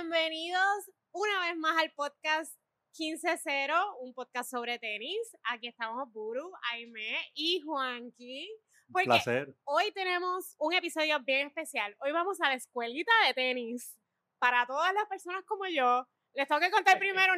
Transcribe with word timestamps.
Bienvenidos 0.00 0.90
una 1.12 1.40
vez 1.40 1.58
más 1.58 1.76
al 1.76 1.92
podcast 1.92 2.56
15-0, 2.98 3.96
un 4.00 4.14
podcast 4.14 4.50
sobre 4.50 4.78
tenis. 4.78 5.36
Aquí 5.44 5.68
estamos 5.68 6.10
Buru, 6.10 6.50
Aime 6.72 7.18
y 7.34 7.60
Juanqui. 7.60 8.48
Un 8.94 9.04
placer. 9.04 9.54
Hoy 9.64 9.92
tenemos 9.92 10.54
un 10.58 10.72
episodio 10.72 11.20
bien 11.20 11.48
especial. 11.48 11.94
Hoy 12.00 12.12
vamos 12.12 12.40
a 12.40 12.48
la 12.48 12.54
escuelita 12.54 13.12
de 13.26 13.34
tenis. 13.34 14.00
Para 14.38 14.64
todas 14.64 14.94
las 14.94 15.06
personas 15.06 15.44
como 15.44 15.66
yo, 15.66 16.06
les 16.32 16.48
tengo 16.48 16.62
que 16.62 16.70
contar 16.70 16.98
primero 16.98 17.34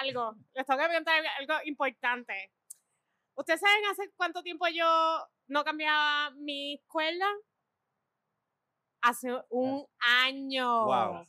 algo. 0.00 0.34
Les 0.54 0.64
tengo 0.64 0.80
que 0.80 0.94
contar 0.94 1.22
algo 1.40 1.54
importante. 1.66 2.54
¿Ustedes 3.34 3.60
saben 3.60 3.84
hace 3.84 4.10
cuánto 4.16 4.42
tiempo 4.42 4.66
yo 4.68 5.28
no 5.48 5.62
cambiaba 5.62 6.30
mi 6.30 6.76
escuela? 6.76 7.26
Hace 9.02 9.28
un 9.50 9.86
año. 9.98 10.86
Wow. 10.86 11.26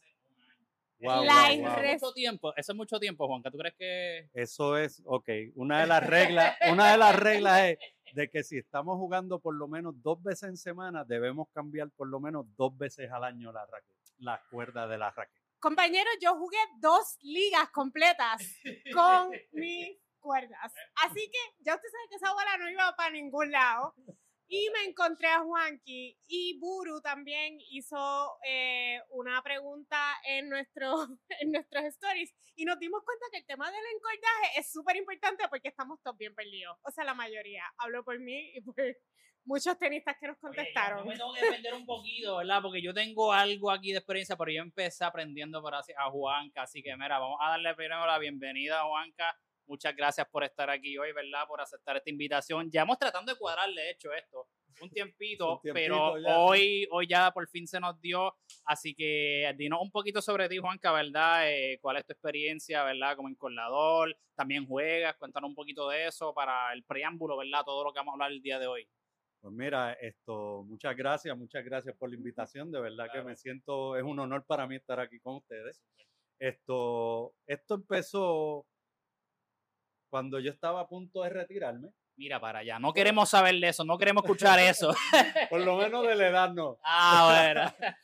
Wow, 0.99 1.23
mucho 1.23 2.13
tiempo, 2.13 2.53
eso 2.55 2.71
es 2.71 2.75
mucho 2.75 2.99
tiempo, 2.99 3.27
Juanca. 3.27 3.49
¿Tú 3.49 3.57
crees 3.57 3.75
que...? 3.75 4.29
Eso 4.33 4.77
es, 4.77 5.01
ok, 5.05 5.29
una 5.55 5.81
de 5.81 5.87
las 5.87 6.05
reglas, 6.05 6.57
una 6.71 6.91
de 6.91 6.97
las 6.97 7.15
reglas 7.15 7.61
es 7.61 7.77
de 8.13 8.29
que 8.29 8.43
si 8.43 8.57
estamos 8.57 8.97
jugando 8.97 9.39
por 9.39 9.55
lo 9.55 9.67
menos 9.67 9.93
dos 10.01 10.21
veces 10.21 10.49
en 10.49 10.57
semana, 10.57 11.03
debemos 11.05 11.47
cambiar 11.53 11.89
por 11.91 12.07
lo 12.07 12.19
menos 12.19 12.45
dos 12.57 12.77
veces 12.77 13.11
al 13.11 13.23
año 13.23 13.51
la 13.51 13.65
la 14.19 14.41
cuerda 14.49 14.87
de 14.87 14.97
la 14.97 15.11
raqueta. 15.11 15.39
Compañero, 15.59 16.09
yo 16.21 16.35
jugué 16.35 16.57
dos 16.79 17.17
ligas 17.21 17.69
completas 17.69 18.41
con 18.93 19.31
mis 19.51 19.97
cuerdas. 20.19 20.73
Así 21.03 21.29
que 21.31 21.63
ya 21.63 21.75
usted 21.75 21.89
sabe 21.89 22.09
que 22.09 22.15
esa 22.15 22.33
bola 22.33 22.57
no 22.57 22.69
iba 22.69 22.95
para 22.95 23.11
ningún 23.11 23.51
lado. 23.51 23.93
Y 24.51 24.67
me 24.71 24.89
encontré 24.89 25.27
a 25.27 25.41
Juanqui 25.41 26.17
y 26.25 26.57
Buru 26.57 27.01
también 27.01 27.59
hizo 27.69 28.35
eh, 28.43 28.99
una 29.09 29.43
pregunta 29.43 30.15
en, 30.27 30.49
nuestro, 30.49 31.07
en 31.39 31.51
nuestros 31.51 31.83
stories 31.83 32.33
y 32.55 32.65
nos 32.65 32.79
dimos 32.79 33.03
cuenta 33.05 33.27
que 33.31 33.37
el 33.37 33.45
tema 33.45 33.69
del 33.69 33.85
encordaje 33.95 34.59
es 34.59 34.71
súper 34.71 34.95
importante 34.95 35.47
porque 35.49 35.67
estamos 35.67 36.01
todos 36.01 36.17
bien 36.17 36.33
perdidos. 36.33 36.75
O 36.81 36.89
sea, 36.89 37.03
la 37.03 37.13
mayoría. 37.13 37.63
Hablo 37.77 38.03
por 38.03 38.19
mí 38.19 38.51
y 38.55 38.61
por 38.61 38.75
muchos 39.45 39.77
tenistas 39.77 40.17
que 40.19 40.27
nos 40.27 40.39
contestaron. 40.39 40.99
yo 40.99 41.05
me 41.05 41.15
tengo 41.15 41.33
que 41.35 41.45
defender 41.45 41.75
un 41.75 41.85
poquito, 41.85 42.37
¿verdad? 42.37 42.59
Porque 42.63 42.81
yo 42.81 42.91
tengo 42.91 43.31
algo 43.31 43.69
aquí 43.69 43.91
de 43.91 43.99
experiencia, 43.99 44.35
pero 44.35 44.51
yo 44.51 44.63
empecé 44.63 45.05
aprendiendo 45.05 45.61
por 45.61 45.75
así, 45.75 45.93
a 45.95 46.09
Juanca. 46.09 46.63
Así 46.63 46.81
que, 46.81 46.95
mira, 46.97 47.19
vamos 47.19 47.37
a 47.39 47.51
darle 47.51 47.75
primero 47.75 48.03
la 48.07 48.17
bienvenida 48.17 48.81
a 48.81 48.85
Juanca 48.85 49.37
Muchas 49.69 49.95
gracias 49.95 50.27
por 50.27 50.43
estar 50.43 50.69
aquí 50.69 50.97
hoy, 50.97 51.13
¿verdad? 51.13 51.47
Por 51.47 51.61
aceptar 51.61 51.95
esta 51.95 52.09
invitación. 52.09 52.71
Ya 52.71 52.81
hemos 52.81 52.97
tratando 52.97 53.31
de 53.31 53.37
cuadrar, 53.37 53.69
de 53.69 53.91
hecho, 53.91 54.11
esto 54.11 54.47
un 54.81 54.89
tiempito, 54.89 55.61
pero 55.73 56.13
hoy, 56.25 56.87
hoy 56.91 57.07
ya 57.07 57.31
por 57.31 57.47
fin 57.47 57.67
se 57.67 57.79
nos 57.79 57.99
dio. 58.01 58.33
Así 58.65 58.95
que 58.95 59.53
dinos 59.57 59.79
un 59.81 59.91
poquito 59.91 60.21
sobre 60.21 60.49
ti, 60.49 60.57
Juanca, 60.57 60.91
¿verdad? 60.91 61.51
Eh, 61.51 61.77
¿Cuál 61.81 61.97
es 61.97 62.05
tu 62.05 62.13
experiencia, 62.13 62.83
¿verdad? 62.83 63.15
Como 63.15 63.29
encolador, 63.29 64.17
también 64.35 64.65
juegas, 64.65 65.15
cuéntanos 65.17 65.49
un 65.49 65.55
poquito 65.55 65.87
de 65.89 66.07
eso 66.07 66.33
para 66.33 66.73
el 66.73 66.83
preámbulo, 66.83 67.37
¿verdad? 67.37 67.63
Todo 67.63 67.83
lo 67.83 67.93
que 67.93 67.99
vamos 67.99 68.13
a 68.13 68.15
hablar 68.15 68.31
el 68.31 68.41
día 68.41 68.59
de 68.59 68.67
hoy. 68.67 68.87
Pues 69.41 69.53
mira, 69.53 69.93
esto, 69.93 70.63
muchas 70.67 70.97
gracias, 70.97 71.37
muchas 71.37 71.63
gracias 71.63 71.95
por 71.95 72.09
la 72.09 72.15
invitación. 72.15 72.71
De 72.71 72.81
verdad 72.81 73.07
que 73.13 73.21
me 73.21 73.35
siento, 73.35 73.95
es 73.95 74.03
un 74.03 74.19
honor 74.19 74.43
para 74.45 74.67
mí 74.67 74.75
estar 74.75 74.99
aquí 74.99 75.19
con 75.19 75.35
ustedes. 75.37 75.81
Esto, 76.39 77.33
esto 77.47 77.75
empezó 77.75 78.65
cuando 80.09 80.39
yo 80.39 80.51
estaba 80.51 80.81
a 80.81 80.87
punto 80.87 81.23
de 81.23 81.29
retirarme. 81.29 81.93
Mira 82.17 82.39
para 82.39 82.59
allá, 82.59 82.79
no 82.79 82.91
queremos 82.93 83.29
saber 83.29 83.55
de 83.55 83.69
eso, 83.69 83.85
no 83.85 83.97
queremos 83.97 84.23
escuchar 84.23 84.59
eso. 84.59 84.93
Por 85.49 85.61
lo 85.61 85.77
menos 85.77 86.05
de 86.05 86.15
la 86.15 86.27
edad 86.27 86.53
no. 86.53 86.77
Ah, 86.83 87.53
bueno. 87.53 87.73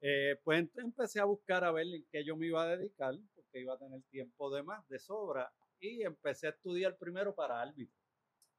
eh, 0.00 0.38
pues 0.44 0.68
empecé 0.76 1.20
a 1.20 1.24
buscar 1.24 1.64
a 1.64 1.72
ver 1.72 1.86
en 1.86 2.06
qué 2.12 2.24
yo 2.24 2.36
me 2.36 2.46
iba 2.46 2.62
a 2.62 2.76
dedicar, 2.76 3.14
porque 3.34 3.60
iba 3.60 3.74
a 3.74 3.78
tener 3.78 4.02
tiempo 4.10 4.54
de 4.54 4.62
más, 4.62 4.86
de 4.88 4.98
sobra, 4.98 5.52
y 5.80 6.02
empecé 6.02 6.46
a 6.46 6.50
estudiar 6.50 6.96
primero 6.96 7.34
para 7.34 7.60
árbitro. 7.60 7.98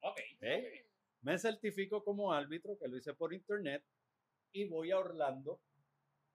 Ok. 0.02 0.20
¿Eh? 0.42 0.86
Me 1.22 1.38
certifico 1.38 2.04
como 2.04 2.33
árbitro, 2.33 2.77
que 2.77 2.88
lo 2.88 2.98
hice 2.98 3.14
por 3.14 3.33
internet, 3.33 3.83
y 4.52 4.66
voy 4.66 4.92
a 4.92 5.00
Orlando 5.00 5.61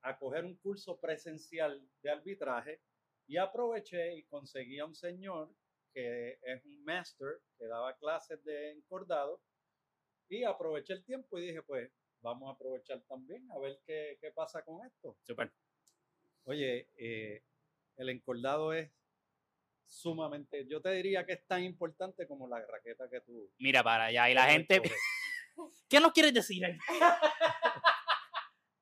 a 0.03 0.19
coger 0.19 0.45
un 0.45 0.57
curso 0.57 0.99
presencial 0.99 1.81
de 2.03 2.11
arbitraje 2.11 2.81
y 3.27 3.37
aproveché 3.37 4.15
y 4.17 4.25
conseguí 4.25 4.79
a 4.79 4.87
un 4.87 4.95
señor 4.95 5.51
que 5.93 6.39
es 6.43 6.65
un 6.65 6.85
master 6.85 7.41
que 7.59 7.67
daba 7.67 7.97
clases 7.97 8.43
de 8.45 8.73
encordado. 8.73 9.41
Y 10.29 10.45
aproveché 10.45 10.95
el 10.95 11.05
tiempo 11.05 11.39
y 11.39 11.49
dije, 11.49 11.63
pues 11.63 11.91
vamos 12.21 12.49
a 12.49 12.55
aprovechar 12.55 13.03
también 13.03 13.51
a 13.53 13.59
ver 13.59 13.81
qué, 13.85 14.19
qué 14.21 14.33
pasa 14.33 14.63
con 14.63 14.85
esto. 14.87 15.17
Super. 15.23 15.53
Oye, 16.45 16.89
eh, 16.97 17.45
el 17.97 18.09
encordado 18.09 18.73
es 18.73 18.91
sumamente, 19.87 20.67
yo 20.67 20.81
te 20.81 20.91
diría 20.91 21.27
que 21.27 21.35
es 21.35 21.47
tan 21.47 21.63
importante 21.63 22.27
como 22.27 22.49
la 22.49 22.65
raqueta 22.65 23.09
que 23.11 23.21
tú. 23.21 23.53
Mira 23.59 23.83
para 23.83 24.07
allá, 24.07 24.31
y 24.31 24.35
la 24.35 24.51
gente. 24.51 24.81
¿Qué 25.89 26.01
nos 26.01 26.13
quieres 26.13 26.33
decir? 26.33 26.63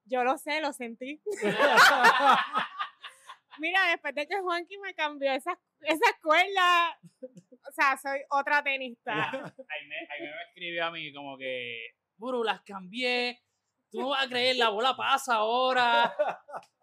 Yo 0.05 0.23
lo 0.23 0.39
sé, 0.39 0.61
lo 0.61 0.73
sentí. 0.73 1.21
Mira, 3.59 3.91
después 3.91 4.15
de 4.15 4.27
que 4.27 4.41
Juanqui 4.41 4.79
me 4.79 4.95
cambió 4.95 5.33
esa, 5.33 5.59
esa 5.83 6.11
escuela, 6.11 6.99
o 7.23 7.73
sea, 7.73 7.97
soy 7.97 8.21
otra 8.31 8.63
tenista. 8.63 9.13
Ahí 9.69 9.87
me, 9.87 9.97
me 10.21 10.43
escribió 10.49 10.87
a 10.87 10.91
mí 10.91 11.13
como 11.13 11.37
que, 11.37 11.95
Buru, 12.17 12.45
las 12.45 12.63
cambié, 12.63 13.43
tú 13.91 14.01
no 14.01 14.09
vas 14.11 14.27
a 14.27 14.29
creer, 14.29 14.57
la 14.57 14.69
bola 14.69 14.97
pasa 14.97 15.37
ahora, 15.37 16.15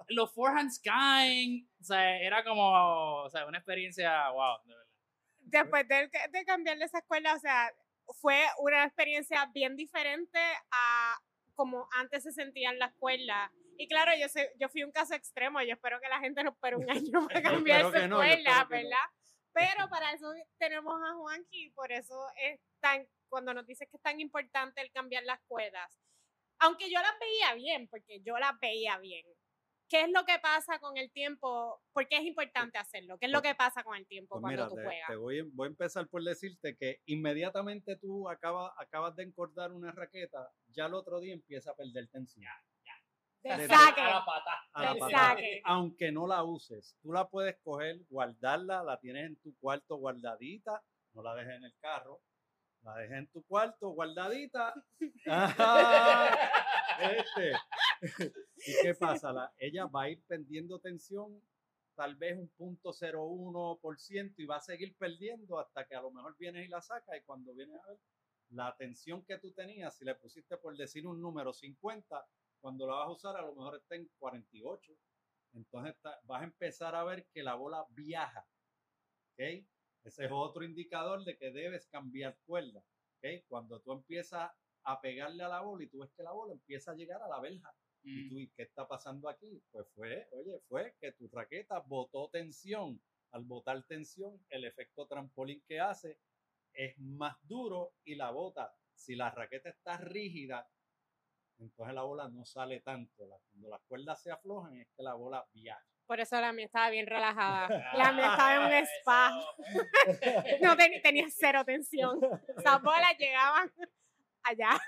los 0.09 0.33
forehands 0.33 0.79
caen, 0.79 1.69
o 1.79 1.83
sea, 1.83 2.19
era 2.19 2.43
como, 2.43 3.23
o 3.23 3.29
sea, 3.29 3.45
una 3.45 3.57
experiencia, 3.57 4.29
wow, 4.29 4.57
de 4.65 4.73
verdad. 4.73 4.87
Después 5.39 5.87
de, 5.87 6.09
de 6.31 6.45
cambiar 6.45 6.77
de 6.77 6.85
esa 6.85 6.99
escuela, 6.99 7.33
o 7.33 7.39
sea, 7.39 7.71
fue 8.19 8.41
una 8.59 8.83
experiencia 8.83 9.45
bien 9.53 9.75
diferente 9.75 10.39
a 10.71 11.15
como 11.55 11.87
antes 11.93 12.23
se 12.23 12.31
sentía 12.31 12.69
en 12.69 12.79
la 12.79 12.87
escuela 12.87 13.51
y 13.77 13.87
claro, 13.87 14.11
yo, 14.19 14.27
sé, 14.29 14.51
yo 14.59 14.69
fui 14.69 14.83
un 14.83 14.91
caso 14.91 15.13
extremo, 15.13 15.61
yo 15.61 15.73
espero 15.73 15.99
que 16.01 16.09
la 16.09 16.19
gente 16.19 16.43
no 16.43 16.51
espere 16.51 16.75
un 16.75 16.87
año 16.89 17.27
para 17.27 17.41
cambiar 17.41 17.81
su 17.81 17.97
escuela, 17.97 18.67
¿verdad? 18.69 19.07
Pero 19.53 19.89
para 19.89 20.11
eso 20.13 20.31
tenemos 20.57 20.95
a 21.01 21.13
Juanqui, 21.15 21.71
por 21.71 21.91
eso 21.91 22.27
es 22.41 22.59
tan, 22.79 23.07
cuando 23.29 23.53
nos 23.53 23.65
dice 23.65 23.87
que 23.87 23.97
es 23.97 24.03
tan 24.03 24.19
importante 24.19 24.81
el 24.81 24.91
cambiar 24.91 25.23
las 25.23 25.39
cuerdas. 25.47 25.99
Aunque 26.59 26.89
yo 26.89 26.99
las 27.01 27.13
veía 27.19 27.53
bien, 27.53 27.87
porque 27.87 28.21
yo 28.21 28.37
las 28.39 28.59
veía 28.59 28.97
bien. 28.97 29.25
¿Qué 29.89 30.01
es 30.01 30.09
lo 30.11 30.25
que 30.25 30.37
pasa 30.39 30.79
con 30.79 30.97
el 30.97 31.11
tiempo? 31.11 31.81
¿Por 31.93 32.07
qué 32.07 32.17
es 32.17 32.23
importante 32.23 32.77
hacerlo? 32.77 33.17
¿Qué 33.17 33.27
es 33.27 33.31
lo 33.31 33.39
pues 33.41 33.51
que 33.51 33.55
pasa 33.55 33.83
con 33.83 33.95
el 33.95 34.05
tiempo 34.05 34.35
pues 34.35 34.41
cuando 34.41 34.67
tú 34.67 34.75
juegas? 34.75 35.07
Te 35.07 35.15
voy, 35.15 35.41
voy, 35.41 35.67
a 35.67 35.69
empezar 35.69 36.07
por 36.07 36.23
decirte 36.23 36.75
que 36.75 36.99
inmediatamente 37.05 37.95
tú 37.95 38.27
acabas, 38.27 38.73
acabas 38.77 39.15
de 39.15 39.23
encordar 39.23 39.71
una 39.71 39.91
raqueta, 39.91 40.51
ya 40.73 40.87
el 40.87 40.93
otro 40.93 41.19
día 41.19 41.33
empieza 41.33 41.71
a 41.71 41.75
perder 41.75 42.09
tensión. 42.09 42.43
De 43.43 43.67
saque. 43.67 44.01
A 44.01 44.09
la 44.09 44.25
pata. 44.25 44.51
A 44.73 44.83
la 44.83 44.95
pata. 44.95 45.37
Aunque 45.65 46.11
no 46.11 46.27
la 46.27 46.43
uses, 46.43 46.97
tú 47.01 47.13
la 47.13 47.27
puedes 47.27 47.57
coger, 47.63 47.99
guardarla, 48.09 48.83
la 48.83 48.99
tienes 48.99 49.25
en 49.27 49.35
tu 49.37 49.55
cuarto 49.59 49.95
guardadita, 49.97 50.83
no 51.13 51.23
la 51.23 51.35
dejes 51.35 51.55
en 51.55 51.63
el 51.63 51.73
carro, 51.79 52.21
la 52.81 52.95
dejes 52.95 53.17
en 53.17 53.27
tu 53.27 53.43
cuarto 53.43 53.89
guardadita. 53.89 54.73
este. 57.01 57.53
¿Y 58.67 58.73
qué 58.81 58.95
pasa? 58.95 59.31
La, 59.31 59.53
ella 59.57 59.85
va 59.85 60.03
a 60.03 60.09
ir 60.09 60.23
perdiendo 60.27 60.79
tensión 60.79 61.41
tal 61.95 62.15
vez 62.15 62.37
un 62.37 62.47
punto 62.49 62.93
0,1% 62.93 64.35
y 64.37 64.45
va 64.45 64.57
a 64.57 64.61
seguir 64.61 64.95
perdiendo 64.97 65.59
hasta 65.59 65.85
que 65.87 65.95
a 65.95 66.01
lo 66.01 66.11
mejor 66.11 66.37
vienes 66.37 66.65
y 66.65 66.69
la 66.69 66.79
sacas 66.79 67.17
y 67.17 67.23
cuando 67.23 67.55
vienes 67.55 67.75
a 67.81 67.87
ver 67.87 67.97
la 68.49 68.75
tensión 68.77 69.25
que 69.25 69.39
tú 69.39 69.51
tenías, 69.51 69.97
si 69.97 70.05
le 70.05 70.15
pusiste 70.15 70.57
por 70.57 70.77
decir 70.77 71.07
un 71.07 71.19
número 71.19 71.51
50, 71.51 72.25
cuando 72.61 72.87
la 72.87 72.95
vas 72.95 73.07
a 73.07 73.11
usar 73.11 73.37
a 73.37 73.41
lo 73.41 73.55
mejor 73.55 73.75
está 73.75 73.95
en 73.95 74.09
48. 74.19 74.93
Entonces 75.53 75.95
vas 76.23 76.41
a 76.41 76.45
empezar 76.45 76.95
a 76.95 77.03
ver 77.03 77.27
que 77.33 77.43
la 77.43 77.55
bola 77.55 77.85
viaja. 77.89 78.45
¿okay? 79.33 79.67
Ese 80.03 80.25
es 80.25 80.31
otro 80.31 80.63
indicador 80.63 81.23
de 81.23 81.37
que 81.37 81.51
debes 81.51 81.87
cambiar 81.87 82.37
cuerda. 82.45 82.83
¿okay? 83.17 83.43
Cuando 83.47 83.79
tú 83.81 83.93
empiezas 83.93 84.51
a 84.83 85.01
pegarle 85.01 85.43
a 85.43 85.49
la 85.49 85.61
bola 85.61 85.83
y 85.83 85.89
tú 85.89 85.99
ves 85.99 86.11
que 86.15 86.23
la 86.23 86.31
bola 86.31 86.53
empieza 86.53 86.91
a 86.91 86.95
llegar 86.95 87.21
a 87.21 87.27
la 87.27 87.39
verja. 87.39 87.73
Y 88.03 88.23
mm. 88.23 88.29
tú, 88.29 88.39
¿y 88.39 88.49
qué 88.49 88.63
está 88.63 88.87
pasando 88.87 89.29
aquí? 89.29 89.61
Pues 89.71 89.87
fue, 89.93 90.27
oye, 90.31 90.59
fue 90.67 90.95
que 90.99 91.11
tu 91.13 91.27
raqueta 91.27 91.79
botó 91.79 92.29
tensión. 92.29 93.01
Al 93.31 93.43
botar 93.43 93.85
tensión, 93.85 94.41
el 94.49 94.63
efecto 94.63 95.05
trampolín 95.05 95.61
que 95.67 95.81
hace 95.81 96.17
es 96.73 96.97
más 96.99 97.35
duro 97.47 97.93
y 98.05 98.15
la 98.15 98.31
bota. 98.31 98.73
Si 98.93 99.15
la 99.15 99.29
raqueta 99.29 99.69
está 99.69 99.97
rígida, 99.97 100.69
entonces 101.59 101.93
la 101.95 102.03
bola 102.03 102.27
no 102.29 102.45
sale 102.45 102.81
tanto. 102.81 103.27
Cuando 103.49 103.69
las 103.69 103.81
cuerdas 103.87 104.21
se 104.21 104.31
aflojan 104.31 104.75
es 104.79 104.87
que 104.95 105.03
la 105.03 105.13
bola 105.13 105.45
viaja. 105.53 105.83
Por 106.05 106.19
eso 106.19 106.39
la 106.39 106.53
mía 106.53 106.65
estaba 106.65 106.89
bien 106.89 107.05
relajada. 107.05 107.67
La 107.97 108.13
mía 108.13 108.31
estaba 108.31 108.55
en 108.55 108.61
un 108.61 108.87
spa. 108.87 109.31
No 110.61 110.77
tenía 111.03 111.25
cero 111.29 111.63
tensión. 111.65 112.19
Esas 112.57 112.81
bolas 112.81 113.17
llegaban 113.19 113.69
allá. 114.43 114.79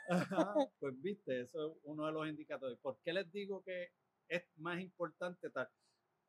pues 0.80 1.02
viste, 1.02 1.42
eso 1.42 1.72
es 1.72 1.78
uno 1.84 2.06
de 2.06 2.14
los 2.14 2.28
indicadores. 2.28 2.80
¿Por 2.80 3.00
qué 3.04 3.12
les 3.12 3.30
digo 3.34 3.62
que 3.64 3.90
es 4.30 4.46
más 4.56 4.80
importante 4.80 5.50
tal? 5.50 5.70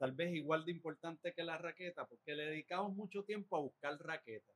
tal 0.01 0.13
vez 0.13 0.33
igual 0.35 0.65
de 0.65 0.73
importante 0.73 1.35
que 1.35 1.45
la 1.45 1.59
raqueta, 1.59 2.07
porque 2.07 2.35
le 2.35 2.47
dedicamos 2.47 2.97
mucho 2.97 3.23
tiempo 3.23 3.57
a 3.57 3.61
buscar 3.61 3.99
raqueta. 4.01 4.51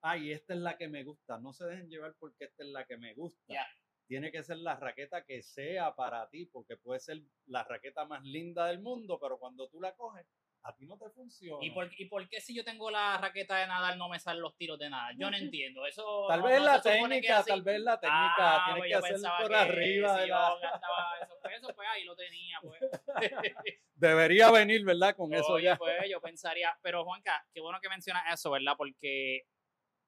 Ay, 0.00 0.30
esta 0.30 0.54
es 0.54 0.60
la 0.60 0.78
que 0.78 0.86
me 0.86 1.02
gusta. 1.02 1.36
No 1.38 1.52
se 1.52 1.66
dejen 1.66 1.88
llevar 1.88 2.14
porque 2.20 2.44
esta 2.44 2.62
es 2.62 2.68
la 2.68 2.86
que 2.86 2.96
me 2.96 3.12
gusta. 3.14 3.42
Ya. 3.48 3.66
Tiene 4.06 4.30
que 4.30 4.42
ser 4.42 4.58
la 4.58 4.76
raqueta 4.76 5.24
que 5.24 5.42
sea 5.42 5.94
para 5.94 6.28
ti, 6.28 6.46
porque 6.46 6.76
puede 6.76 7.00
ser 7.00 7.20
la 7.46 7.64
raqueta 7.64 8.04
más 8.04 8.22
linda 8.24 8.66
del 8.66 8.80
mundo, 8.80 9.18
pero 9.20 9.38
cuando 9.38 9.68
tú 9.68 9.80
la 9.80 9.94
coges, 9.94 10.26
a 10.62 10.74
ti 10.74 10.86
no 10.86 10.96
te 10.98 11.10
funciona. 11.10 11.64
¿Y 11.64 11.70
por, 11.70 11.90
¿Y 11.98 12.06
por 12.06 12.26
qué 12.28 12.40
si 12.40 12.54
yo 12.54 12.64
tengo 12.64 12.90
la 12.90 13.18
raqueta 13.18 13.56
de 13.58 13.66
nadar 13.66 13.96
no 13.98 14.08
me 14.08 14.18
salen 14.18 14.40
los 14.42 14.56
tiros 14.56 14.78
de 14.78 14.88
nada? 14.90 15.10
Yo 15.18 15.30
no 15.30 15.36
entiendo. 15.58 15.86
Eso 15.86 16.26
Tal 16.28 16.40
no- 16.40 16.46
vez 16.46 16.58
no 16.58 16.64
la 16.64 16.80
técnica, 16.82 17.44
tal 17.44 17.62
vez 17.62 17.80
la 17.80 18.00
técnica, 18.00 18.34
Ah, 18.38 18.62
tienes 18.66 18.80
pues 18.80 18.88
que 18.88 18.92
yo 18.92 18.98
hacerlo 18.98 19.14
pensaba 19.16 19.38
por 19.38 19.48
que 19.50 19.56
arriba. 19.56 20.14
si 20.14 20.20
de 20.22 20.28
yo 20.28 20.34
la- 20.34 20.58
gastaba 20.60 21.18
esos 21.22 21.38
pesos, 21.42 21.72
pues 21.74 21.88
ahí 21.90 22.04
lo 22.04 22.16
tenía, 22.16 22.58
pues. 22.62 22.80
Debería 23.94 24.50
venir, 24.50 24.84
¿verdad? 24.84 25.14
Con 25.16 25.32
eso 25.34 25.52
Oye, 25.54 25.64
ya. 25.64 25.76
pues 25.76 26.08
yo 26.10 26.20
pensaría, 26.20 26.76
pero 26.82 27.04
Juanca, 27.04 27.44
qué 27.52 27.60
bueno 27.60 27.78
que 27.80 27.88
mencionas 27.88 28.24
eso, 28.32 28.50
¿verdad? 28.50 28.74
Porque 28.76 29.42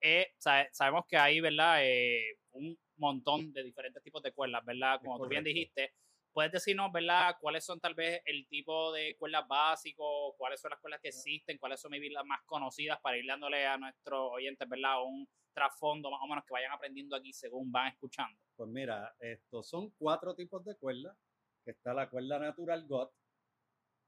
eh, 0.01 0.33
sabe- 0.39 0.69
sabemos 0.73 1.05
que 1.07 1.17
hay, 1.17 1.41
¿verdad? 1.41 1.79
Eh, 1.83 2.39
un 2.53 2.79
montón 2.99 3.53
de 3.53 3.63
diferentes 3.63 4.03
tipos 4.03 4.23
de 4.23 4.33
cuerdas, 4.33 4.65
¿verdad? 4.65 5.01
Como 5.03 5.19
tú 5.19 5.29
bien 5.29 5.45
dijiste. 5.45 5.93
Puedes 6.33 6.53
decirnos, 6.53 6.93
¿verdad? 6.93 7.37
¿Cuáles 7.41 7.65
son 7.65 7.81
tal 7.81 7.95
vez 7.95 8.21
el 8.27 8.47
tipo 8.47 8.93
de 8.93 9.17
cuerdas 9.17 9.49
básicos? 9.49 10.35
¿Cuáles 10.37 10.61
son 10.61 10.71
las 10.71 10.81
cuerdas 10.81 11.01
que 11.01 11.09
existen? 11.09 11.57
¿Cuáles 11.57 11.81
son 11.81 11.91
maybe 11.91 12.11
las 12.11 12.27
más 12.27 12.43
conocidas 12.45 13.01
para 13.01 13.17
ir 13.17 13.25
dándole 13.27 13.67
a 13.67 13.79
nuestros 13.79 14.31
oyentes, 14.33 14.69
¿verdad? 14.69 15.03
Un 15.03 15.27
trasfondo 15.55 16.11
más 16.11 16.21
o 16.23 16.27
menos 16.27 16.45
que 16.45 16.53
vayan 16.53 16.73
aprendiendo 16.73 17.17
aquí 17.17 17.33
según 17.33 17.73
van 17.73 17.89
escuchando. 17.89 18.39
Pues 18.55 18.69
mira, 18.69 19.15
estos 19.19 19.67
son 19.67 19.89
cuatro 19.97 20.35
tipos 20.35 20.63
de 20.67 20.77
cuerdas. 20.77 21.17
Está 21.65 21.95
la 21.95 22.11
cuerda 22.11 22.39
natural 22.39 22.87
GOT, 22.87 23.11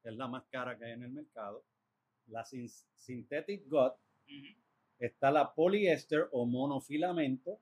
que 0.02 0.10
es 0.10 0.14
la 0.14 0.28
más 0.28 0.44
cara 0.50 0.76
que 0.78 0.84
hay 0.84 0.92
en 0.92 1.04
el 1.04 1.10
mercado. 1.10 1.64
La 2.26 2.44
sin- 2.44 2.68
synthetic 2.68 3.66
GOT, 3.68 3.94
Ujú. 4.26 4.62
está 4.98 5.30
la 5.30 5.54
poliéster 5.54 6.28
o 6.32 6.44
monofilamento 6.44 7.58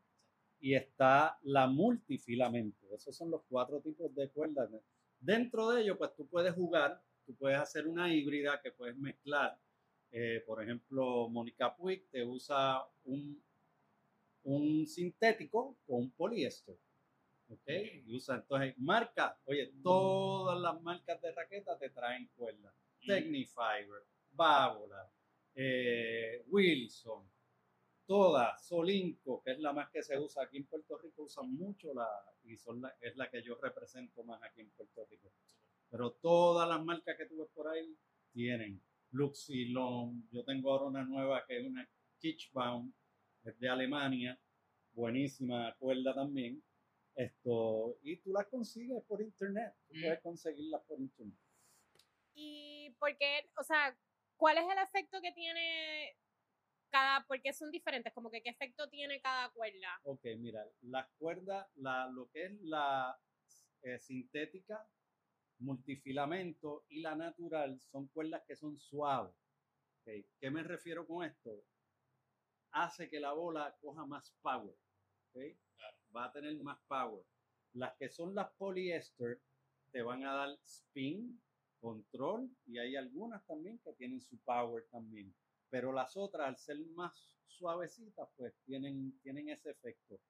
y 0.60 0.74
está 0.74 1.38
la 1.42 1.66
multifilamento. 1.66 2.86
Esos 2.94 3.16
son 3.16 3.30
los 3.30 3.42
cuatro 3.48 3.80
tipos 3.80 4.14
de 4.14 4.28
cuerdas. 4.30 4.70
Dentro 5.18 5.70
de 5.70 5.82
ellos, 5.82 5.96
pues 5.98 6.14
tú 6.14 6.26
puedes 6.26 6.54
jugar, 6.54 7.02
tú 7.24 7.34
puedes 7.34 7.58
hacer 7.58 7.86
una 7.86 8.12
híbrida 8.12 8.60
que 8.62 8.72
puedes 8.72 8.96
mezclar. 8.96 9.58
Eh, 10.10 10.42
por 10.46 10.62
ejemplo, 10.62 11.28
Mónica 11.28 11.74
Puig 11.76 12.08
te 12.10 12.24
usa 12.24 12.82
un, 13.04 13.42
un 14.44 14.86
sintético 14.86 15.76
con 15.86 16.02
un 16.02 16.10
poliéster. 16.12 16.76
¿Ok? 17.48 17.68
Y 18.06 18.16
usa 18.16 18.36
entonces 18.36 18.74
marca. 18.78 19.38
Oye, 19.44 19.72
todas 19.82 20.60
las 20.60 20.80
marcas 20.82 21.20
de 21.20 21.32
raquetas 21.32 21.78
te 21.78 21.90
traen 21.90 22.28
cuerdas. 22.34 22.74
Technifiber, 23.06 24.04
Bávola, 24.32 25.08
eh, 25.54 26.44
Wilson, 26.48 27.24
todas, 28.06 28.66
Solinco, 28.66 29.42
que 29.42 29.52
es 29.52 29.58
la 29.58 29.72
más 29.72 29.90
que 29.90 30.02
se 30.02 30.18
usa 30.18 30.44
aquí 30.44 30.58
en 30.58 30.66
Puerto 30.66 30.96
Rico, 30.98 31.24
usan 31.24 31.52
mucho 31.52 31.92
la, 31.92 32.08
y 32.44 32.56
son 32.56 32.80
la, 32.80 32.96
es 33.00 33.16
la 33.16 33.30
que 33.30 33.42
yo 33.42 33.56
represento 33.56 34.24
más 34.24 34.42
aquí 34.42 34.60
en 34.60 34.70
Puerto 34.70 35.04
Rico. 35.10 35.32
Pero 35.90 36.12
todas 36.12 36.68
las 36.68 36.84
marcas 36.84 37.16
que 37.16 37.26
tú 37.26 37.38
ves 37.38 37.48
por 37.54 37.68
ahí 37.68 37.96
tienen 38.32 38.80
Luxilon, 39.10 40.28
yo 40.30 40.44
tengo 40.44 40.72
ahora 40.72 40.86
una 40.86 41.04
nueva 41.04 41.44
que 41.46 41.58
es 41.58 41.66
una 41.66 41.88
Kitschbaum, 42.18 42.92
es 43.44 43.58
de 43.58 43.68
Alemania, 43.68 44.38
buenísima 44.92 45.74
cuerda 45.78 46.14
también. 46.14 46.62
Esto, 47.14 47.98
y 48.02 48.16
tú 48.18 48.32
las 48.32 48.46
consigues 48.46 49.02
por 49.04 49.22
internet, 49.22 49.74
tú 49.88 49.94
puedes 50.00 50.20
conseguirlas 50.20 50.82
por 50.82 51.00
internet. 51.00 51.38
Y 52.34 52.94
porque, 52.98 53.48
o 53.58 53.62
sea, 53.62 53.96
¿cuál 54.36 54.58
es 54.58 54.64
el 54.64 54.78
efecto 54.78 55.20
que 55.22 55.32
tiene 55.32 56.14
cada, 56.90 57.24
porque 57.26 57.52
son 57.52 57.70
diferentes, 57.70 58.12
como 58.12 58.30
que 58.30 58.42
qué 58.42 58.50
efecto 58.50 58.88
tiene 58.88 59.20
cada 59.20 59.50
cuerda? 59.50 60.00
Ok, 60.04 60.24
mira, 60.38 60.64
las 60.82 61.08
cuerdas, 61.18 61.66
la, 61.76 62.08
lo 62.08 62.30
que 62.30 62.44
es 62.44 62.60
la 62.62 63.18
eh, 63.82 63.98
sintética, 63.98 64.86
multifilamento 65.58 66.84
y 66.88 67.00
la 67.00 67.14
natural 67.14 67.80
son 67.80 68.08
cuerdas 68.08 68.42
que 68.46 68.56
son 68.56 68.78
suaves. 68.78 69.34
Ok, 70.02 70.24
¿Qué 70.38 70.50
me 70.50 70.62
refiero 70.62 71.06
con 71.06 71.24
esto? 71.24 71.64
Hace 72.72 73.08
que 73.08 73.20
la 73.20 73.32
bola 73.32 73.74
coja 73.80 74.04
más 74.06 74.34
power. 74.42 74.74
ok, 75.32 75.42
Va 76.14 76.26
a 76.26 76.32
tener 76.32 76.56
más 76.62 76.78
power. 76.86 77.24
Las 77.72 77.96
que 77.96 78.08
son 78.08 78.34
las 78.34 78.50
poliéster 78.52 79.40
te 79.92 80.02
van 80.02 80.24
a 80.24 80.34
dar 80.34 80.58
spin, 80.64 81.40
control 81.80 82.50
y 82.66 82.78
hay 82.78 82.96
algunas 82.96 83.44
también 83.46 83.78
que 83.78 83.92
tienen 83.92 84.20
su 84.20 84.38
power 84.38 84.84
también. 84.90 85.34
Pero 85.70 85.92
las 85.92 86.16
otras, 86.16 86.46
al 86.48 86.56
ser 86.58 86.78
más 86.94 87.12
suavecitas, 87.46 88.28
pues 88.36 88.54
tienen, 88.64 89.18
tienen 89.22 89.48
ese 89.48 89.70
efecto. 89.70 90.20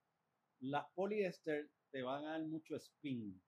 Las 0.60 0.86
poliéster 0.94 1.70
te 1.90 2.02
van 2.02 2.24
a 2.24 2.32
dar 2.32 2.42
mucho 2.46 2.76
spin. 2.76 3.40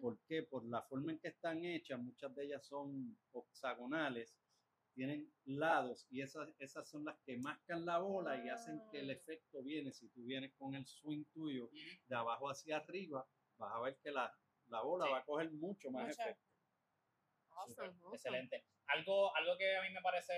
¿Por 0.00 0.18
qué? 0.28 0.44
Por 0.44 0.64
la 0.66 0.82
forma 0.82 1.12
en 1.12 1.18
que 1.18 1.28
están 1.28 1.64
hechas, 1.64 1.98
muchas 2.00 2.32
de 2.36 2.44
ellas 2.44 2.64
son 2.64 3.18
hexagonales, 3.34 4.36
tienen 4.94 5.32
lados 5.46 6.06
y 6.10 6.20
esas, 6.22 6.48
esas 6.60 6.88
son 6.88 7.04
las 7.04 7.18
que 7.26 7.36
mascan 7.38 7.84
la 7.84 7.98
bola 7.98 8.36
y 8.44 8.48
hacen 8.48 8.80
que 8.92 9.00
el 9.00 9.10
Ah. 9.10 9.14
efecto 9.14 9.62
viene. 9.64 9.92
Si 9.92 10.08
tú 10.10 10.22
vienes 10.24 10.54
con 10.54 10.76
el 10.76 10.86
swing 10.86 11.24
tuyo 11.32 11.70
de 12.06 12.14
abajo 12.14 12.48
hacia 12.48 12.76
arriba, 12.76 13.28
vas 13.58 13.72
a 13.74 13.80
ver 13.80 13.98
que 14.00 14.12
la, 14.12 14.32
la 14.68 14.80
bola 14.82 15.06
Sí. 15.06 15.10
va 15.12 15.18
a 15.18 15.24
coger 15.24 15.50
mucho 15.52 15.90
más 15.90 16.06
Mucho. 16.06 16.22
efecto. 16.22 16.44
Awesome, 17.50 17.74
Súper, 17.74 17.88
awesome. 17.90 18.14
Excelente. 18.14 18.64
Algo, 18.88 19.34
algo 19.36 19.56
que 19.56 19.76
a 19.76 19.82
mí 19.82 19.90
me 19.90 20.02
parece 20.02 20.32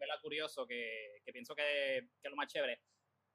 ¿verdad? 0.00 0.20
curioso, 0.20 0.66
que, 0.66 1.20
que 1.24 1.32
pienso 1.32 1.54
que, 1.54 2.08
que 2.20 2.28
es 2.28 2.30
lo 2.30 2.36
más 2.36 2.52
chévere. 2.52 2.80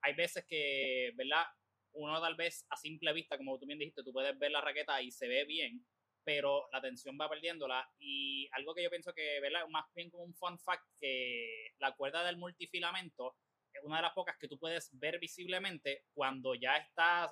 Hay 0.02 0.14
veces 0.14 0.46
que, 0.46 1.12
¿verdad? 1.16 1.46
Uno 1.94 2.22
tal 2.22 2.36
vez 2.36 2.66
a 2.70 2.78
simple 2.78 3.14
vista, 3.14 3.38
como 3.38 3.58
tú 3.58 3.66
bien 3.66 3.80
dijiste, 3.80 4.04
tú 4.04 4.12
puedes 4.14 4.38
ver 4.38 4.52
la 4.52 4.62
raqueta 4.62 5.02
y 5.02 5.12
se 5.12 5.28
ve 5.28 5.46
bien, 5.46 5.86
pero 6.24 6.70
la 6.72 6.82
tensión 6.82 7.18
va 7.20 7.30
perdiéndola. 7.30 7.90
Y 7.98 8.48
algo 8.52 8.74
que 8.76 8.84
yo 8.84 8.90
pienso 8.90 9.14
que, 9.14 9.40
¿verdad? 9.40 9.68
Más 9.70 9.86
bien 9.96 10.10
como 10.10 10.24
un 10.24 10.36
fun 10.36 10.60
fact, 10.60 10.86
que 11.00 11.72
la 11.80 11.96
cuerda 11.96 12.24
del 12.24 12.38
multifilamento 12.38 13.36
es 13.74 13.84
una 13.84 13.98
de 13.98 14.04
las 14.04 14.14
pocas 14.14 14.38
que 14.38 14.48
tú 14.48 14.58
puedes 14.60 14.90
ver 15.00 15.20
visiblemente 15.20 16.06
cuando 16.14 16.56
ya 16.56 16.78
está, 16.78 17.30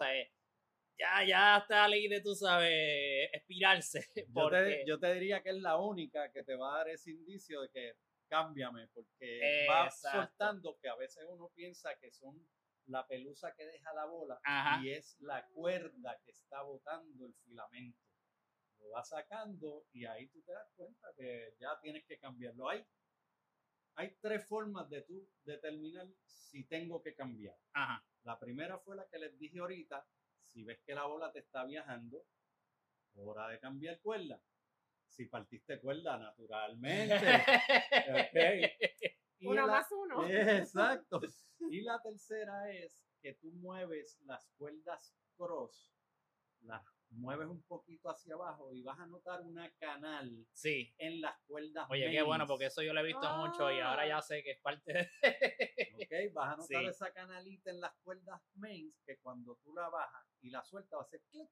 ya, 0.97 1.23
ya 1.25 1.57
está 1.57 1.87
ley 1.87 2.07
de, 2.07 2.21
tú 2.21 2.33
sabes, 2.35 3.29
espirarse. 3.33 3.99
Yo 4.15 4.23
te, 4.23 4.31
Porque, 4.33 4.83
yo 4.87 4.99
te 4.99 5.13
diría 5.13 5.41
que 5.43 5.49
es 5.49 5.57
la 5.61 5.77
única 5.77 6.31
que 6.31 6.43
te 6.43 6.55
va 6.55 6.73
a 6.73 6.77
dar 6.79 6.89
ese 6.89 7.11
indicio 7.11 7.61
de 7.61 7.69
que 7.69 7.93
cámbiame, 8.27 8.87
porque 8.93 9.67
va 9.69 9.85
Exacto. 9.85 10.17
soltando 10.19 10.77
que 10.81 10.89
a 10.89 10.95
veces 10.95 11.23
uno 11.29 11.49
piensa 11.55 11.95
que 11.99 12.11
son 12.11 12.35
la 12.87 13.05
pelusa 13.07 13.53
que 13.55 13.65
deja 13.65 13.93
la 13.93 14.05
bola 14.05 14.39
Ajá. 14.43 14.81
y 14.83 14.91
es 14.91 15.17
la 15.19 15.45
cuerda 15.47 16.19
que 16.23 16.31
está 16.31 16.61
botando 16.61 17.25
el 17.25 17.33
filamento. 17.45 17.99
Lo 18.79 18.91
va 18.91 19.03
sacando 19.03 19.85
y 19.91 20.05
ahí 20.05 20.27
tú 20.29 20.41
te 20.43 20.51
das 20.51 20.69
cuenta 20.75 21.07
que 21.17 21.55
ya 21.59 21.79
tienes 21.81 22.05
que 22.05 22.19
cambiarlo. 22.19 22.69
Hay, 22.69 22.85
hay 23.95 24.15
tres 24.21 24.45
formas 24.47 24.89
de 24.89 25.01
tú 25.01 25.27
determinar 25.43 26.07
si 26.25 26.63
tengo 26.65 27.01
que 27.01 27.15
cambiar. 27.15 27.55
Ajá. 27.73 28.05
La 28.23 28.37
primera 28.39 28.77
fue 28.79 28.95
la 28.95 29.07
que 29.07 29.19
les 29.19 29.37
dije 29.39 29.59
ahorita. 29.59 30.05
Si 30.57 30.63
ves 30.63 30.79
que 30.83 30.95
la 30.95 31.05
bola 31.05 31.31
te 31.31 31.37
está 31.37 31.65
viajando, 31.65 32.25
hora 33.13 33.47
de 33.47 33.59
cambiar 33.59 33.99
cuerda. 34.01 34.41
Si 35.07 35.27
partiste 35.27 35.79
cuerda, 35.79 36.17
naturalmente. 36.17 37.13
ok. 38.09 39.13
Y 39.37 39.45
Uno 39.45 39.67
la- 39.67 39.71
más 39.73 39.91
uno. 39.91 40.27
Exacto. 40.27 41.21
Y 41.69 41.81
la 41.81 42.01
tercera 42.01 42.71
es 42.71 42.99
que 43.21 43.35
tú 43.35 43.51
mueves 43.51 44.17
las 44.25 44.43
cuerdas 44.57 45.15
cross, 45.35 45.93
las 46.61 46.83
mueves 47.11 47.47
un 47.47 47.63
poquito 47.63 48.09
hacia 48.09 48.33
abajo 48.35 48.71
y 48.73 48.81
vas 48.83 48.99
a 48.99 49.05
notar 49.07 49.41
una 49.41 49.69
canal 49.79 50.45
Sí. 50.53 50.93
en 50.97 51.21
las 51.21 51.37
cuerdas. 51.45 51.87
Oye, 51.89 52.11
qué 52.11 52.21
bueno, 52.21 52.45
porque 52.45 52.65
eso 52.65 52.81
yo 52.81 52.93
lo 52.93 52.99
he 52.99 53.05
visto 53.05 53.37
mucho 53.37 53.71
y 53.71 53.79
ahora 53.79 54.07
ya 54.07 54.21
sé 54.21 54.43
que 54.43 54.51
es 54.51 54.61
parte 54.61 54.93
de... 54.93 55.01
Ok, 55.95 56.33
vas 56.33 56.53
a 56.53 56.57
notar 56.57 56.83
Sí. 56.83 56.89
esa 56.89 57.11
canalita 57.13 57.69
en 57.71 57.79
las 57.79 57.93
cuerdas 58.03 58.41
mains 58.55 58.93
que 59.05 59.17
cuando 59.19 59.55
tú 59.63 59.73
la 59.73 59.89
bajas 59.89 60.25
y 60.41 60.49
la 60.49 60.63
sueltas 60.63 60.97
va 60.97 61.01
a 61.01 61.05
hacer 61.05 61.21
clic, 61.29 61.49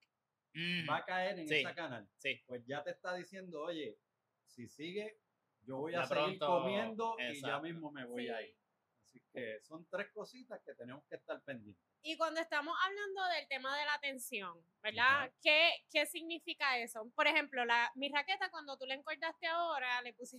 Mm, 0.58 0.90
va 0.90 0.98
a 1.00 1.06
caer 1.06 1.38
en 1.40 1.48
Sí. 1.50 1.56
esa 1.56 1.76
canal. 1.76 2.08
sí. 2.16 2.42
Pues 2.48 2.66
ya 2.66 2.82
te 2.82 2.92
está 2.92 3.14
diciendo, 3.14 3.62
oye, 3.62 4.00
si 4.46 4.70
sigue, 4.70 5.20
yo 5.64 5.78
voy 5.80 5.94
a 5.96 6.02
Ya 6.02 6.06
seguir 6.06 6.38
pronto, 6.40 6.48
comiendo 6.62 7.16
y 7.20 7.42
ya 7.42 7.60
mismo 7.60 7.92
me 7.92 8.06
voy 8.06 8.24
Sí. 8.24 8.30
a 8.30 8.42
ir. 8.42 8.58
Así 9.04 9.22
que 9.34 9.60
son 9.62 9.86
tres 9.90 10.12
cositas 10.14 10.62
que 10.66 10.74
tenemos 10.76 11.04
que 11.10 11.16
estar 11.16 11.42
pendientes. 11.44 11.84
Y 12.08 12.18
cuando 12.18 12.40
estamos 12.40 12.78
hablando 12.86 13.26
del 13.34 13.48
tema 13.48 13.76
de 13.76 13.84
la 13.84 14.00
tensión, 14.00 14.56
¿verdad? 14.84 15.32
¿Qué, 15.42 15.72
¿Qué 15.92 16.06
significa 16.06 16.78
eso? 16.78 17.12
Por 17.16 17.26
ejemplo, 17.26 17.66
la, 17.66 17.92
mi 17.96 18.10
raqueta, 18.10 18.52
cuando 18.52 18.78
tú 18.78 18.86
la 18.86 18.94
encordaste 18.94 19.48
ahora, 19.48 20.04
le 20.04 20.14
puse, 20.14 20.38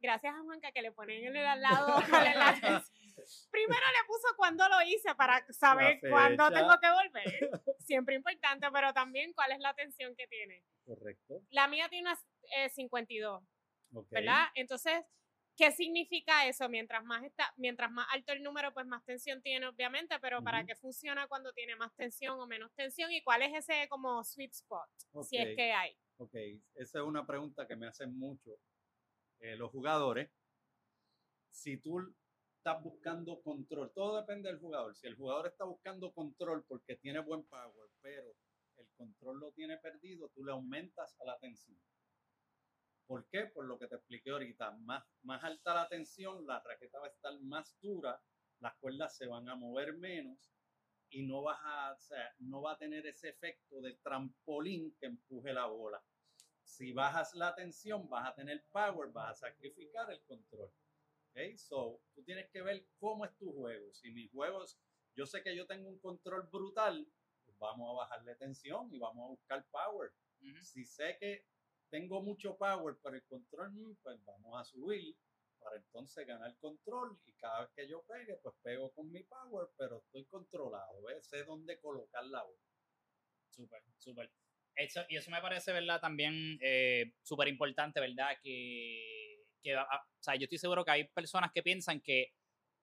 gracias 0.00 0.34
a 0.34 0.42
Juanca 0.42 0.70
que 0.70 0.82
le 0.82 0.92
ponen 0.92 1.24
en 1.24 1.34
el 1.34 1.46
al 1.46 1.62
lado 1.62 1.86
la. 2.12 2.84
Primero 3.50 3.86
le 3.86 4.06
puso 4.06 4.36
cuándo 4.36 4.68
lo 4.68 4.82
hice 4.82 5.14
para 5.14 5.42
saber 5.50 5.98
cuándo 6.10 6.50
tengo 6.50 6.78
que 6.78 6.90
volver. 6.90 7.50
Siempre 7.78 8.14
importante, 8.14 8.68
pero 8.70 8.92
también 8.92 9.32
cuál 9.32 9.52
es 9.52 9.60
la 9.60 9.72
tensión 9.72 10.14
que 10.14 10.26
tiene. 10.26 10.62
Correcto. 10.84 11.40
La 11.48 11.68
mía 11.68 11.88
tiene 11.88 12.10
una 12.10 12.18
eh, 12.54 12.68
52. 12.68 13.42
Ok. 13.94 14.06
¿verdad? 14.10 14.48
Entonces, 14.54 15.06
¿qué 15.58 15.72
significa 15.72 16.46
eso? 16.46 16.68
Mientras 16.68 17.04
más, 17.04 17.24
está, 17.24 17.52
mientras 17.56 17.90
más 17.90 18.06
alto 18.12 18.32
el 18.32 18.42
número, 18.42 18.72
pues 18.72 18.86
más 18.86 19.04
tensión 19.04 19.42
tiene, 19.42 19.66
obviamente, 19.66 20.18
pero 20.20 20.42
¿para 20.42 20.64
qué 20.64 20.76
funciona 20.76 21.26
cuando 21.26 21.52
tiene 21.52 21.74
más 21.74 21.94
tensión 21.96 22.38
o 22.38 22.46
menos 22.46 22.72
tensión? 22.74 23.10
¿Y 23.10 23.22
cuál 23.22 23.42
es 23.42 23.52
ese 23.54 23.88
como 23.88 24.22
sweet 24.22 24.52
spot? 24.52 24.88
Si 25.24 25.36
es 25.36 25.56
que 25.56 25.72
hay. 25.72 25.98
Ok, 26.18 26.34
esa 26.74 26.98
es 27.00 27.04
una 27.04 27.26
pregunta 27.26 27.66
que 27.66 27.74
me 27.74 27.88
hacen 27.88 28.16
mucho 28.16 28.52
eh, 29.40 29.56
los 29.56 29.70
jugadores. 29.72 30.30
Si 31.50 31.76
tú 31.78 32.14
estás 32.56 32.80
buscando 32.82 33.42
control, 33.42 33.92
todo 33.92 34.20
depende 34.20 34.48
del 34.48 34.60
jugador. 34.60 34.94
Si 34.94 35.08
el 35.08 35.16
jugador 35.16 35.48
está 35.48 35.64
buscando 35.64 36.12
control 36.12 36.64
porque 36.68 36.96
tiene 36.96 37.18
buen 37.18 37.42
power, 37.44 37.88
pero 38.00 38.32
el 38.76 38.88
control 38.96 39.40
lo 39.40 39.52
tiene 39.52 39.76
perdido, 39.78 40.28
tú 40.28 40.44
le 40.44 40.52
aumentas 40.52 41.16
a 41.20 41.24
la 41.24 41.36
tensión. 41.38 41.80
¿Por 43.08 43.26
qué? 43.30 43.46
Por 43.46 43.64
lo 43.64 43.78
que 43.78 43.88
te 43.88 43.94
expliqué 43.96 44.30
ahorita. 44.30 44.70
Más, 44.82 45.02
más 45.22 45.42
alta 45.42 45.74
la 45.74 45.88
tensión, 45.88 46.46
la 46.46 46.60
raqueta 46.60 46.98
va 46.98 47.06
a 47.06 47.10
estar 47.10 47.40
más 47.40 47.74
dura, 47.80 48.20
las 48.60 48.76
cuerdas 48.76 49.16
se 49.16 49.26
van 49.26 49.48
a 49.48 49.56
mover 49.56 49.96
menos 49.96 50.52
y 51.08 51.26
no 51.26 51.42
vas 51.42 51.58
a, 51.62 51.94
o 51.94 52.00
sea, 52.00 52.34
no 52.40 52.60
va 52.60 52.72
a 52.72 52.78
tener 52.78 53.06
ese 53.06 53.30
efecto 53.30 53.80
de 53.80 53.94
trampolín 53.94 54.94
que 55.00 55.06
empuje 55.06 55.54
la 55.54 55.64
bola. 55.64 56.04
Si 56.62 56.92
bajas 56.92 57.34
la 57.34 57.54
tensión, 57.54 58.10
vas 58.10 58.28
a 58.28 58.34
tener 58.34 58.62
power, 58.70 59.10
vas 59.10 59.30
a 59.42 59.48
sacrificar 59.48 60.12
el 60.12 60.22
control. 60.24 60.70
¿Ok? 61.30 61.56
So, 61.56 62.02
tú 62.14 62.22
tienes 62.24 62.50
que 62.50 62.60
ver 62.60 62.86
cómo 62.98 63.24
es 63.24 63.34
tu 63.38 63.50
juego. 63.54 63.90
Si 63.94 64.10
mis 64.10 64.30
juegos, 64.30 64.78
yo 65.16 65.24
sé 65.24 65.42
que 65.42 65.56
yo 65.56 65.66
tengo 65.66 65.88
un 65.88 65.98
control 65.98 66.46
brutal, 66.52 67.10
pues 67.42 67.56
vamos 67.56 67.88
a 67.90 68.04
bajarle 68.04 68.34
tensión 68.34 68.92
y 68.92 68.98
vamos 68.98 69.24
a 69.24 69.30
buscar 69.30 69.66
power. 69.70 70.12
Ujú. 70.42 70.62
Si 70.62 70.84
sé 70.84 71.16
que 71.18 71.46
tengo 71.90 72.22
mucho 72.22 72.56
power, 72.56 72.96
pero 73.02 73.16
el 73.16 73.24
control, 73.24 73.96
pues 74.02 74.24
vamos 74.24 74.60
a 74.60 74.64
subir 74.64 75.16
para 75.58 75.76
entonces 75.76 76.26
ganar 76.26 76.56
control 76.58 77.18
y 77.24 77.32
cada 77.34 77.62
vez 77.62 77.70
que 77.74 77.88
yo 77.88 78.04
pegue, 78.04 78.36
pues 78.42 78.54
pego 78.62 78.92
con 78.92 79.10
mi 79.10 79.22
power, 79.24 79.68
pero 79.76 79.98
estoy 79.98 80.24
controlado, 80.26 81.02
sé 81.20 81.44
dónde 81.44 81.80
colocar 81.80 82.24
la 82.26 82.42
bola. 82.42 82.58
Súper, 83.50 83.82
súper. 83.96 84.30
Eso, 84.76 85.00
y 85.08 85.16
eso 85.16 85.30
me 85.30 85.40
parece, 85.40 85.72
¿verdad? 85.72 86.00
También 86.00 86.58
eh, 86.62 87.12
súper 87.22 87.48
importante, 87.48 87.98
¿verdad? 87.98 88.36
Que, 88.42 89.42
que 89.60 89.74
ah, 89.74 89.86
o 89.92 90.22
sea, 90.22 90.36
yo 90.36 90.44
estoy 90.44 90.58
seguro 90.58 90.84
que 90.84 90.92
hay 90.92 91.08
personas 91.08 91.50
que 91.52 91.64
piensan 91.64 92.00
que 92.00 92.32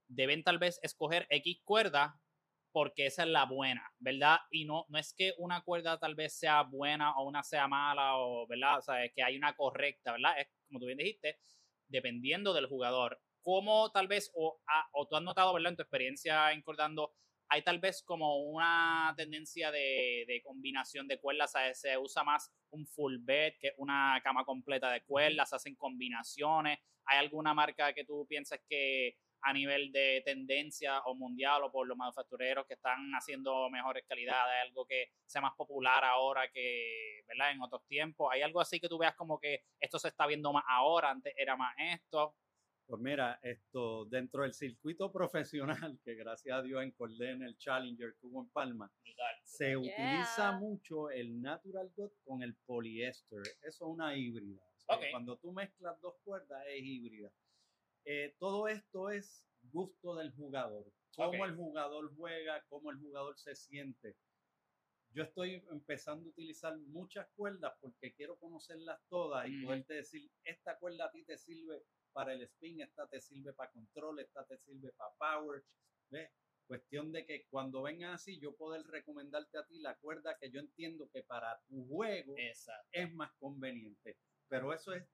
deben 0.08 0.44
tal 0.44 0.60
vez 0.60 0.80
escoger 0.84 1.26
X 1.30 1.62
cuerda 1.64 2.20
porque 2.76 3.06
esa 3.06 3.24
es 3.24 3.30
la 3.30 3.46
buena, 3.46 3.90
¿verdad? 4.00 4.38
Y 4.52 4.66
no, 4.66 4.86
no 4.90 5.00
es 5.00 5.14
que 5.14 5.34
una 5.38 5.62
cuerda 5.62 5.98
tal 5.98 6.14
vez 6.14 6.38
sea 6.38 6.64
buena 6.64 7.16
o 7.16 7.26
una 7.26 7.42
sea 7.42 7.70
mala, 7.70 8.18
o, 8.18 8.46
¿verdad? 8.48 8.80
O 8.80 8.82
sea, 8.82 9.06
es 9.06 9.14
que 9.16 9.24
hay 9.24 9.38
una 9.38 9.56
correcta, 9.56 10.12
¿verdad? 10.12 10.38
Es 10.38 10.50
como 10.68 10.82
tú 10.82 10.86
bien 10.88 10.98
dijiste, 10.98 11.40
dependiendo 11.88 12.54
del 12.54 12.66
jugador. 12.66 13.22
¿Cómo 13.42 13.94
tal 13.94 14.10
vez, 14.10 14.30
o, 14.36 14.60
ah, 14.68 14.90
o 14.92 15.08
tú 15.08 15.16
has 15.16 15.24
notado, 15.24 15.54
¿verdad? 15.54 15.70
En 15.70 15.78
tu 15.78 15.84
experiencia 15.84 16.52
encordando, 16.52 17.14
hay 17.48 17.62
tal 17.62 17.80
vez 17.80 18.04
como 18.04 18.40
una 18.40 19.14
tendencia 19.16 19.72
de, 19.72 20.26
de 20.28 20.42
combinación 20.44 21.08
de 21.08 21.18
cuerdas, 21.22 21.54
¿sabes? 21.54 21.80
se 21.80 21.98
usa 21.98 22.26
más 22.26 22.52
un 22.72 22.86
full 22.88 23.20
bed 23.22 23.54
que 23.58 23.72
una 23.78 24.20
cama 24.22 24.44
completa 24.44 24.92
de 24.92 25.02
cuerdas, 25.06 25.48
se 25.50 25.56
hacen 25.56 25.76
combinaciones. 25.78 26.80
¿Hay 27.06 27.20
alguna 27.20 27.54
marca 27.54 27.94
que 27.94 28.04
tú 28.04 28.28
piensas 28.28 28.60
que 28.68 29.16
a 29.48 29.54
nivel 29.54 29.92
de 29.92 30.24
tendencia 30.26 31.00
o 31.06 31.14
mundial 31.14 31.64
o 31.64 31.72
por 31.72 31.86
los 31.88 31.96
manufactureros 31.96 32.66
que 32.66 32.74
están 32.74 33.12
haciendo 33.12 33.70
mejores 33.70 34.04
calidades, 34.08 34.56
algo 34.64 34.88
que 34.88 35.12
sea 35.26 35.40
más 35.42 35.54
popular 35.56 36.04
ahora 36.04 36.50
que, 36.52 37.22
¿verdad? 37.28 37.52
En 37.52 37.62
otros 37.62 37.86
tiempos. 37.86 38.28
¿Hay 38.32 38.42
algo 38.42 38.60
así 38.60 38.80
que 38.80 38.90
tú 38.90 38.98
veas 38.98 39.14
como 39.16 39.40
que 39.40 39.62
esto 39.80 40.00
se 40.00 40.08
está 40.08 40.26
viendo 40.26 40.52
más 40.52 40.64
ahora, 40.68 41.12
antes 41.12 41.32
era 41.38 41.56
más 41.56 41.76
esto? 41.78 42.36
Pues 42.88 43.00
mira, 43.02 43.40
esto 43.44 44.06
dentro 44.06 44.42
del 44.44 44.54
circuito 44.54 45.12
profesional, 45.12 46.00
que 46.04 46.16
gracias 46.16 46.58
a 46.58 46.62
Dios 46.64 46.84
encordé 46.84 47.32
en 47.32 47.44
el 47.44 47.56
Challenger 47.58 48.16
hubo 48.24 48.42
en 48.42 48.50
Palma, 48.50 48.92
se 49.44 49.78
utiliza 49.78 50.50
Yeah. 50.50 50.60
mucho 50.60 51.10
el 51.12 51.40
natural 51.40 51.92
gut 51.96 52.14
con 52.24 52.42
el 52.42 52.56
poliéster. 52.66 53.42
Eso 53.62 53.62
es 53.64 53.82
una 53.82 54.16
híbrida. 54.16 54.60
O 54.64 54.80
sea, 54.80 54.98
Ok. 54.98 55.04
Cuando 55.12 55.38
tú 55.38 55.52
mezclas 55.52 56.00
dos 56.02 56.16
cuerdas 56.24 56.64
es 56.68 56.82
híbrida. 56.84 57.32
Eh, 58.06 58.36
todo 58.40 58.68
esto 58.68 59.10
es 59.10 59.46
gusto 59.72 60.16
del 60.16 60.32
jugador. 60.34 60.86
Cómo 61.16 61.46
el 61.46 61.56
jugador 61.56 62.14
juega, 62.16 62.64
cómo 62.70 62.92
el 62.92 63.00
jugador 63.00 63.38
se 63.38 63.56
siente. 63.56 64.16
Yo 65.10 65.24
estoy 65.24 65.66
empezando 65.72 66.28
a 66.28 66.30
utilizar 66.30 66.78
muchas 66.78 67.28
cuerdas 67.36 67.74
porque 67.80 68.14
quiero 68.14 68.38
conocerlas 68.38 69.00
todas 69.10 69.48
y 69.48 69.58
Ujú. 69.58 69.68
poderte 69.68 69.94
decir, 69.96 70.30
esta 70.44 70.78
cuerda 70.78 71.06
a 71.06 71.12
ti 71.12 71.24
te 71.24 71.38
sirve 71.38 71.84
para 72.12 72.34
el 72.34 72.44
spin, 72.44 72.82
esta 72.82 73.08
te 73.08 73.22
sirve 73.22 73.54
para 73.54 73.72
control, 73.72 74.20
esta 74.20 74.46
te 74.46 74.58
sirve 74.60 74.92
para 74.94 75.16
power. 75.18 75.64
¿Ves? 76.10 76.30
Cuestión 76.68 77.12
de 77.12 77.26
que 77.26 77.46
cuando 77.50 77.84
vengan 77.84 78.14
así, 78.14 78.40
yo 78.40 78.56
poder 78.56 78.86
recomendarte 78.88 79.58
a 79.58 79.66
ti 79.66 79.80
la 79.80 79.96
cuerda 79.98 80.38
que 80.40 80.52
yo 80.52 80.60
entiendo 80.60 81.10
que 81.12 81.24
para 81.24 81.60
tu 81.68 81.88
juego 81.88 82.34
Exacto. 82.38 82.90
es 82.92 83.14
más 83.14 83.32
conveniente. 83.38 84.18
Pero 84.48 84.74
eso 84.74 84.94
es 84.94 85.08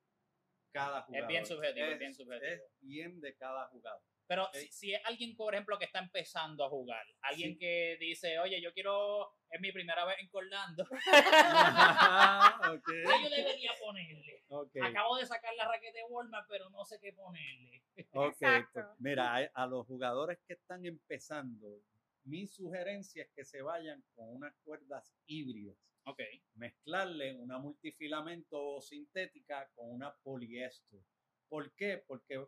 cada 0.71 1.01
jugador. 1.03 1.27
bien 1.27 1.45
subjetivo, 1.45 1.85
es 1.87 1.99
bien 1.99 2.13
subjetivo. 2.13 2.51
Es 2.51 2.61
bien 2.81 3.19
de 3.21 3.35
cada 3.35 3.67
jugador. 3.67 4.01
Pero 4.27 4.47
si, 4.53 4.67
si 4.71 4.93
es 4.93 5.01
alguien, 5.03 5.35
por 5.35 5.53
ejemplo, 5.53 5.77
que 5.77 5.83
está 5.85 5.99
empezando 5.99 6.63
a 6.63 6.69
jugar, 6.69 7.05
alguien 7.21 7.51
Sí. 7.53 7.57
que 7.59 7.97
dice, 7.99 8.39
oye, 8.39 8.61
yo 8.61 8.73
quiero, 8.73 9.29
es 9.49 9.59
mi 9.59 9.73
primera 9.73 10.05
vez 10.05 10.15
encordando, 10.19 10.83
ok. 12.73 12.85
¿qué 12.85 13.23
yo 13.23 13.29
debería 13.29 13.71
ponerle? 13.79 14.43
Acabo 14.83 15.17
de 15.17 15.25
sacar 15.25 15.53
la 15.55 15.67
raqueta 15.67 15.97
de 15.97 16.03
Walmart, 16.09 16.47
pero 16.49 16.69
no 16.69 16.85
sé 16.85 16.97
qué 17.01 17.11
ponerle. 17.13 17.83
Ok, 18.13 18.33
Exacto. 18.41 18.69
pues, 18.73 18.85
mira, 18.99 19.35
a, 19.35 19.49
a 19.53 19.67
los 19.67 19.85
jugadores 19.87 20.39
que 20.47 20.53
están 20.53 20.85
empezando, 20.85 21.81
mi 22.23 22.47
sugerencia 22.47 23.23
es 23.23 23.29
que 23.35 23.43
se 23.43 23.61
vayan 23.61 24.01
con 24.15 24.29
unas 24.29 24.53
cuerdas 24.63 25.11
híbridas. 25.25 25.75
Ok. 26.05 26.19
Mezclarle 26.55 27.33
una 27.33 27.59
multifilamento 27.59 28.81
sintética 28.81 29.69
con 29.75 29.91
una 29.91 30.13
poliéster. 30.23 30.99
¿Por 31.47 31.73
qué? 31.75 32.03
Porque 32.07 32.45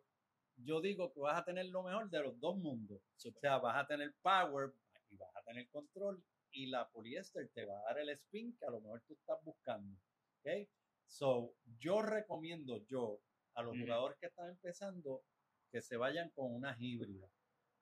yo 0.55 0.81
digo 0.81 1.11
que 1.13 1.19
vas 1.19 1.39
a 1.39 1.45
tener 1.45 1.67
lo 1.67 1.83
mejor 1.83 2.09
de 2.09 2.21
los 2.21 2.39
dos 2.39 2.57
mundos. 2.57 3.01
O 3.25 3.39
sea, 3.39 3.57
vas 3.57 3.83
a 3.83 3.87
tener 3.87 4.13
power 4.21 4.73
y 5.09 5.17
vas 5.17 5.35
a 5.35 5.43
tener 5.43 5.69
control 5.69 6.23
y 6.51 6.67
la 6.67 6.89
poliéster 6.89 7.49
te 7.53 7.65
va 7.65 7.79
a 7.79 7.83
dar 7.85 7.99
el 7.99 8.09
spin 8.09 8.55
que 8.57 8.65
a 8.65 8.71
lo 8.71 8.81
mejor 8.81 9.03
tú 9.07 9.13
estás 9.13 9.37
buscando. 9.43 9.97
¿Ok? 10.39 10.69
So, 11.05 11.55
yo 11.79 12.01
recomiendo 12.01 12.85
yo 12.87 13.21
a 13.55 13.61
los 13.61 13.73
Ujú. 13.73 13.83
jugadores 13.83 14.17
que 14.19 14.27
están 14.27 14.49
empezando 14.49 15.23
que 15.71 15.81
se 15.81 15.97
vayan 15.97 16.29
con 16.31 16.53
una 16.53 16.75
híbrida. 16.79 17.27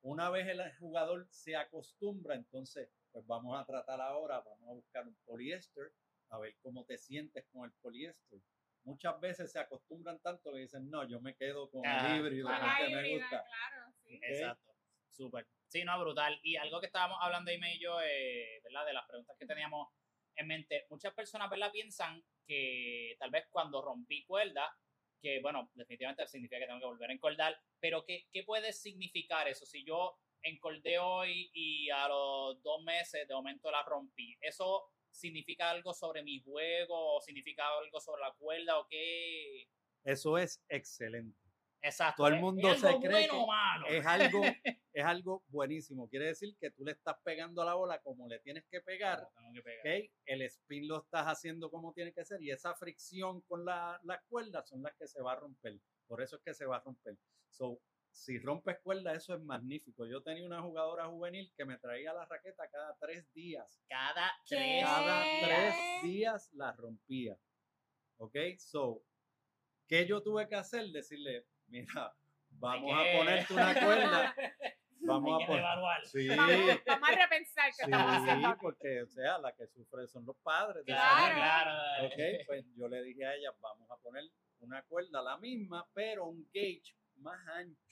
Una 0.01 0.29
vez 0.29 0.47
el 0.47 0.61
jugador 0.77 1.27
se 1.29 1.55
acostumbra, 1.55 2.35
entonces, 2.35 2.89
pues 3.11 3.25
vamos 3.27 3.59
a 3.59 3.65
tratar 3.65 3.99
ahora, 4.01 4.39
vamos 4.41 4.69
a 4.69 4.73
buscar 4.73 5.07
un 5.07 5.15
poliéster, 5.25 5.91
a 6.29 6.39
ver 6.39 6.55
cómo 6.61 6.85
te 6.85 6.97
sientes 6.97 7.45
con 7.51 7.65
el 7.65 7.71
poliéster. 7.81 8.39
Muchas 8.83 9.19
veces 9.19 9.51
se 9.51 9.59
acostumbran 9.59 10.19
tanto 10.21 10.51
que 10.53 10.59
dicen, 10.59 10.89
no, 10.89 11.07
yo 11.07 11.19
me 11.21 11.35
quedo 11.35 11.69
con 11.69 11.81
Ah, 11.85 12.13
el 12.15 12.19
híbrido, 12.19 12.49
la 12.49 12.59
porque 12.59 12.89
la 12.89 13.01
me 13.01 13.09
gusta. 13.13 13.43
claro, 13.45 13.93
sí. 14.03 14.19
Exacto. 14.23 14.75
Súper. 15.09 15.47
Sí, 15.67 15.83
no, 15.83 15.99
brutal. 15.99 16.39
Y 16.41 16.55
algo 16.55 16.79
que 16.79 16.87
estábamos 16.87 17.17
hablando, 17.21 17.51
Ime 17.51 17.75
y 17.75 17.79
yo, 17.79 18.01
eh, 18.01 18.59
¿verdad? 18.63 18.85
De 18.85 18.93
las 18.93 19.07
preguntas 19.07 19.35
que 19.37 19.45
teníamos 19.45 19.89
en 20.35 20.47
mente. 20.47 20.85
Muchas 20.89 21.13
personas, 21.13 21.49
¿verdad? 21.49 21.71
Piensan 21.71 22.23
que 22.47 23.15
tal 23.19 23.29
vez 23.29 23.45
cuando 23.49 23.81
rompí 23.81 24.25
cuerda, 24.25 24.75
que 25.21 25.39
bueno, 25.41 25.69
definitivamente 25.75 26.25
significa 26.27 26.57
que 26.57 26.65
tengo 26.65 26.79
que 26.79 26.85
volver 26.85 27.09
a 27.09 27.13
encordar, 27.13 27.55
pero 27.79 28.03
¿qué, 28.05 28.27
qué 28.31 28.43
puede 28.43 28.73
significar 28.73 29.47
eso? 29.47 29.65
Si 29.65 29.85
yo 29.85 30.17
encordé 30.43 30.99
hoy 30.99 31.49
y 31.53 31.89
a 31.89 32.07
los 32.07 32.61
dos 32.63 32.83
meses 32.83 33.27
de 33.27 33.33
momento 33.33 33.69
la 33.71 33.83
rompí, 33.83 34.37
¿eso 34.41 34.83
significa 35.09 35.69
algo 35.69 35.93
sobre 35.93 36.23
mi 36.23 36.39
juego 36.41 37.15
o 37.17 37.21
significa 37.21 37.63
algo 37.77 37.99
sobre 37.99 38.21
la 38.21 38.31
cuerda 38.33 38.79
o 38.79 38.87
qué? 38.87 39.67
Eso 40.03 40.37
es 40.37 40.63
excelente. 40.69 41.37
Exacto. 41.83 42.17
Todo 42.17 42.27
el 42.27 42.35
¿es- 42.35 42.41
mundo 42.41 42.71
es 42.71 42.79
se 42.79 42.87
algo 42.87 42.99
cree 43.01 43.27
bueno 43.27 43.33
que 43.33 43.47
malo? 43.47 43.87
Es 43.87 44.05
algo, 44.05 44.41
es 44.93 45.05
algo 45.05 45.43
buenísimo. 45.47 46.07
Quiere 46.09 46.27
decir 46.27 46.55
que 46.59 46.69
tú 46.71 46.83
le 46.85 46.91
estás 46.91 47.15
pegando 47.23 47.61
a 47.61 47.65
la 47.65 47.73
bola 47.73 47.99
como 48.01 48.27
le 48.27 48.39
tienes 48.39 48.65
que 48.69 48.81
pegar. 48.81 49.27
Tengo 49.35 49.51
que 49.53 49.61
pegar. 49.63 49.79
¿ok? 50.01 50.11
El 50.25 50.41
spin 50.43 50.87
lo 50.87 50.99
estás 50.99 51.25
haciendo 51.25 51.69
como 51.71 51.91
tiene 51.93 52.13
que 52.13 52.23
ser 52.23 52.41
y 52.41 52.51
esa 52.51 52.73
fricción 52.75 53.41
con 53.41 53.65
la- 53.65 53.99
las 54.03 54.21
cuerdas 54.29 54.67
son 54.69 54.83
las 54.83 54.93
que 54.95 55.07
se 55.07 55.21
va 55.21 55.33
a 55.33 55.35
romper. 55.37 55.79
Por 56.07 56.21
eso 56.21 56.35
es 56.35 56.41
que 56.43 56.53
se 56.53 56.65
va 56.65 56.77
a 56.77 56.81
romper. 56.81 57.15
So, 57.49 57.79
si 58.11 58.37
rompes 58.39 58.77
cuerda, 58.83 59.13
eso 59.13 59.33
es 59.33 59.41
magnífico. 59.41 60.05
Yo 60.05 60.21
tenía 60.21 60.45
una 60.45 60.61
jugadora 60.61 61.07
juvenil 61.07 61.51
que 61.55 61.65
me 61.65 61.77
traía 61.77 62.13
la 62.13 62.25
raqueta 62.25 62.67
cada 62.69 62.95
tres 62.99 63.31
días. 63.33 63.81
Cada 63.87 64.31
tres 64.47 64.83
Cada 64.83 65.23
tres 65.41 65.75
días 66.03 66.49
la 66.53 66.71
rompía. 66.73 67.37
¿Ok? 68.17 68.35
So, 68.59 69.03
¿qué 69.87 70.05
yo 70.05 70.21
tuve 70.21 70.47
que 70.47 70.55
hacer? 70.55 70.85
Decirle, 70.91 71.47
mira, 71.67 72.13
vamos 72.49 72.91
a 72.93 73.17
ponerte 73.17 73.53
una 73.53 73.73
cuerda. 73.73 74.35
Vamos 75.03 75.29
Hay 75.29 75.33
a 75.33 75.39
que 75.39 75.45
poner. 75.47 75.61
evaluar. 75.63 76.05
Sí, 76.05 76.27
Vamos, 76.29 76.55
vamos 76.85 77.09
a 77.09 77.15
repensar 77.15 77.71
qué 77.75 77.83
estamos 77.85 78.11
haciendo. 78.17 78.47
sí, 78.47 78.51
aquí. 78.51 78.59
porque, 78.61 79.01
o 79.01 79.07
sea, 79.07 79.39
la 79.39 79.51
que 79.55 79.65
sufre 79.65 80.07
son 80.07 80.25
los 80.27 80.37
padres. 80.43 80.83
Claro. 80.85 81.35
claro. 81.37 82.05
Ok, 82.05 82.45
pues 82.45 82.65
yo 82.75 82.87
le 82.87 83.01
dije 83.01 83.25
a 83.25 83.33
ella, 83.33 83.49
vamos 83.59 83.89
a 83.89 83.97
poner 83.97 84.23
una 84.59 84.83
cuerda 84.83 85.23
la 85.23 85.39
misma, 85.39 85.89
pero 85.95 86.27
un 86.27 86.47
gauge 86.53 86.93
más 87.15 87.39
ancho. 87.47 87.90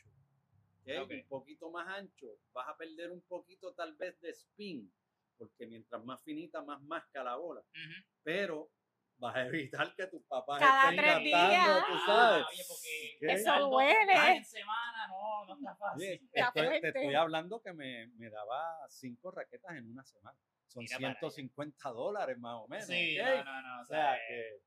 ¿Ok? 0.84 1.04
Ok. 1.04 1.12
Un 1.12 1.28
poquito 1.28 1.70
más 1.72 1.88
ancho. 1.88 2.28
Vas 2.54 2.68
a 2.68 2.78
perder 2.78 3.12
un 3.12 3.22
poquito 3.22 3.74
tal 3.74 3.96
vez 3.96 4.20
de 4.22 4.30
spin, 4.32 4.92
porque 5.38 5.68
mientras 5.68 6.04
más 6.04 6.22
finita, 6.24 6.62
más 6.62 6.82
masca 6.82 7.24
la 7.24 7.36
bola. 7.36 7.62
Ujú. 7.62 8.06
Pero 8.24 8.70
vas 9.18 9.36
a 9.36 9.46
evitar 9.48 9.94
que 9.96 10.08
tus 10.08 10.24
papás 10.24 10.60
Cada 10.60 10.90
estén 10.90 10.98
tres 11.04 11.14
gastando, 11.16 11.26
días. 11.74 11.86
tú 11.88 11.94
Ah, 11.94 12.04
sabes. 12.06 12.46
oye, 12.52 12.64
porque 12.68 13.18
¿Qué? 13.20 13.34
Eso 13.34 13.70
duele. 13.70 14.38
En 14.38 14.46
semana, 14.46 15.08
no, 15.08 15.46
no 15.46 15.54
está 15.56 15.76
fácil. 15.76 16.02
Oye, 16.08 16.22
estoy- 16.34 16.82
te 16.82 16.88
estoy 16.88 17.16
hablando 17.16 17.62
que 17.62 17.74
me, 17.74 18.08
me 18.16 18.30
daba 18.30 18.78
cinco 18.90 19.32
raquetas 19.32 19.76
en 19.76 19.92
una 19.92 20.04
semana. 20.06 20.38
Son 20.68 20.84
Mira 20.84 20.98
para 20.98 21.10
allá. 21.10 21.20
150 21.20 21.90
dólares 21.90 22.38
más 22.38 22.56
o 22.64 22.68
menos. 22.68 22.86
Sí, 22.88 23.20
¿ok? 23.20 23.26
no, 23.28 23.44
no, 23.44 23.62
no. 23.62 23.80
O 23.80 23.82
O 23.82 23.86
sea, 23.86 24.14
sea, 24.14 24.20
que 24.28 24.62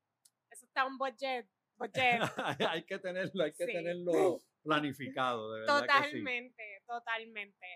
Eso 0.51 0.67
está 0.67 0.85
un 0.85 0.99
budget. 0.99 1.49
budget. 1.77 2.21
hay 2.77 2.85
que 2.85 2.99
tenerlo, 2.99 3.45
hay 3.45 3.53
que 3.53 3.65
Sí. 3.67 3.73
tenerlo 3.73 4.41
planificado, 4.63 5.53
de 5.53 5.61
verdad 5.61 5.83
que 5.83 5.87
sí. 5.87 6.19
Totalmente, 6.19 6.83
totalmente. 6.87 7.67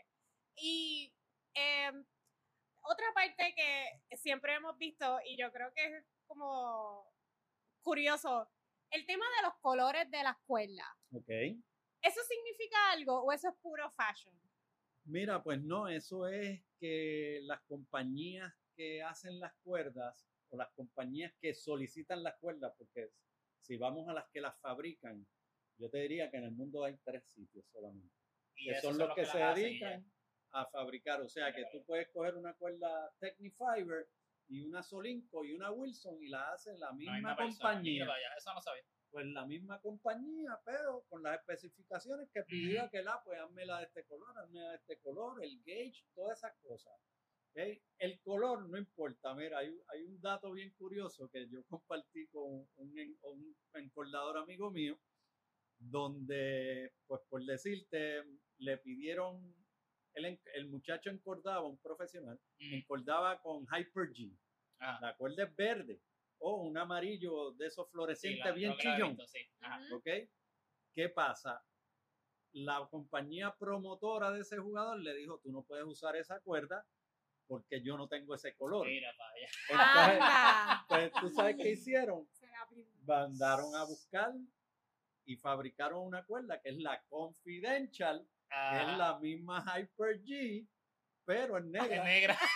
Y 0.57 1.15
em, 1.55 2.05
otra 2.83 3.07
parte 3.15 3.55
que 3.55 4.17
siempre 4.17 4.55
hemos 4.55 4.77
visto, 4.79 5.19
y 5.27 5.37
yo 5.37 5.51
creo 5.53 5.73
que 5.75 5.85
es 5.85 6.05
como 6.27 7.13
curioso, 7.83 8.49
el 8.91 9.05
tema 9.07 9.25
de 9.37 9.49
los 9.49 9.55
colores 9.61 10.11
de 10.11 10.23
las 10.23 10.37
cuerdas. 10.47 10.87
Ok. 11.13 11.29
¿Eso 12.03 12.21
significa 12.29 12.93
algo 12.93 13.23
o 13.23 13.33
eso 13.33 13.49
es 13.49 13.55
puro 13.61 13.91
fashion? 13.93 14.35
Mira, 15.05 15.43
pues 15.43 15.63
no, 15.63 15.89
eso 15.89 16.27
es 16.29 16.63
que 16.79 17.41
las 17.43 17.61
compañías 17.63 18.53
que 18.77 19.03
hacen 19.03 19.39
las 19.41 19.55
cuerdas 19.63 20.29
o 20.49 20.57
las 20.57 20.71
compañías 20.75 21.33
que 21.41 21.55
solicitan 21.55 22.23
las 22.23 22.37
cuerdas, 22.39 22.75
porque 22.77 23.11
si 23.61 23.77
vamos 23.77 24.09
a 24.09 24.13
las 24.13 24.29
que 24.31 24.41
las 24.41 24.59
fabrican, 24.61 25.27
yo 25.79 25.89
te 25.91 25.99
diría 25.99 26.31
que 26.31 26.37
en 26.39 26.45
el 26.45 26.53
mundo 26.53 26.85
hay 26.85 26.97
tres 27.05 27.25
sitios 27.29 27.65
solamente. 27.73 28.15
y 28.57 28.67
que 28.69 28.81
son 28.81 28.97
los 28.99 29.15
que 29.15 29.25
se 29.27 29.43
hacen, 29.43 29.65
dedican 29.65 30.13
a 30.53 30.67
fabricar. 30.67 31.21
O 31.21 31.29
sea, 31.29 31.55
que 31.55 31.65
tú 31.73 31.85
puedes 31.85 32.09
coger 32.09 32.35
una 32.37 32.55
cuerda 32.55 33.11
Technifiber 33.21 34.09
y 34.49 34.63
una 34.63 34.83
Solinco 34.83 35.45
y 35.45 35.53
una 35.53 35.71
Wilson 35.71 36.23
y 36.23 36.29
la 36.29 36.53
hacen 36.53 36.79
la 36.81 36.93
misma, 36.93 37.31
La 37.31 37.37
compañía. 37.37 37.93
Mira, 38.05 38.07
vaya, 38.07 38.35
Eso 38.39 38.55
no 38.55 38.61
sabía. 38.63 38.83
Pues 39.11 39.27
la 39.27 39.47
misma 39.47 39.81
compañía, 39.81 40.59
pero 40.65 41.05
con 41.09 41.23
las 41.23 41.39
especificaciones 41.41 42.29
que 42.33 42.43
pidió 42.43 42.89
que 42.91 43.03
la, 43.03 43.23
pues 43.25 43.39
hazmela 43.41 43.79
de 43.79 43.85
este 43.85 44.05
color, 44.05 44.37
hazmela 44.39 44.71
de 44.71 44.77
este 44.77 44.99
color, 44.99 45.43
el 45.45 45.63
gauge, 45.65 46.05
todas 46.15 46.39
esas 46.39 46.55
cosas. 46.63 46.93
El 47.99 48.21
color 48.21 48.69
no 48.69 48.77
importa. 48.77 49.35
Mira, 49.35 49.59
hay, 49.59 49.75
hay 49.89 50.03
un 50.03 50.21
dato 50.21 50.53
bien 50.53 50.71
curioso 50.77 51.29
que 51.31 51.49
yo 51.49 51.65
compartí 51.65 52.27
con 52.29 52.67
un, 52.77 52.99
en- 52.99 53.17
un 53.23 53.57
encordador 53.75 54.37
amigo 54.39 54.71
mío, 54.71 54.99
donde, 55.79 56.93
pues 57.07 57.21
por 57.29 57.45
decirte, 57.45 58.23
le 58.59 58.79
pidieron, 58.79 59.55
el, 60.15 60.41
el 60.55 60.69
muchacho 60.69 61.11
encordaba, 61.11 61.67
un 61.67 61.79
profesional, 61.79 62.39
Mm. 62.59 62.75
encordaba 62.75 63.41
con 63.43 63.65
Hyper 63.67 64.11
G. 64.13 64.37
Ajá. 64.79 64.99
La 65.01 65.17
cuerda 65.17 65.45
es 65.45 65.57
verde 65.57 66.01
o 66.39 66.57
un 66.63 66.77
amarillo 66.77 67.53
de 67.53 67.67
esos 67.67 67.87
Sí, 67.87 67.93
fluorescentes 67.93 68.45
la- 68.45 68.53
bien 68.53 68.77
chillón. 68.77 69.17
visto, 69.17 69.27
sí. 69.27 69.41
¿Ok? 69.95 70.07
¿Qué 70.95 71.09
pasa? 71.11 71.63
La 72.53 72.87
compañía 72.91 73.55
promotora 73.59 74.31
de 74.33 74.41
ese 74.41 74.57
jugador 74.59 74.99
le 75.01 75.15
dijo, 75.15 75.39
tú 75.43 75.51
no 75.53 75.63
puedes 75.63 75.85
usar 75.87 76.17
esa 76.17 76.41
cuerda 76.41 76.87
porque 77.47 77.83
yo 77.83 77.97
no 77.97 78.09
tengo 78.09 78.35
ese 78.35 78.55
color. 78.57 78.87
Mira, 78.87 79.13
para 79.69 80.07
allá. 80.07 80.81
Entonces, 80.83 81.11
pues 81.13 81.23
tú 81.23 81.31
sabes 81.37 81.57
qué 81.57 81.71
hicieron. 81.73 82.27
Mandaron 83.07 83.75
a 83.75 83.85
buscar 83.85 84.33
y 85.27 85.37
fabricaron 85.37 86.07
una 86.07 86.25
cuerda 86.25 86.61
que 86.61 86.71
es 86.71 86.79
la 86.79 87.03
Confidential, 87.09 88.27
que 88.49 88.83
es 88.83 88.97
la 88.97 89.19
misma 89.19 89.63
Hyper 89.63 90.23
G, 90.23 90.67
pero 91.25 91.59
en 91.59 91.75
Es 91.75 91.83
negra. 91.83 92.05
negra. 92.05 92.39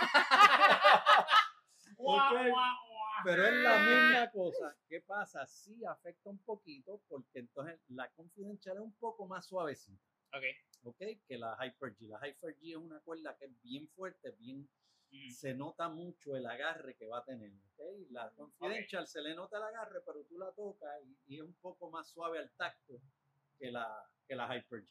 Guau, 1.98 2.48
guau. 2.48 2.76
Pero 3.24 3.46
es 3.46 3.54
la 3.54 3.78
misma 3.78 4.30
cosa. 4.30 4.76
¿Qué 4.88 5.00
pasa? 5.02 5.46
Sí 5.46 5.84
afecta 5.84 6.30
un 6.30 6.38
poquito 6.38 7.02
porque 7.08 7.40
entonces 7.40 7.78
la 7.88 8.08
Confidential 8.12 8.76
es 8.76 8.82
un 8.82 8.94
poco 8.96 9.26
más 9.26 9.46
suavecita. 9.46 10.02
Ok. 10.32 10.44
¿ok? 10.84 10.98
Que 11.26 11.36
la 11.36 11.56
Hyper 11.60 11.94
G. 11.96 12.08
La 12.08 12.26
Hyper 12.26 12.56
G 12.56 12.70
es 12.70 12.76
una 12.76 13.00
cuerda 13.00 13.36
que 13.36 13.46
es 13.46 13.60
bien 13.62 13.88
fuerte, 13.88 14.30
bien, 14.38 14.66
Mm. 15.12 15.30
se 15.30 15.54
nota 15.54 15.88
mucho 15.88 16.36
el 16.36 16.46
agarre 16.46 16.94
que 16.96 17.06
va 17.06 17.18
a 17.18 17.24
tener, 17.24 17.50
¿ok? 17.50 17.80
La 18.10 18.30
Confidential 18.30 19.06
se 19.06 19.20
le 19.22 19.34
nota 19.34 19.56
el 19.58 19.64
agarre, 19.64 20.00
pero 20.06 20.24
tú 20.24 20.38
la 20.38 20.52
tocas 20.52 20.90
y, 21.04 21.34
y 21.34 21.36
es 21.38 21.42
un 21.42 21.54
poco 21.60 21.90
más 21.90 22.08
suave 22.10 22.38
al 22.38 22.50
tacto 22.56 23.00
que 23.58 23.70
la, 23.70 23.88
que 24.26 24.34
la 24.36 24.46
Hyper 24.56 24.82
G. 24.84 24.88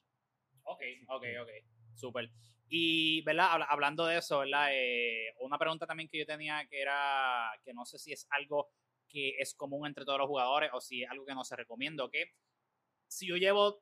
Ok, 0.64 0.82
ok, 1.08 1.24
ok. 1.42 1.50
Súper. 1.96 2.30
Y, 2.68 3.22
¿verdad? 3.24 3.52
Habla- 3.54 3.66
Hablando 3.70 4.06
de 4.06 4.18
eso, 4.18 4.40
¿verdad? 4.40 4.68
Eh, 4.72 5.34
una 5.40 5.58
pregunta 5.58 5.88
también 5.88 6.10
que 6.10 6.20
yo 6.20 6.26
tenía 6.26 6.68
que 6.68 6.82
era, 6.82 7.52
que 7.64 7.74
no 7.74 7.86
sé 7.86 7.98
si 7.98 8.12
es 8.12 8.28
algo 8.30 8.70
que 9.08 9.36
es 9.40 9.56
común 9.56 9.88
entre 9.88 10.06
todos 10.06 10.20
los 10.20 10.28
jugadores 10.28 10.70
o 10.74 10.80
si 10.82 11.04
es 11.04 11.10
algo 11.10 11.26
que 11.26 11.34
no 11.34 11.44
se 11.44 11.56
recomienda, 11.56 12.08
que 12.12 12.26
si 13.08 13.28
yo 13.28 13.38
llevo, 13.38 13.82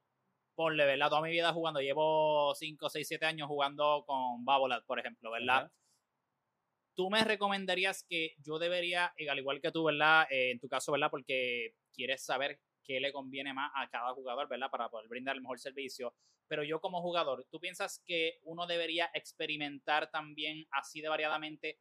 ponle, 0.56 0.86
¿verdad? 0.86 1.10
Toda 1.10 1.22
mi 1.22 1.32
vida 1.32 1.52
jugando, 1.52 1.82
llevo 1.82 2.56
5, 2.56 2.90
6, 2.90 3.08
7 3.08 3.26
años 3.26 3.48
jugando 3.48 4.04
con 4.06 4.46
Babolat, 4.46 4.86
por 4.86 5.00
ejemplo, 5.00 5.32
¿verdad? 5.32 5.66
Ajá. 5.66 5.72
¿Tú 6.98 7.12
me 7.12 7.24
recomendarías 7.24 8.04
que 8.10 8.34
yo 8.40 8.58
debería, 8.58 9.14
eh, 9.18 9.30
al 9.30 9.38
igual 9.38 9.62
que 9.62 9.72
tú, 9.72 9.84
¿verdad? 9.84 10.26
Eh, 10.32 10.50
en 10.50 10.60
tu 10.60 10.68
caso, 10.68 10.92
¿verdad? 10.92 11.12
Porque 11.12 11.76
quieres 11.94 12.26
saber 12.26 12.60
qué 12.84 13.00
le 13.00 13.14
conviene 13.14 13.54
más 13.54 13.72
a 13.76 13.88
cada 13.88 14.16
jugador, 14.16 14.48
¿verdad? 14.50 14.72
Para 14.72 14.90
poder 14.90 15.08
brindar 15.08 15.36
el 15.36 15.44
mejor 15.44 15.60
servicio. 15.60 16.16
Pero 16.48 16.64
yo 16.64 16.82
como 16.82 17.00
jugador, 17.04 17.46
¿tú 17.52 17.60
piensas 17.60 18.02
que 18.04 18.40
uno 18.42 18.66
debería 18.66 19.12
experimentar 19.14 20.10
también 20.10 20.66
así 20.72 21.00
de 21.00 21.10
variadamente 21.10 21.78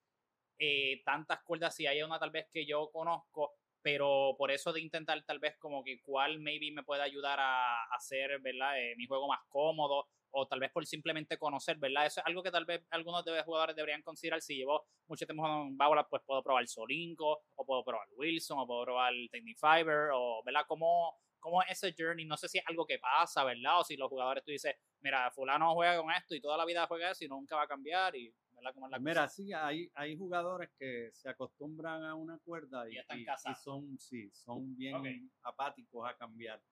eh, 0.59 1.01
tantas 1.03 1.43
cuerdas 1.45 1.75
si 1.75 1.87
hay 1.87 2.03
una 2.03 2.19
tal 2.19 2.31
vez 2.31 2.49
que 2.53 2.67
yo 2.67 2.91
conozco, 2.93 3.55
pero 3.87 4.35
por 4.37 4.51
eso 4.51 4.72
de 4.72 4.81
intentar 4.81 5.22
tal 5.22 5.38
vez 5.38 5.57
como 5.59 5.85
que 5.85 6.01
cuál 6.03 6.40
maybe 6.40 6.72
me 6.72 6.83
puede 6.83 7.03
ayudar 7.03 7.38
a 7.38 7.85
hacer, 7.94 8.40
¿verdad? 8.40 8.81
Eh, 8.81 8.96
mi 8.96 9.07
juego 9.07 9.29
más 9.29 9.38
cómodo 9.49 10.09
o 10.33 10.49
tal 10.49 10.59
vez 10.59 10.72
por 10.72 10.85
simplemente 10.85 11.38
conocer, 11.38 11.77
¿verdad? 11.77 12.07
Eso 12.07 12.18
es 12.18 12.27
algo 12.27 12.42
que 12.42 12.51
tal 12.51 12.64
vez 12.64 12.85
algunos 12.90 13.25
de 13.25 13.37
los 13.37 13.44
jugadores 13.44 13.77
deberían 13.77 14.03
considerar. 14.03 14.42
Si 14.42 14.57
llevo 14.57 14.87
mucho 15.07 15.25
tiempo 15.25 15.46
en 15.46 15.77
Babolat, 15.77 16.09
pues 16.11 16.20
puedo 16.27 16.42
probar 16.42 16.66
Solinco, 16.66 17.44
o 17.55 17.64
puedo 17.64 17.85
probar 17.85 18.09
Wilson, 18.16 18.59
o 18.59 18.66
puedo 18.66 18.85
probar 18.87 19.12
Technifiber, 19.31 20.11
o, 20.12 20.42
¿verdad? 20.44 20.64
¿Cómo, 20.66 21.20
¿Cómo 21.38 21.62
es 21.62 21.81
ese 21.81 21.94
journey? 21.96 22.25
No 22.25 22.37
sé 22.37 22.49
si 22.49 22.59
es 22.59 22.64
algo 22.66 22.85
que 22.87 22.99
pasa, 22.99 23.44
¿verdad? 23.44 23.79
O 23.79 23.85
si 23.85 23.96
los 23.96 24.09
jugadores 24.09 24.42
tú 24.42 24.51
dices, 24.51 24.75
mira, 25.01 25.31
fulano 25.31 25.75
juega 25.75 26.03
con 26.03 26.11
esto 26.11 26.35
y 26.35 26.40
toda 26.40 26.57
la 26.57 26.64
vida 26.64 26.88
juega 26.88 27.12
eso 27.12 27.25
y 27.25 27.29
nunca 27.29 27.55
va 27.55 27.62
a 27.62 27.68
cambiar, 27.68 28.16
y, 28.16 28.35
¿verdad? 28.57 28.75
¿Cómo 28.75 28.87
es 28.87 28.90
la 28.92 28.99
Mira, 28.99 29.25
cosa? 29.25 29.29
sí, 29.29 29.53
hay, 29.53 29.90
hay 29.95 30.16
jugadores 30.16 30.71
que 30.79 31.11
se 31.12 31.29
acostumbran 31.29 32.03
a 32.05 32.14
una 32.14 32.38
cuerda 32.38 32.88
y, 32.88 32.95
Ya 32.95 33.01
están 33.03 33.19
y- 33.21 33.51
y 33.51 33.55
son, 33.55 33.99
sí, 33.99 34.31
son 34.33 34.77
bien 34.77 34.97
Ok. 34.97 35.07
apáticos 35.42 36.09
a 36.09 36.16
cambiar. 36.16 36.62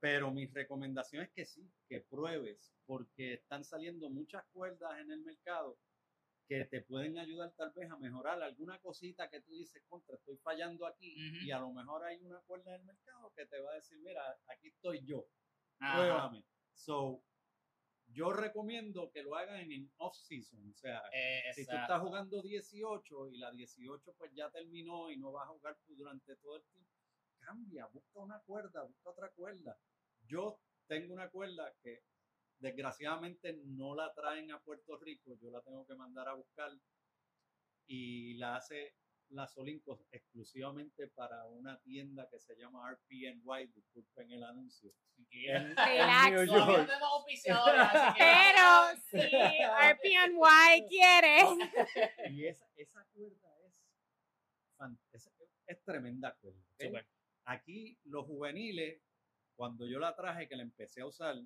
Pero 0.00 0.30
mi 0.30 0.46
recomendación 0.46 1.24
es 1.24 1.30
que 1.32 1.44
sí, 1.44 1.68
que 1.88 2.00
pruebes, 2.00 2.72
porque 2.86 3.34
están 3.34 3.64
saliendo 3.64 4.08
muchas 4.10 4.44
cuerdas 4.52 4.98
en 5.00 5.10
el 5.10 5.22
mercado 5.22 5.78
que 6.48 6.64
te 6.64 6.80
pueden 6.82 7.18
ayudar 7.18 7.52
tal 7.56 7.72
vez 7.72 7.90
a 7.90 7.98
mejorar 7.98 8.42
alguna 8.42 8.80
cosita 8.80 9.28
que 9.28 9.42
tú 9.42 9.52
dices, 9.52 9.82
contra, 9.86 10.16
estoy 10.16 10.38
fallando 10.38 10.86
aquí, 10.86 11.14
Ujú. 11.14 11.44
y 11.44 11.50
a 11.50 11.58
lo 11.58 11.72
mejor 11.72 12.04
hay 12.04 12.22
una 12.24 12.40
cuerda 12.40 12.74
en 12.74 12.80
el 12.80 12.86
mercado 12.86 13.32
que 13.36 13.44
te 13.44 13.60
va 13.60 13.72
a 13.72 13.74
decir, 13.74 13.98
mira, 13.98 14.22
aquí 14.46 14.68
estoy 14.68 15.04
yo, 15.04 15.26
Ajá. 15.80 15.96
pruébame. 15.98 16.44
So, 16.72 17.22
yo 18.08 18.32
recomiendo 18.32 19.10
que 19.10 19.22
lo 19.22 19.36
hagan 19.36 19.70
en 19.70 19.90
off-season, 19.98 20.70
o 20.70 20.74
sea, 20.74 21.02
si 21.54 21.66
tú 21.66 21.76
estás 21.76 22.00
jugando 22.00 22.42
18 22.42 23.28
y 23.30 23.38
la 23.38 23.52
18 23.52 24.14
pues 24.16 24.32
ya 24.34 24.50
terminó 24.50 25.10
y 25.10 25.16
no 25.16 25.32
vas 25.32 25.46
a 25.46 25.52
jugar 25.52 25.76
durante 25.86 26.36
todo 26.36 26.56
el 26.56 26.62
tiempo, 26.64 26.90
cambia, 27.40 27.86
busca 27.86 28.20
una 28.20 28.40
cuerda, 28.40 28.82
busca 28.82 29.10
otra 29.10 29.30
cuerda. 29.30 29.78
Yo 30.26 30.60
tengo 30.86 31.14
una 31.14 31.28
cuerda 31.28 31.72
que 31.82 32.02
desgraciadamente 32.58 33.58
no 33.64 33.94
la 33.94 34.12
traen 34.14 34.50
a 34.52 34.60
Puerto 34.60 34.98
Rico, 34.98 35.36
yo 35.40 35.50
la 35.50 35.60
tengo 35.60 35.86
que 35.86 35.94
mandar 35.94 36.28
a 36.28 36.34
buscar 36.34 36.72
y 37.86 38.34
la 38.34 38.56
hace 38.56 38.94
la 39.30 39.46
Solinco 39.46 40.06
exclusivamente 40.10 41.08
para 41.08 41.44
una 41.46 41.78
tienda 41.80 42.28
que 42.30 42.38
se 42.38 42.56
llama 42.56 42.90
RPNY, 42.90 43.66
disculpen 43.74 44.30
el 44.32 44.42
anuncio. 44.44 44.92
En. 45.30 45.74
New 45.74 46.46
no 46.46 46.66
Pero 48.18 48.96
si 49.10 49.18
RPNY 49.18 50.88
quiere. 50.88 51.38
Y 52.30 52.46
esa, 52.46 52.66
esa 52.76 53.04
cuerda 53.12 53.48
es, 53.66 55.26
es, 55.26 55.30
es 55.66 55.84
tremenda 55.84 56.36
cuerda. 56.40 57.06
Aquí 57.44 57.98
los 58.04 58.26
juveniles, 58.26 59.02
cuando 59.56 59.86
yo 59.86 59.98
la 59.98 60.14
traje, 60.14 60.48
que 60.48 60.56
la 60.56 60.62
empecé 60.62 61.00
a 61.00 61.06
usar, 61.06 61.36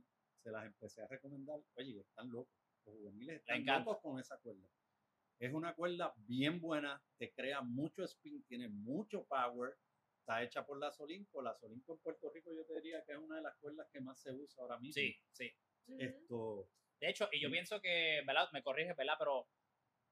se 0.42 0.50
las 0.50 0.66
empecé 0.66 1.02
a 1.02 1.06
recomendar. 1.06 1.60
Oye, 1.76 2.00
están 2.00 2.30
locos. 2.30 2.54
Los 2.84 2.96
juveniles 2.96 3.40
están 3.40 3.64
locos 3.64 3.98
con 4.02 4.18
esa 4.18 4.36
cuerda. 4.38 4.68
Es 5.38 5.52
una 5.52 5.74
cuerda 5.74 6.12
bien 6.16 6.60
buena, 6.60 7.02
te 7.18 7.32
crea 7.32 7.62
mucho 7.62 8.04
spin, 8.04 8.44
tiene 8.44 8.68
mucho 8.68 9.24
power 9.26 9.76
está 10.22 10.42
hecha 10.42 10.64
por 10.64 10.78
la 10.78 10.90
Solinco. 10.90 11.42
La 11.42 11.54
Solinco 11.54 11.94
en 11.94 11.98
Puerto 12.00 12.30
Rico 12.30 12.52
yo 12.54 12.64
te 12.64 12.74
diría 12.80 13.04
que 13.04 13.12
es 13.12 13.18
una 13.18 13.36
de 13.36 13.42
las 13.42 13.56
cuerdas 13.58 13.88
que 13.92 14.00
más 14.00 14.20
se 14.20 14.32
usa 14.32 14.62
ahora 14.62 14.78
mismo. 14.78 14.94
Sí, 14.94 15.14
sí. 15.32 15.52
Esto, 15.98 16.68
De 17.00 17.10
hecho, 17.10 17.28
y 17.32 17.40
yo 17.40 17.50
pienso 17.50 17.80
que, 17.80 18.22
¿verdad? 18.24 18.48
Me 18.52 18.62
corrige, 18.62 18.94
¿verdad? 18.94 19.16
Pero 19.18 19.48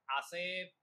hace, 0.07 0.75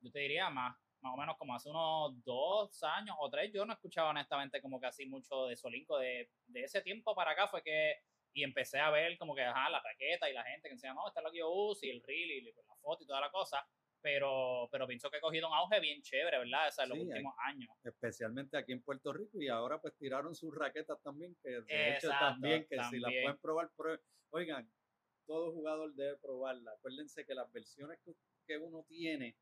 yo 0.00 0.10
te 0.10 0.20
diría 0.20 0.48
más, 0.48 0.76
más 1.02 1.14
o 1.14 1.16
menos 1.16 1.36
como 1.36 1.54
hace 1.54 1.68
unos 1.68 2.24
dos 2.24 2.82
años 2.82 3.16
o 3.20 3.28
tres, 3.30 3.52
yo 3.52 3.66
no 3.66 3.74
escuchaba 3.74 4.10
honestamente 4.10 4.62
como 4.62 4.80
que 4.80 4.86
así 4.86 5.06
mucho 5.06 5.46
de 5.46 5.56
Solinco. 5.56 5.98
De, 5.98 6.30
de 6.46 6.62
ese 6.62 6.80
tiempo 6.80 7.14
para 7.14 7.32
acá 7.32 7.48
fue 7.48 7.62
que, 7.62 7.96
y 8.32 8.42
empecé 8.42 8.78
a 8.78 8.90
ver 8.90 9.18
como 9.18 9.34
que, 9.34 9.42
ajá, 9.42 9.68
la 9.68 9.82
raqueta 9.82 10.30
y 10.30 10.32
la 10.32 10.44
gente 10.44 10.68
que 10.68 10.74
decía, 10.74 10.94
no, 10.94 11.06
esta 11.06 11.20
es 11.20 11.24
lo 11.24 11.30
que 11.30 11.38
yo 11.38 11.50
uso 11.50 11.84
y 11.84 11.90
el 11.90 12.02
reel 12.02 12.30
y 12.30 12.42
la 12.42 12.76
foto 12.80 13.04
y 13.04 13.06
toda 13.06 13.20
la 13.20 13.30
cosa. 13.30 13.66
Pero, 14.02 14.68
pero 14.72 14.86
pienso 14.86 15.10
que 15.10 15.18
ha 15.18 15.20
cogido 15.20 15.48
un 15.48 15.54
auge 15.54 15.78
bien 15.78 16.00
chévere, 16.00 16.38
¿verdad? 16.38 16.68
O 16.68 16.72
sea, 16.72 16.84
en 16.84 16.90
los 16.90 16.98
Sí, 16.98 17.04
últimos 17.06 17.34
años. 17.44 17.70
especialmente 17.84 18.56
aquí 18.56 18.72
en 18.72 18.82
Puerto 18.82 19.12
Rico 19.12 19.40
y 19.42 19.48
ahora 19.48 19.78
pues 19.80 19.94
tiraron 19.96 20.34
sus 20.34 20.54
raquetas 20.54 21.00
también 21.02 21.36
que 21.42 21.50
de 21.50 21.96
hecho 21.96 22.08
también 22.10 22.66
que 22.66 22.82
si 22.84 22.98
las 22.98 23.12
pueden 23.12 23.38
probar 23.38 23.70
prue- 23.76 24.00
oigan 24.30 24.70
todo 25.26 25.52
jugador 25.52 25.94
debe 25.94 26.16
probarla 26.16 26.72
acuérdense 26.72 27.24
que 27.26 27.34
las 27.34 27.50
versiones 27.52 27.98
que, 28.04 28.12
que 28.46 28.56
uno 28.58 28.84
tiene 28.88 29.36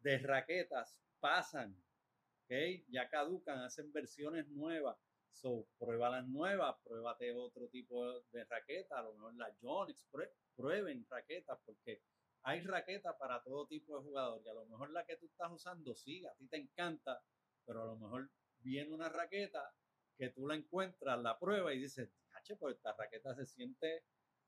de 0.00 0.18
raquetas 0.18 0.98
pasan 1.20 1.76
¿ok? 2.44 2.84
ya 2.88 3.08
caducan 3.08 3.58
hacen 3.60 3.92
versiones 3.92 4.48
nuevas 4.48 4.96
so 5.30 5.66
prueba 5.78 6.08
las 6.10 6.26
nuevas 6.26 6.76
pruébate 6.82 7.32
otro 7.34 7.68
tipo 7.68 8.20
de 8.32 8.44
raqueta 8.44 8.98
a 8.98 9.02
lo 9.02 9.12
mejor 9.14 9.34
la 9.36 9.54
prue- 10.10 10.32
prueben 10.56 11.06
raquetas 11.10 11.58
porque 11.64 12.02
hay 12.44 12.60
raquetas 12.60 13.14
para 13.16 13.42
todo 13.42 13.66
tipo 13.66 13.96
de 13.96 14.02
jugador 14.02 14.42
y 14.44 14.48
a 14.48 14.54
lo 14.54 14.66
mejor 14.66 14.90
la 14.90 15.04
que 15.04 15.16
tú 15.16 15.26
estás 15.26 15.50
usando 15.52 15.94
sí, 15.94 16.24
a 16.26 16.34
ti 16.34 16.48
te 16.48 16.56
encanta, 16.56 17.22
pero 17.64 17.82
a 17.82 17.86
lo 17.86 17.96
mejor 17.96 18.30
viene 18.58 18.92
una 18.92 19.08
raqueta 19.08 19.72
que 20.16 20.30
tú 20.30 20.46
la 20.46 20.54
encuentras, 20.54 21.20
la 21.20 21.38
pruebas 21.38 21.74
y 21.74 21.78
dices, 21.78 22.10
"Yache, 22.32 22.56
pues 22.56 22.76
esta 22.76 22.94
raqueta 22.94 23.34
se 23.34 23.46
siente, 23.46 24.04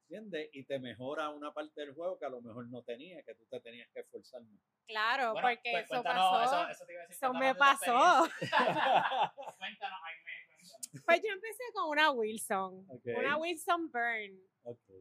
siente 0.06 0.50
y 0.52 0.64
te 0.64 0.78
mejora 0.78 1.30
una 1.30 1.52
parte 1.52 1.80
del 1.80 1.94
juego 1.94 2.18
que 2.18 2.26
a 2.26 2.30
lo 2.30 2.42
mejor 2.42 2.68
no 2.68 2.82
tenía, 2.82 3.22
que 3.22 3.34
tú 3.34 3.44
te 3.46 3.60
tenías 3.60 3.88
que 3.90 4.00
esforzar 4.00 4.42
más. 4.42 4.60
Claro, 4.86 5.32
Bueno, 5.32 5.48
porque 5.48 5.70
pues, 5.72 5.84
eso 5.90 6.02
pasó. 6.02 6.42
Eso, 6.42 6.68
eso 6.68 6.86
te 6.86 6.92
iba 6.92 7.02
a 7.02 7.06
decir, 7.06 7.16
Eso 7.16 7.30
cuéntanos 7.32 7.54
me 7.54 7.58
pasó. 7.58 8.28
cuéntanos, 9.58 10.00
Jaime, 10.02 10.32
cuéntanos. 10.48 11.04
Pues 11.06 11.22
yo 11.22 11.32
empecé 11.32 11.62
con 11.72 11.88
una 11.88 12.10
Wilson, 12.10 12.86
una 13.16 13.36
Wilson 13.38 13.90
Burn. 13.90 14.40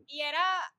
Y 0.08 0.22
era, 0.22 0.74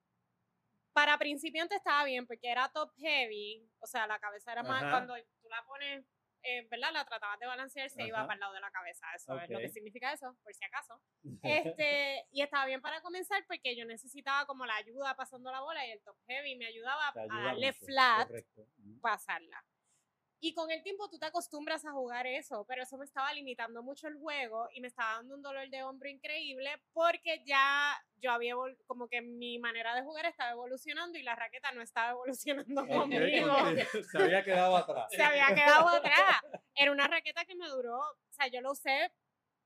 para 0.94 1.18
principiantes 1.18 1.78
estaba 1.78 2.04
bien, 2.04 2.26
porque 2.26 2.50
era 2.50 2.70
top 2.72 2.90
heavy, 2.96 3.68
o 3.80 3.86
sea, 3.86 4.06
la 4.06 4.18
cabeza 4.20 4.52
era 4.52 4.62
más, 4.62 4.82
Ajá. 4.82 4.90
cuando 4.92 5.14
tú 5.42 5.48
la 5.50 5.64
pones, 5.66 6.06
eh, 6.44 6.66
¿verdad? 6.70 6.92
La 6.92 7.04
tratabas 7.04 7.38
de 7.40 7.46
balancear, 7.46 7.90
se 7.90 8.06
iba 8.06 8.22
para 8.22 8.34
el 8.34 8.40
lado 8.40 8.54
de 8.54 8.60
la 8.60 8.70
cabeza, 8.70 9.06
eso 9.14 9.38
es 9.40 9.50
lo 9.50 9.58
que 9.58 9.68
significa 9.68 10.12
eso, 10.12 10.36
por 10.42 10.54
si 10.54 10.64
acaso. 10.64 11.02
Este, 11.82 12.26
y 12.30 12.42
estaba 12.42 12.64
bien 12.66 12.80
para 12.80 13.02
comenzar 13.02 13.44
porque 13.48 13.76
yo 13.76 13.84
necesitaba 13.84 14.46
como 14.46 14.64
la 14.66 14.76
ayuda 14.76 15.16
pasando 15.16 15.50
la 15.50 15.60
bola 15.60 15.84
y 15.84 15.90
el 15.90 16.02
top 16.02 16.16
heavy 16.28 16.56
me 16.56 16.66
ayudaba 16.66 17.08
a 17.08 17.42
darle 17.42 17.72
mucho, 17.72 17.86
flat 17.86 18.28
correcto. 18.28 18.66
Pasarla. 19.02 19.64
Y 20.44 20.52
con 20.52 20.70
el 20.70 20.82
tiempo 20.82 21.08
tú 21.08 21.18
te 21.18 21.24
acostumbras 21.24 21.86
a 21.86 21.92
jugar 21.92 22.26
eso, 22.26 22.66
pero 22.68 22.82
eso 22.82 22.98
me 22.98 23.06
estaba 23.06 23.32
limitando 23.32 23.82
mucho 23.82 24.08
el 24.08 24.16
juego 24.18 24.68
y 24.74 24.82
me 24.82 24.88
estaba 24.88 25.14
dando 25.14 25.36
un 25.36 25.40
dolor 25.40 25.70
de 25.70 25.82
hombro 25.82 26.06
increíble 26.10 26.70
porque 26.92 27.42
ya 27.46 27.98
yo 28.16 28.30
había, 28.30 28.52
como 28.86 29.08
que 29.08 29.22
mi 29.22 29.58
manera 29.58 29.94
de 29.94 30.02
jugar 30.02 30.26
estaba 30.26 30.50
evolucionando 30.50 31.16
y 31.16 31.22
la 31.22 31.34
raqueta 31.34 31.72
no 31.72 31.80
estaba 31.80 32.10
evolucionando 32.10 32.82
Ok, 32.82 32.88
conmigo. 32.88 33.54
Se 34.12 34.22
había 34.22 34.44
quedado 34.44 34.76
atrás. 34.76 35.06
Se 35.08 35.22
había 35.22 35.46
quedado 35.54 35.88
atrás. 35.88 36.42
Era 36.74 36.92
una 36.92 37.08
raqueta 37.08 37.46
que 37.46 37.54
me 37.54 37.66
duró, 37.66 37.96
o 37.96 38.32
sea, 38.32 38.46
yo 38.48 38.60
lo 38.60 38.72
usé 38.72 39.10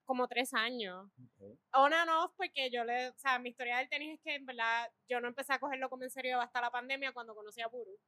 como 0.05 0.29
tres 0.29 0.55
años. 0.55 1.11
Ok. 1.19 1.59
On 1.73 1.93
and 1.93 2.11
off, 2.11 2.33
porque 2.37 2.71
yo 2.71 2.85
le, 2.85 3.09
o 3.09 3.19
sea, 3.19 3.41
mi 3.41 3.49
historia 3.49 3.79
del 3.79 3.89
tenis 3.89 4.15
es 4.15 4.21
que 4.23 4.37
en 4.37 4.47
verdad 4.47 4.89
yo 5.09 5.21
no 5.21 5.27
empecé 5.27 5.55
a 5.55 5.59
cogerlo 5.59 5.91
como 5.91 6.05
en 6.05 6.11
serio 6.11 6.41
hasta 6.41 6.61
la 6.61 6.71
pandemia 6.71 7.13
cuando 7.13 7.35
conocí 7.35 7.61
a 7.63 7.67
Buru. 7.67 7.99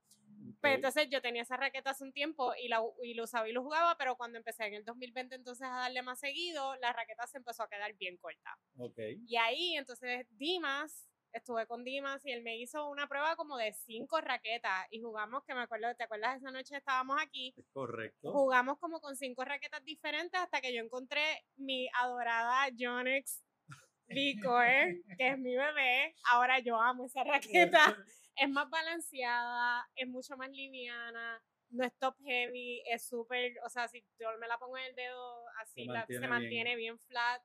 Pues 0.60 0.74
entonces 0.74 1.08
yo 1.10 1.22
tenía 1.22 1.42
esa 1.42 1.56
raqueta 1.56 1.90
hace 1.90 2.04
un 2.04 2.12
tiempo 2.12 2.52
y, 2.62 2.68
la, 2.68 2.80
y 3.02 3.14
lo 3.14 3.24
usaba 3.24 3.48
y 3.48 3.52
lo 3.52 3.62
jugaba, 3.62 3.96
pero 3.96 4.16
cuando 4.16 4.38
empecé 4.38 4.66
en 4.66 4.74
el 4.74 4.84
2020 4.84 5.34
entonces 5.34 5.66
a 5.66 5.76
darle 5.76 6.02
más 6.02 6.20
seguido, 6.20 6.76
la 6.76 6.92
raqueta 6.92 7.26
se 7.26 7.38
empezó 7.38 7.62
a 7.62 7.68
quedar 7.68 7.94
bien 7.94 8.18
corta. 8.18 8.58
Ok. 8.76 8.98
Y 9.26 9.36
ahí 9.36 9.76
entonces 9.76 10.26
Dimas, 10.30 11.08
estuve 11.32 11.66
con 11.66 11.84
Dimas 11.84 12.24
y 12.26 12.32
él 12.32 12.42
me 12.42 12.58
hizo 12.58 12.88
una 12.90 13.08
prueba 13.08 13.36
como 13.36 13.56
de 13.56 13.72
cinco 13.72 14.20
raquetas 14.20 14.86
y 14.90 15.00
jugamos, 15.00 15.44
que 15.44 15.54
me 15.54 15.62
acuerdo, 15.62 15.94
¿te 15.94 16.04
acuerdas 16.04 16.36
esa 16.36 16.50
noche 16.50 16.76
estábamos 16.76 17.16
aquí? 17.20 17.54
Correcto. 17.72 18.32
Jugamos 18.32 18.78
como 18.78 19.00
con 19.00 19.16
cinco 19.16 19.44
raquetas 19.44 19.84
diferentes 19.84 20.38
hasta 20.38 20.60
que 20.60 20.74
yo 20.74 20.82
encontré 20.82 21.22
mi 21.56 21.88
adorada 21.94 22.68
Yonex 22.74 23.42
V-Core, 24.08 25.02
que 25.16 25.28
es 25.28 25.38
mi 25.38 25.56
bebé. 25.56 26.14
Ahora 26.30 26.58
yo 26.58 26.76
amo 26.80 27.06
esa 27.06 27.24
raqueta 27.24 27.96
es 28.36 28.48
más 28.48 28.68
balanceada, 28.70 29.88
es 29.94 30.08
mucho 30.08 30.36
más 30.36 30.50
liviana, 30.50 31.42
no 31.70 31.84
es 31.84 31.92
top 31.98 32.16
heavy, 32.24 32.82
es 32.86 33.06
súper, 33.06 33.52
o 33.64 33.68
sea, 33.70 33.88
si 33.88 34.04
yo 34.18 34.28
me 34.38 34.48
la 34.48 34.58
pongo 34.58 34.76
en 34.78 34.84
el 34.86 34.94
dedo 34.94 35.48
así, 35.60 35.84
la- 35.86 36.06
se 36.06 36.14
mantiene 36.20 36.28
mantiene, 36.28 36.76
bien. 36.76 36.96
bien. 36.96 36.98
flat. 36.98 37.42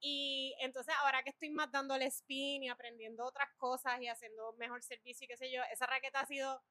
Y 0.00 0.54
entonces 0.60 0.94
ahora 1.00 1.22
que 1.22 1.30
estoy 1.30 1.50
más 1.50 1.70
dándole 1.72 2.06
spin 2.06 2.62
y 2.62 2.68
aprendiendo 2.68 3.24
otras 3.24 3.48
cosas 3.56 4.00
y 4.02 4.08
haciendo 4.08 4.52
mejor 4.54 4.82
servicio 4.82 5.24
y 5.24 5.28
qué 5.28 5.36
sé 5.36 5.50
yo, 5.50 5.62
esa 5.72 5.86
raqueta 5.86 6.20
ha 6.20 6.26
sido 6.26 6.62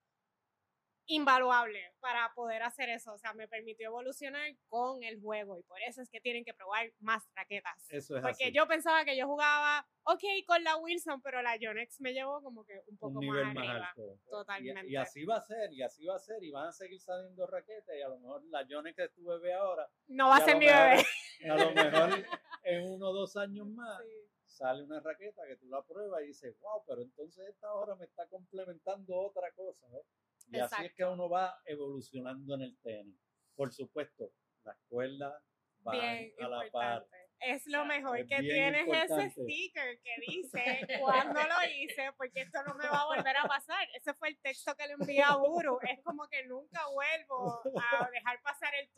invaluable 1.06 1.80
para 2.00 2.32
poder 2.34 2.64
hacer 2.64 2.90
eso. 2.90 3.14
O 3.14 3.18
sea, 3.18 3.34
me 3.34 3.48
permitió 3.48 3.88
evolucionar 3.88 4.50
con 4.70 5.04
el 5.04 5.20
juego 5.22 5.60
y 5.60 5.64
por 5.64 5.80
eso 5.82 6.02
es 6.02 6.10
que 6.10 6.22
tienen 6.22 6.44
que 6.46 6.54
probar 6.54 6.92
más 7.00 7.24
raquetas. 7.36 7.76
Eso 7.90 8.16
es 8.18 8.22
Porque 8.22 8.46
así. 8.46 8.54
yo 8.54 8.68
pensaba 8.68 9.04
que 9.06 9.16
yo 9.18 9.28
jugaba, 9.28 9.86
ok, 10.04 10.22
con 10.48 10.64
la 10.64 10.78
Wilson, 10.78 11.22
pero 11.22 11.42
la 11.42 11.56
Yonex 11.58 12.00
me 12.02 12.14
llevó 12.14 12.42
como 12.42 12.66
que 12.66 12.82
un 12.88 12.98
poco 12.98 13.20
un 13.20 13.26
más 13.28 13.36
nivel 13.38 13.54
más, 13.54 13.68
arriba. 13.70 13.88
alto. 13.90 14.16
Y- 14.26 14.30
Totalmente. 14.30 14.88
Y, 14.92 14.96
así 14.96 15.26
va 15.26 15.38
a 15.38 15.42
ser, 15.42 15.74
y 15.74 15.82
así 15.82 16.06
va 16.06 16.16
a 16.16 16.20
ser, 16.20 16.44
y 16.44 16.52
van 16.52 16.68
a 16.68 16.72
seguir 16.72 17.00
saliendo 17.02 17.46
raquetas, 17.48 17.96
y 17.98 18.02
a 18.02 18.08
lo 18.10 18.20
mejor 18.20 18.44
la 18.46 18.66
Jones 18.70 18.96
que 18.96 19.10
tú 19.10 19.26
bebé 19.26 19.54
ahora, 19.54 19.88
No 20.08 20.30
va 20.30 20.38
a 20.38 20.42
ser 20.46 20.58
mi 20.58 20.66
mejor- 20.66 21.06
bebé. 21.42 21.52
a 21.52 21.56
lo 21.56 21.72
mejor 21.72 21.74
en 22.64 22.84
uno 22.92 23.10
o 23.10 23.14
dos 23.14 23.36
años 23.38 23.68
más, 23.68 24.02
Sí. 24.02 24.30
sale 24.46 24.84
una 24.84 25.00
raqueta 25.00 25.42
que 25.48 25.58
tú 25.58 25.68
la 25.68 25.82
pruebas 25.84 26.22
y 26.24 26.28
dices, 26.28 26.56
wow, 26.60 26.84
pero 26.88 27.02
entonces 27.02 27.48
esta 27.50 27.74
hora 27.74 27.96
me 27.96 28.06
está 28.06 28.28
complementando 28.28 29.16
otra 29.20 29.52
cosa, 29.54 29.86
¿ves? 29.92 30.06
Y 30.54 30.60
así 30.60 30.86
es 30.86 30.94
que 30.96 31.06
uno 31.06 31.30
va 31.30 31.54
evolucionando 31.66 32.56
en 32.56 32.62
el 32.62 32.78
tenis. 32.82 33.20
Por 33.56 33.72
supuesto, 33.74 34.32
las 34.64 34.78
cuerdas 34.88 35.34
van 35.80 36.00
Bien 36.00 36.34
a 36.40 36.48
la 36.48 36.58
par. 36.58 36.66
importante. 37.02 37.18
Es 37.46 37.68
lo 37.68 37.84
mejor 37.84 38.20
Es 38.20 38.28
que 38.30 38.40
tienes 38.40 38.88
ese 38.88 39.30
sticker 39.32 40.00
que 40.02 40.16
dice 40.28 40.88
cuándo 41.02 41.42
lo 41.42 41.70
hice, 41.78 42.12
porque 42.18 42.42
esto 42.42 42.64
no 42.66 42.74
me 42.76 42.88
va 42.88 43.02
a 43.02 43.06
volver 43.06 43.36
a 43.36 43.44
pasar. 43.48 43.86
Ese 43.94 44.14
fue 44.14 44.30
el 44.30 44.40
texto 44.40 44.74
que 44.76 44.88
le 44.88 44.94
envié 44.94 45.22
a 45.24 45.36
Buru. 45.36 45.78
Es 45.82 46.02
como 46.04 46.26
que 46.30 46.46
nunca 46.46 46.82
vuelvo 46.94 47.60
a 47.82 48.10
dejar 48.12 48.42
pasar 48.42 48.72
el 48.76 48.90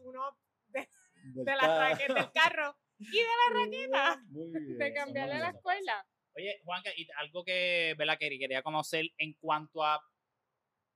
Del 0.68 0.86
de 1.46 1.52
la 1.56 1.60
ca- 1.62 1.90
raqueta 1.90 2.14
del 2.14 2.32
carro 2.32 2.78
y 3.00 3.06
de 3.18 3.24
la 3.24 3.54
raqueta 3.66 4.22
Muy 4.30 4.50
bien. 4.52 4.78
de 4.78 4.94
cambiarle 4.94 5.40
la 5.40 5.50
escuela. 5.50 6.06
Oye, 6.38 6.60
Juanca, 6.66 6.92
y 6.96 7.08
algo 7.18 7.44
que, 7.44 7.96
¿verdad? 7.98 8.18
que 8.20 8.30
quería 8.38 8.62
conocer 8.62 9.06
en 9.18 9.34
cuanto 9.40 9.84
a, 9.84 10.00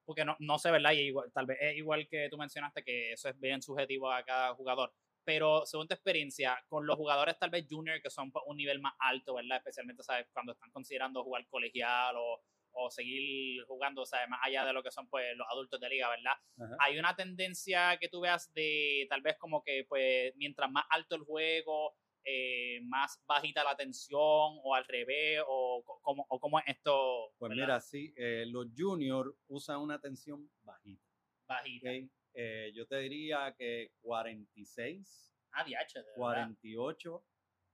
porque 0.10 0.26
no, 0.26 0.36
no 0.40 0.58
sé, 0.58 0.72
¿verdad? 0.72 0.94
Y 0.94 1.02
igual, 1.02 1.32
tal 1.32 1.46
vez 1.46 1.60
es 1.62 1.78
igual 1.78 2.08
que 2.10 2.30
tú 2.32 2.38
mencionaste, 2.40 2.84
que 2.84 3.14
eso 3.14 3.30
es 3.30 3.40
bien 3.40 3.62
subjetivo 3.62 4.12
a 4.12 4.24
cada 4.24 4.56
jugador, 4.56 4.92
pero 5.24 5.68
según 5.68 5.88
tu 5.88 5.94
experiencia, 5.94 6.58
con 6.68 6.88
los 6.88 6.96
jugadores 6.96 7.38
tal 7.38 7.52
vez 7.52 7.68
junior 7.70 8.02
que 8.02 8.10
son 8.10 8.32
un 8.48 8.58
nivel 8.58 8.80
más 8.80 8.94
alto, 8.98 9.36
¿verdad? 9.36 9.58
Especialmente, 9.58 10.02
¿sabes? 10.02 10.26
Cuando 10.34 10.54
están 10.54 10.72
considerando 10.72 11.24
jugar 11.24 11.46
colegial 11.48 12.16
o, 12.18 12.42
o 12.72 12.90
seguir 12.90 13.64
jugando, 13.66 14.04
¿sabes? 14.04 14.28
Más 14.30 14.40
allá 14.42 14.66
de 14.66 14.74
lo 14.74 14.82
que 14.82 14.90
son 14.90 15.08
pues 15.10 15.38
los 15.38 15.46
adultos 15.48 15.80
de 15.80 15.90
liga, 15.90 16.10
¿verdad? 16.10 16.34
Ajá. 16.58 16.76
hay 16.80 16.98
una 16.98 17.16
tendencia 17.16 17.96
que 18.00 18.10
tú 18.10 18.22
veas 18.22 18.52
de 18.56 19.06
tal 19.12 19.22
vez 19.22 19.38
como 19.38 19.62
que 19.64 19.86
pues 19.88 20.34
mientras 20.38 20.72
más 20.72 20.86
alto 20.90 21.18
el 21.18 21.22
juego, 21.22 21.94
eh, 22.26 22.82
más 22.84 23.22
bajita 23.28 23.64
la 23.64 23.76
tensión 23.76 24.20
o 24.22 24.76
al 24.76 24.86
revés 24.86 25.42
o 25.48 25.84
cómo 26.02 26.60
es 26.60 26.66
esto 26.68 27.32
Pues 27.38 27.50
¿verdad? 27.50 27.64
mira, 27.64 27.82
sí, 27.82 28.14
eh, 28.18 28.46
los 28.48 28.68
juniors 28.78 29.30
usan 29.48 29.80
una 29.80 30.00
tensión 30.00 30.50
bajita. 30.62 31.04
bajita 31.48 31.90
¿ok? 31.90 32.10
Eh, 32.36 32.72
yo 32.76 32.86
te 32.88 32.98
diría 33.00 33.54
que 33.58 33.92
46, 34.02 35.34
ah 35.54 35.64
DH, 35.64 35.94
de 35.96 36.02
verdad. 36.04 36.16
48, 36.18 37.24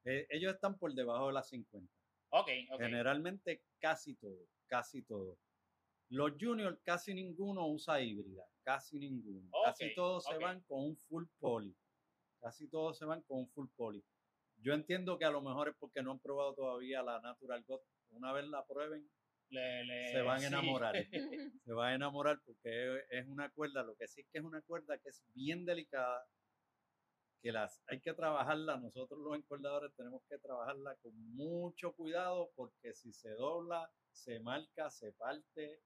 eh, 0.05 0.27
ellos 0.29 0.53
están 0.53 0.77
por 0.77 0.93
debajo 0.93 1.27
de 1.27 1.33
las 1.33 1.49
50. 1.49 1.91
ok 2.29 2.49
ok 2.71 2.79
Generalmente 2.79 3.63
casi 3.79 4.15
todo, 4.15 4.47
casi 4.67 5.03
todo. 5.03 5.37
Los 6.09 6.33
juniors 6.39 6.79
casi 6.83 7.13
ninguno 7.13 7.67
usa 7.67 7.99
híbrida, 7.99 8.45
casi 8.63 8.97
ninguno. 8.99 9.49
casi 9.65 9.93
todos 9.95 10.23
se 10.23 10.37
van 10.37 10.61
con 10.61 10.79
un 10.83 10.97
full 10.97 11.25
poly. 11.39 11.75
Casi 12.39 12.67
todos 12.69 12.97
se 12.97 13.05
van 13.05 13.23
con 13.23 13.39
un 13.39 13.49
full 13.49 13.67
poly. 13.75 14.03
Yo 14.57 14.73
entiendo 14.73 15.17
que 15.17 15.25
a 15.25 15.31
lo 15.31 15.41
mejor 15.41 15.69
es 15.69 15.75
porque 15.77 16.01
no 16.01 16.11
han 16.11 16.19
probado 16.19 16.53
todavía 16.55 17.03
la 17.03 17.19
Natural 17.21 17.63
God. 17.67 17.81
Una 18.09 18.31
vez 18.33 18.45
la 18.47 18.65
prueben, 18.65 19.09
Le- 19.49 19.83
le- 19.85 20.07
se 20.11 20.21
van 20.21 20.37
a 20.37 20.39
sí. 20.39 20.45
enamorar. 20.47 20.95
se 21.65 21.73
va 21.73 21.87
a 21.89 21.93
enamorar 21.95 22.39
porque 22.45 23.01
es- 23.09 23.27
una 23.27 23.49
cuerda, 23.51 23.83
lo 23.83 23.95
que 23.95 24.07
sí 24.07 24.21
es 24.21 24.27
que 24.31 24.39
es 24.39 24.43
una 24.43 24.61
cuerda 24.63 24.97
que 24.97 25.09
es 25.09 25.23
bien 25.33 25.65
delicada, 25.65 26.25
que 27.41 27.51
las 27.51 27.83
hay 27.87 27.99
que 28.01 28.13
trabajarla, 28.13 28.77
nosotros 28.77 29.19
los 29.19 29.35
encordadores 29.35 29.93
tenemos 29.95 30.23
que 30.27 30.39
trabajarla 30.39 30.95
con 31.03 31.13
mucho 31.35 31.93
cuidado 31.93 32.49
porque 32.55 32.93
si 32.95 33.13
se 33.13 33.29
dobla, 33.31 33.87
se 34.11 34.39
marca, 34.39 34.89
se 34.89 35.11
parte, 35.13 35.79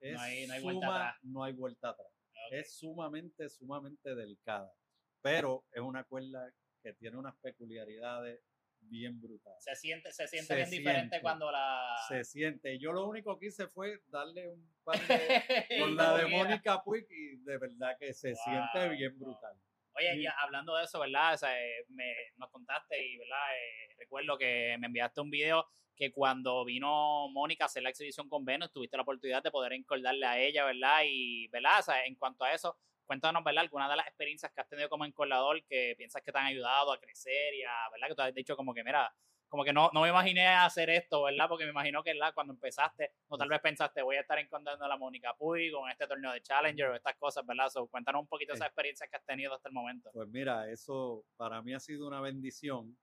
es 0.00 0.14
No 0.14 0.20
hay- 0.20 0.46
no 0.46 0.52
hay 0.54 0.62
vuelta 0.62 0.86
suma- 0.86 0.96
atrás. 1.08 1.16
no 1.24 1.42
hay 1.44 1.52
vuelta 1.52 1.88
atrás. 1.90 2.12
Es 2.50 2.76
sumamente, 2.76 3.48
sumamente 3.48 4.14
delicada, 4.14 4.72
pero 5.20 5.64
es 5.72 5.80
una 5.80 6.04
cuerda 6.04 6.52
que 6.84 6.92
tiene 6.92 7.16
unas 7.16 7.34
peculiaridades 7.36 8.40
bien 8.82 9.18
brutales. 9.20 9.64
Se 9.64 9.74
siente, 9.74 10.12
se 10.12 10.28
siente 10.28 10.46
Se 10.46 10.56
bien 10.56 10.70
diferente 10.70 11.00
siente. 11.08 11.22
cuando 11.22 11.50
la. 11.50 11.96
Se 12.06 12.22
siente. 12.22 12.78
Yo 12.78 12.92
lo 12.92 13.08
único 13.08 13.38
que 13.38 13.46
hice 13.46 13.66
fue 13.66 14.02
darle 14.08 14.46
un 14.46 14.70
par 14.84 15.00
de 15.00 15.08
con 15.80 15.96
la 15.96 16.18
de. 16.18 16.26
Mónica 16.26 16.82
Puig 16.84 17.06
y 17.10 17.36
de 17.36 17.56
verdad 17.58 17.96
que 17.98 18.12
se 18.12 18.34
siente 18.34 18.78
Wow, 18.86 18.90
bien 18.90 19.18
wow. 19.18 19.28
brutal. 19.30 19.56
Oye, 19.96 20.22
ya 20.22 20.32
hablando 20.38 20.76
de 20.76 20.84
eso, 20.84 21.00
¿verdad? 21.00 21.34
O 21.34 21.38
sea, 21.38 21.58
eh, 21.64 21.86
me, 21.88 22.12
nos 22.36 22.50
contaste 22.50 23.02
y, 23.02 23.16
¿verdad? 23.16 23.56
Eh, 23.56 23.94
recuerdo 23.98 24.36
que 24.36 24.76
me 24.78 24.88
enviaste 24.88 25.20
un 25.20 25.30
video 25.30 25.66
que 25.96 26.10
cuando 26.12 26.64
vino 26.64 27.28
Mónica 27.30 27.64
a 27.64 27.66
hacer 27.66 27.84
la 27.84 27.90
exhibición 27.90 28.28
con 28.28 28.44
Venus, 28.44 28.72
tuviste 28.72 28.96
la 28.96 29.04
oportunidad 29.04 29.42
de 29.42 29.52
poder 29.52 29.72
encordarle 29.72 30.26
a 30.26 30.38
ella, 30.38 30.64
¿verdad? 30.64 31.02
Y, 31.06 31.46
¿verdad? 31.48 31.78
O 31.78 31.82
sea, 31.84 32.04
en 32.04 32.16
cuanto 32.16 32.44
a 32.44 32.52
eso, 32.52 32.76
cuéntanos, 33.04 33.44
¿verdad? 33.44 33.62
Algunas 33.62 33.90
de 33.90 33.96
las 33.96 34.06
experiencias 34.06 34.52
que 34.52 34.60
has 34.60 34.68
tenido 34.68 34.88
como 34.88 35.04
encordador 35.04 35.64
que 35.64 35.94
piensas 35.96 36.22
que 36.22 36.32
te 36.32 36.38
han 36.38 36.46
ayudado 36.46 36.92
a 36.92 36.98
crecer 37.00 37.54
y 37.54 37.62
a, 37.62 37.72
¿verdad? 37.92 38.08
Que 38.08 38.14
tú 38.14 38.22
has 38.22 38.34
dicho 38.34 38.56
como 38.56 38.74
que, 38.74 38.82
mira, 38.84 39.14
como 39.48 39.62
que 39.64 39.72
no, 39.72 39.90
no 39.92 40.00
me 40.02 40.08
imaginé 40.08 40.48
hacer 40.48 40.90
esto, 40.90 41.22
¿verdad? 41.22 41.48
Porque 41.48 41.64
me 41.64 41.70
imagino 41.70 42.02
que 42.02 42.12
¿verdad? 42.12 42.34
cuando 42.34 42.52
empezaste, 42.54 43.12
o 43.28 43.38
tal 43.38 43.48
vez 43.48 43.60
pensaste, 43.60 44.02
voy 44.02 44.16
a 44.16 44.20
estar 44.22 44.38
encordando 44.38 44.84
a 44.84 44.88
la 44.88 44.96
Mónica 44.96 45.34
Puy 45.36 45.70
con 45.70 45.88
este 45.90 46.06
torneo 46.08 46.32
de 46.32 46.42
Challenger 46.42 46.88
o 46.88 46.94
estas 46.96 47.16
cosas, 47.16 47.46
¿verdad? 47.46 47.68
So, 47.68 47.86
cuéntanos 47.86 48.22
un 48.22 48.26
poquito 48.28 48.52
Sí. 48.52 48.56
esas 48.56 48.66
experiencias 48.68 49.08
que 49.08 49.16
has 49.16 49.24
tenido 49.24 49.54
hasta 49.54 49.68
el 49.68 49.74
momento. 49.74 50.10
Pues 50.12 50.28
mira, 50.28 50.68
eso 50.70 51.24
para 51.36 51.62
mí 51.62 51.72
ha 51.72 51.80
sido 51.80 52.08
una 52.08 52.20
bendición. 52.20 52.98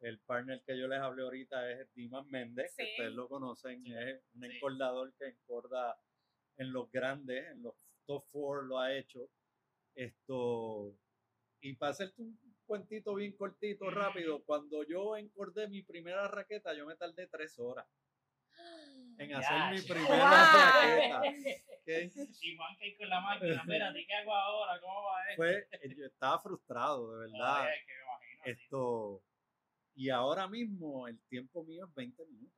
El 0.00 0.18
partner 0.20 0.62
que 0.64 0.78
yo 0.78 0.88
les 0.88 0.98
hablé 1.00 1.22
ahorita 1.22 1.70
es 1.70 1.92
Dimas 1.92 2.24
Méndez, 2.24 2.74
que 2.74 2.84
Sí. 2.84 2.90
ustedes 2.92 3.12
lo 3.12 3.28
conocen, 3.28 3.82
Sí. 3.84 3.92
es 3.92 4.22
un 4.34 4.42
Sí. 4.48 4.56
encordador 4.56 5.12
que 5.18 5.26
encorda 5.26 6.00
en 6.56 6.72
los 6.72 6.90
grandes, 6.90 7.46
en 7.50 7.62
los 7.62 7.74
top 8.06 8.24
four 8.32 8.64
lo 8.64 8.78
ha 8.78 8.94
hecho. 8.94 9.28
Esto, 10.00 10.96
y 11.60 11.74
para 11.74 11.90
hacerte 11.90 12.22
un 12.22 12.56
cuentito 12.64 13.14
bien 13.14 13.36
cortito, 13.36 13.90
rápido, 13.90 14.42
cuando 14.44 14.82
yo 14.82 15.14
encordé 15.14 15.68
mi 15.68 15.82
primera 15.82 16.26
raqueta, 16.26 16.72
yo 16.74 16.86
me 16.86 16.96
tardé 16.96 17.26
tres 17.26 17.58
horas 17.58 17.86
en 19.18 19.34
hacer 19.34 19.58
mi 19.70 19.82
primera 19.82 20.44
Wow. 20.50 20.58
raqueta. 20.58 21.22
Y 21.86 22.56
Juan 22.56 22.76
que 22.78 22.96
con 22.96 23.08
la 23.08 23.20
máquina, 23.20 23.60
espérate, 23.60 24.06
¿qué 24.06 24.14
hago 24.14 24.34
ahora? 24.34 24.80
¿Cómo 24.80 25.02
va 25.02 25.24
esto? 25.28 25.36
Fue, 25.36 25.96
yo 25.96 26.06
estaba 26.06 26.38
frustrado, 26.38 27.12
de 27.12 27.26
verdad. 27.26 27.64
Ay, 27.64 27.78
es 27.78 27.86
que 27.86 27.92
me 27.92 28.02
imagino. 28.02 28.62
Esto, 28.62 29.24
y 29.96 30.08
ahora 30.08 30.46
mismo 30.46 31.08
el 31.08 31.20
tiempo 31.24 31.64
mío 31.64 31.86
es 31.86 31.94
20 31.94 32.24
minutos. 32.26 32.56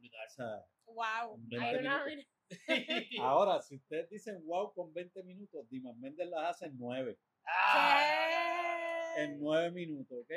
O 0.00 0.30
sea, 0.30 0.66
Wow. 0.86 1.34
En 1.36 1.48
20 1.48 1.66
Hay 1.66 1.76
una, 1.76 2.04
ahora, 3.20 3.60
si 3.60 3.76
ustedes 3.76 4.08
dicen 4.10 4.44
wow 4.46 4.72
con 4.72 4.92
20 4.92 5.22
minutos, 5.22 5.68
Dimas 5.68 5.96
Méndez 5.96 6.28
las 6.28 6.50
hace 6.50 6.66
en 6.66 6.78
9. 6.78 7.18
Ah. 7.46 9.14
En 9.18 9.38
9 9.40 9.70
minutos, 9.70 10.18
¿ok? 10.22 10.32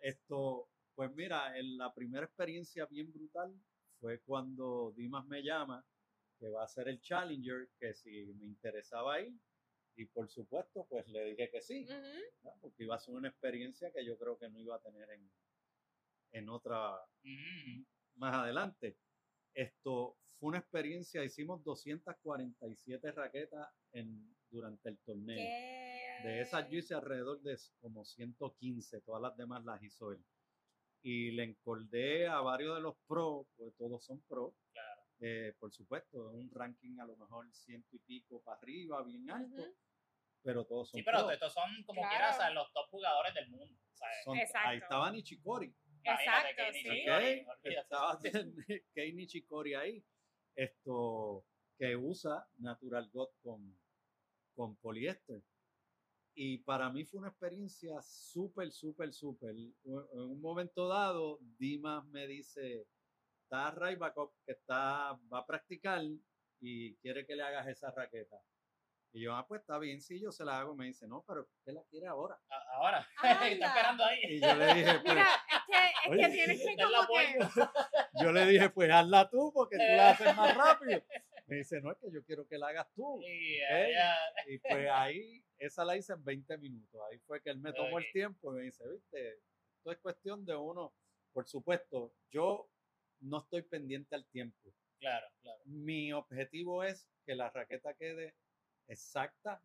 Esto, 0.00 0.68
pues 0.94 1.12
mira, 1.14 1.56
en 1.58 1.78
la 1.78 1.94
primera 1.94 2.26
experiencia 2.26 2.86
bien 2.86 3.12
brutal 3.12 3.54
fue 4.00 4.20
cuando 4.20 4.92
Dimas 4.96 5.26
me 5.26 5.42
llama, 5.42 5.84
que 6.38 6.48
va 6.48 6.64
a 6.64 6.68
ser 6.68 6.88
el 6.88 7.00
Challenger, 7.00 7.68
que 7.78 7.94
si 7.94 8.10
me 8.34 8.46
interesaba 8.46 9.20
ir, 9.20 9.32
y 9.94 10.06
por 10.06 10.28
supuesto, 10.28 10.86
pues 10.88 11.06
le 11.08 11.24
dije 11.26 11.50
que 11.50 11.60
sí, 11.60 11.86
porque 12.60 12.84
iba 12.84 12.96
a 12.96 12.98
ser 12.98 13.14
una 13.14 13.28
experiencia 13.28 13.92
que 13.92 14.04
yo 14.04 14.18
creo 14.18 14.38
que 14.38 14.48
no 14.48 14.58
iba 14.58 14.76
a 14.76 14.80
tener 14.80 15.08
en, 15.10 15.30
en 16.32 16.48
otra 16.48 16.98
Mm, 17.22 17.84
más 18.16 18.34
adelante. 18.34 18.96
Esto 19.54 20.16
fue 20.38 20.48
una 20.50 20.58
experiencia, 20.58 21.22
hicimos 21.24 21.62
247 21.64 23.12
raquetas 23.12 23.68
en, 23.92 24.34
durante 24.50 24.88
el 24.88 24.98
torneo. 24.98 25.36
¿Qué? 25.36 26.18
De 26.24 26.40
esas 26.40 26.68
yo 26.68 26.78
hice 26.78 26.94
alrededor 26.94 27.40
de 27.42 27.56
como 27.80 28.04
115, 28.04 29.00
todas 29.02 29.22
las 29.22 29.36
demás 29.36 29.64
las 29.64 29.82
hizo 29.82 30.12
él. 30.12 30.24
Y 31.02 31.32
le 31.32 31.44
encordé 31.44 32.28
a 32.28 32.40
varios 32.40 32.76
de 32.76 32.82
los 32.82 32.96
pros, 33.06 33.46
pues 33.56 33.74
todos 33.76 34.04
son 34.04 34.20
pros. 34.22 34.54
Claro. 34.72 35.02
Eh, 35.20 35.54
por 35.58 35.72
supuesto, 35.72 36.30
un 36.30 36.50
ranking 36.52 36.98
a 37.00 37.04
lo 37.06 37.16
mejor 37.16 37.52
ciento 37.52 37.88
y 37.96 37.98
pico 38.00 38.40
para 38.42 38.58
arriba, 38.58 39.02
bien 39.02 39.28
alto, 39.30 39.62
Ujú. 39.62 39.76
pero 40.42 40.64
todos 40.64 40.90
son 40.90 40.98
Sí, 40.98 41.04
pero 41.04 41.18
pros. 41.18 41.32
estos 41.32 41.52
son 41.52 41.82
como 41.84 42.02
Claro. 42.02 42.10
quieras, 42.16 42.36
o 42.36 42.40
sea, 42.40 42.50
los 42.50 42.72
top 42.72 42.88
jugadores 42.90 43.34
del 43.34 43.48
mundo. 43.50 43.78
¿sabes? 43.94 44.16
Son- 44.24 44.36
Exacto. 44.36 44.68
ahí 44.68 44.78
estaba 44.78 45.10
Nichikori. 45.12 45.74
Exacto, 46.04 46.62
sí. 46.72 46.84
Kei 48.94 49.12
Nichikori 49.12 49.74
ahí. 49.74 50.04
Esto 50.54 51.44
que 51.78 51.96
usa 51.96 52.46
Natural 52.58 53.08
God 53.12 53.28
con, 53.42 53.78
con 54.54 54.76
poliéster. 54.76 55.42
Y 56.34 56.58
para 56.58 56.90
mí 56.90 57.04
fue 57.04 57.20
una 57.20 57.28
experiencia 57.28 58.00
súper, 58.02 58.72
súper, 58.72 59.12
súper. 59.12 59.50
En 59.50 59.74
un 59.84 60.40
momento 60.40 60.88
dado, 60.88 61.38
Dimas 61.58 62.04
me 62.06 62.26
dice, 62.26 62.86
está 63.42 63.70
Raybakov 63.70 64.32
que 64.46 64.52
está, 64.52 65.18
va 65.32 65.40
a 65.40 65.46
practicar 65.46 66.00
y 66.60 66.94
quiere 66.96 67.26
que 67.26 67.36
le 67.36 67.42
hagas 67.42 67.66
esa 67.68 67.90
raqueta. 67.90 68.36
Y 69.14 69.24
yo, 69.24 69.34
ah, 69.34 69.46
pues 69.46 69.60
está 69.60 69.78
bien, 69.78 70.00
sí, 70.00 70.18
yo 70.18 70.32
se 70.32 70.44
la 70.44 70.58
hago. 70.58 70.74
Me 70.74 70.86
dice, 70.86 71.06
no, 71.06 71.22
pero 71.26 71.42
usted 71.42 71.74
la 71.74 71.82
quiere 71.90 72.06
ahora. 72.06 72.38
Ahora, 72.76 73.06
está 73.22 73.66
esperando 73.66 74.04
ahí. 74.04 74.20
Y 74.24 74.40
yo 74.40 74.54
le 74.54 74.74
dije, 74.74 75.00
pues, 75.00 75.14
Mira, 75.14 75.28
que, 75.72 75.86
es 76.04 76.10
Oye, 76.10 76.22
que 76.22 76.28
tienes 76.30 76.60
que 76.60 76.76
como 76.82 77.08
que... 77.08 77.38
yo 78.22 78.32
le 78.32 78.46
dije, 78.46 78.70
pues 78.70 78.90
hazla 78.90 79.28
tú, 79.30 79.50
porque 79.52 79.76
tú 79.76 79.96
la 79.96 80.10
haces 80.10 80.36
más 80.36 80.56
rápido. 80.56 81.02
Me 81.46 81.56
dice, 81.56 81.80
no, 81.80 81.92
es 81.92 81.98
que 81.98 82.10
yo 82.10 82.24
quiero 82.24 82.46
que 82.46 82.58
la 82.58 82.68
hagas 82.68 82.88
tú. 82.94 83.20
Y 84.46 84.58
pues 84.58 84.88
ahí, 84.90 85.44
esa 85.58 85.84
la 85.84 85.96
hice 85.96 86.12
en 86.12 86.24
20 86.24 86.58
minutos. 86.58 87.00
Ahí 87.10 87.18
fue 87.20 87.42
que 87.42 87.50
él 87.50 87.58
me 87.58 87.72
tomó 87.72 87.98
el 87.98 88.10
tiempo 88.12 88.52
y 88.52 88.56
me 88.56 88.62
dice, 88.62 88.84
viste, 88.88 89.40
esto 89.76 89.92
es 89.92 89.98
cuestión 89.98 90.44
de 90.44 90.56
uno. 90.56 90.92
Por 91.32 91.46
supuesto, 91.46 92.14
yo 92.30 92.68
no 93.20 93.38
estoy 93.38 93.62
pendiente 93.62 94.14
al 94.14 94.26
tiempo. 94.26 94.72
Claro, 94.98 95.26
claro. 95.40 95.60
Mi 95.64 96.12
objetivo 96.12 96.84
es 96.84 97.08
que 97.26 97.34
la 97.34 97.50
raqueta 97.50 97.94
quede 97.94 98.34
exacta, 98.88 99.60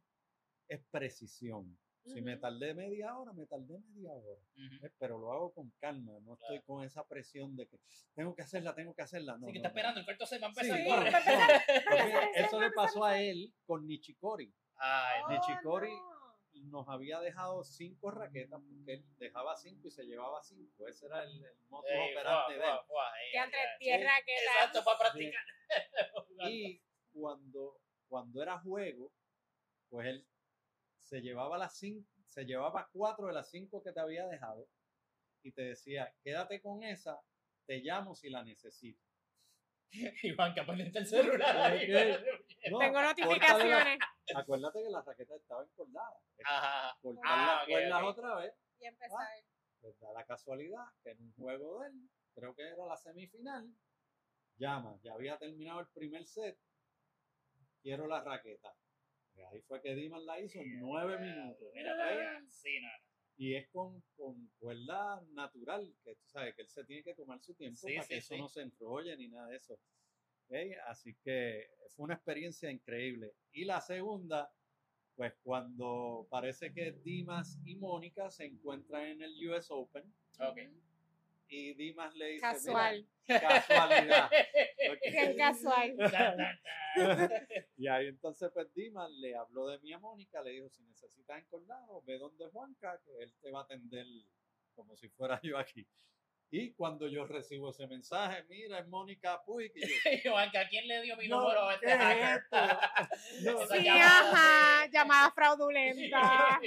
es 0.68 0.82
precisión. 0.92 1.78
Si 2.14 2.22
me 2.22 2.38
tardé 2.38 2.74
media 2.74 3.18
hora, 3.18 3.34
me 3.34 3.46
tardé 3.46 3.80
media 3.80 4.12
hora. 4.14 4.40
¿ves? 4.82 4.92
Pero 4.98 5.18
lo 5.18 5.32
hago 5.34 5.52
con 5.54 5.72
calma, 5.80 6.14
no 6.24 6.34
estoy 6.36 6.62
con 6.62 6.84
esa 6.84 7.06
presión 7.06 7.56
de 7.56 7.68
que 7.68 7.78
tengo 8.16 8.34
que 8.34 8.42
hacerla, 8.44 8.74
tengo 8.74 8.94
que 8.94 9.02
hacerla. 9.02 9.38
No, 9.38 9.48
Así 9.48 9.54
que 9.54 9.60
no, 9.60 9.68
está 9.68 9.70
no. 9.70 9.70
esperando, 9.70 10.00
el 10.00 10.06
cuarto 10.06 10.26
se 10.26 10.40
va 10.40 10.48
a 10.48 10.54
Sí, 10.54 10.70
empezar. 10.70 10.80
no, 10.80 10.96
corre. 10.96 11.12
no. 11.12 11.18
Pues 11.90 12.06
mira, 12.06 12.24
Empezar, 12.24 12.46
eso 12.46 12.62
le 12.62 12.72
pasó 12.72 13.04
a 13.06 13.20
él 13.22 13.54
con 13.66 13.86
Nichikori. 13.86 14.54
Ay, 14.78 15.22
Oh, 15.26 15.32
Nichikori 15.32 15.92
no. 15.92 16.70
nos 16.70 16.88
había 16.90 17.20
dejado 17.20 17.64
cinco 17.64 18.12
raquetas 18.12 18.62
porque 18.68 18.94
él 18.94 19.06
dejaba 19.18 19.56
cinco 19.58 19.88
y 19.88 19.92
se 19.92 20.04
llevaba 20.06 20.42
cinco. 20.44 20.88
Ese 20.88 21.06
era 21.08 21.24
el, 21.24 21.44
el 21.44 21.52
guau, 21.68 21.84
de 21.84 22.04
él. 22.04 22.14
guau, 22.24 23.06
ey, 23.22 23.32
Que 23.32 23.38
entre 23.40 23.60
ey, 23.60 23.68
tierra 23.80 24.12
que 24.26 24.36
Exacto, 24.36 24.84
para 24.86 25.00
practicar. 25.00 25.44
Y 26.50 26.82
cuando, 27.12 27.80
cuando 28.08 28.42
era 28.42 28.60
juego, 28.60 29.12
pues 29.90 30.08
él 30.08 30.26
se 31.08 31.22
llevaba 31.22 31.58
las 31.58 31.78
cinco, 31.78 32.06
se 32.26 32.44
llevaba 32.44 32.90
cuatro 32.92 33.28
de 33.28 33.34
las 33.34 33.50
cinco 33.50 33.82
que 33.82 33.94
te 33.94 34.00
había 34.02 34.28
dejado 34.28 34.68
y 35.42 35.54
te 35.54 35.62
decía, 35.62 36.14
quédate 36.22 36.62
con 36.62 36.84
esa, 36.84 37.18
te 37.66 37.78
llamo 37.80 38.14
si 38.14 38.30
la 38.30 38.44
necesito. 38.44 39.02
Iván, 40.24 40.54
que 40.54 40.64
pendiente 40.64 41.00
el 41.00 41.08
celular 41.08 41.56
ahí. 41.58 41.88
No, 42.70 42.80
Tengo 42.80 43.00
la- 43.02 43.08
notificaciones. 43.14 44.00
Acuérdate 44.36 44.84
que 44.84 44.90
la 44.90 45.02
raqueta 45.02 45.36
estaba 45.38 45.64
encordada. 45.64 46.20
Ajá. 46.44 46.98
Cortar 47.02 47.24
Ah, 47.26 47.46
las 47.56 47.64
ok, 47.64 47.70
cuerdas 47.70 48.04
ok. 48.04 48.10
otra 48.10 48.36
vez. 48.36 48.54
Y 48.82 48.86
empezar. 48.86 49.28
pues 49.80 49.98
da 50.00 50.12
la 50.12 50.26
casualidad 50.26 50.84
que 51.02 51.12
en 51.12 51.22
un 51.22 51.34
juego 51.36 51.80
de 51.80 51.88
él, 51.88 52.10
creo 52.36 52.54
que 52.54 52.64
era 52.68 52.86
la 52.86 52.98
semifinal, 52.98 53.74
llama, 54.58 55.00
ya 55.04 55.14
había 55.14 55.38
terminado 55.38 55.80
el 55.80 55.88
primer 55.88 56.28
set, 56.28 56.60
quiero 57.82 58.08
la 58.08 58.22
raqueta. 58.22 58.76
Ahí 59.46 59.62
fue 59.62 59.82
que 59.82 59.96
Dimas 59.96 60.24
la 60.24 60.40
hizo 60.40 60.60
en 60.60 60.80
nueve 60.80 61.20
minutos. 61.20 61.68
Mira. 61.74 62.44
Sí, 62.48 62.80
no, 62.82 62.88
no. 62.88 62.94
Y 63.40 63.56
es 63.56 63.70
con, 63.70 64.02
con 64.16 64.50
cuerda 64.58 65.22
natural, 65.34 65.96
que 66.04 66.16
tú 66.16 66.26
sabes 66.26 66.56
que 66.56 66.64
él 66.64 66.70
se 66.70 66.84
tiene 66.86 67.04
que 67.04 67.14
tomar 67.14 67.40
su 67.40 67.54
tiempo 67.54 67.78
Sí, 67.78 67.94
para 67.94 68.04
sí, 68.04 68.10
que 68.10 68.18
eso 68.18 68.38
no 68.38 68.50
se 68.50 68.62
enrolle 68.62 69.16
ni 69.16 69.28
nada 69.28 69.48
de 69.50 69.58
eso. 69.58 69.80
¿ok? 70.48 70.56
Así 70.88 71.16
que 71.24 71.70
fue 71.90 72.06
una 72.06 72.16
experiencia 72.16 72.72
increíble. 72.72 73.34
Y 73.52 73.66
la 73.66 73.80
segunda, 73.80 74.52
pues 75.16 75.34
cuando 75.44 76.28
parece 76.32 76.74
que 76.74 76.94
Dimas 76.94 77.60
y 77.64 77.76
Mónica 77.76 78.32
se 78.32 78.46
encuentran 78.46 79.06
en 79.06 79.22
el 79.22 79.50
US 79.50 79.68
Open, 79.70 80.12
Ok. 80.40 80.60
Y 81.50 81.74
Dimas 81.76 82.14
le 82.16 82.28
dice, 82.28 82.42
Casual. 82.42 83.08
"Mira, 83.28 83.40
casualidad. 83.42 84.30
Bien 85.12 85.38
casual. 85.38 85.96
y 87.78 87.88
ahí 87.88 88.08
entonces 88.08 88.50
pues 88.54 88.74
Dimas 88.74 89.10
le 89.12 89.36
habló 89.36 89.68
de 89.68 89.80
mí 89.80 89.94
a 89.94 90.00
Mónica, 90.00 90.42
le 90.42 90.52
dijo, 90.52 90.70
si 90.70 90.84
necesitas 90.84 91.40
encordado, 91.40 92.02
ve 92.04 92.18
donde 92.18 92.48
Juanca, 92.50 93.00
que 93.06 93.24
él 93.24 93.34
te 93.42 93.52
va 93.52 93.62
a 93.62 93.64
atender 93.64 94.06
como 94.76 94.96
si 94.96 95.10
fuera 95.10 95.40
yo 95.44 95.58
aquí. 95.58 95.88
Y 96.50 96.72
cuando 96.74 97.08
yo 97.10 97.26
recibo 97.28 97.72
ese 97.72 97.88
mensaje, 97.88 98.46
mira, 98.48 98.80
es 98.80 98.88
Mónica 98.88 99.44
Puig, 99.46 99.72
y 99.76 100.24
yo, 100.24 100.32
Juanca, 100.32 100.66
¿quién 100.70 100.88
le 100.88 101.02
dio 101.02 101.18
mi 101.18 101.28
No, 101.28 101.42
número 101.42 101.64
a 101.68 101.74
este 101.74 101.86
¿qué 101.88 101.92
es 101.94 102.00
hacker? 102.00 102.38
esto? 102.38 102.58
No, 103.52 103.68
Sí, 103.68 103.84
llamada. 103.84 104.32
ajá, 104.32 104.86
llamada 104.90 105.32
fraudulenta. 105.32 106.60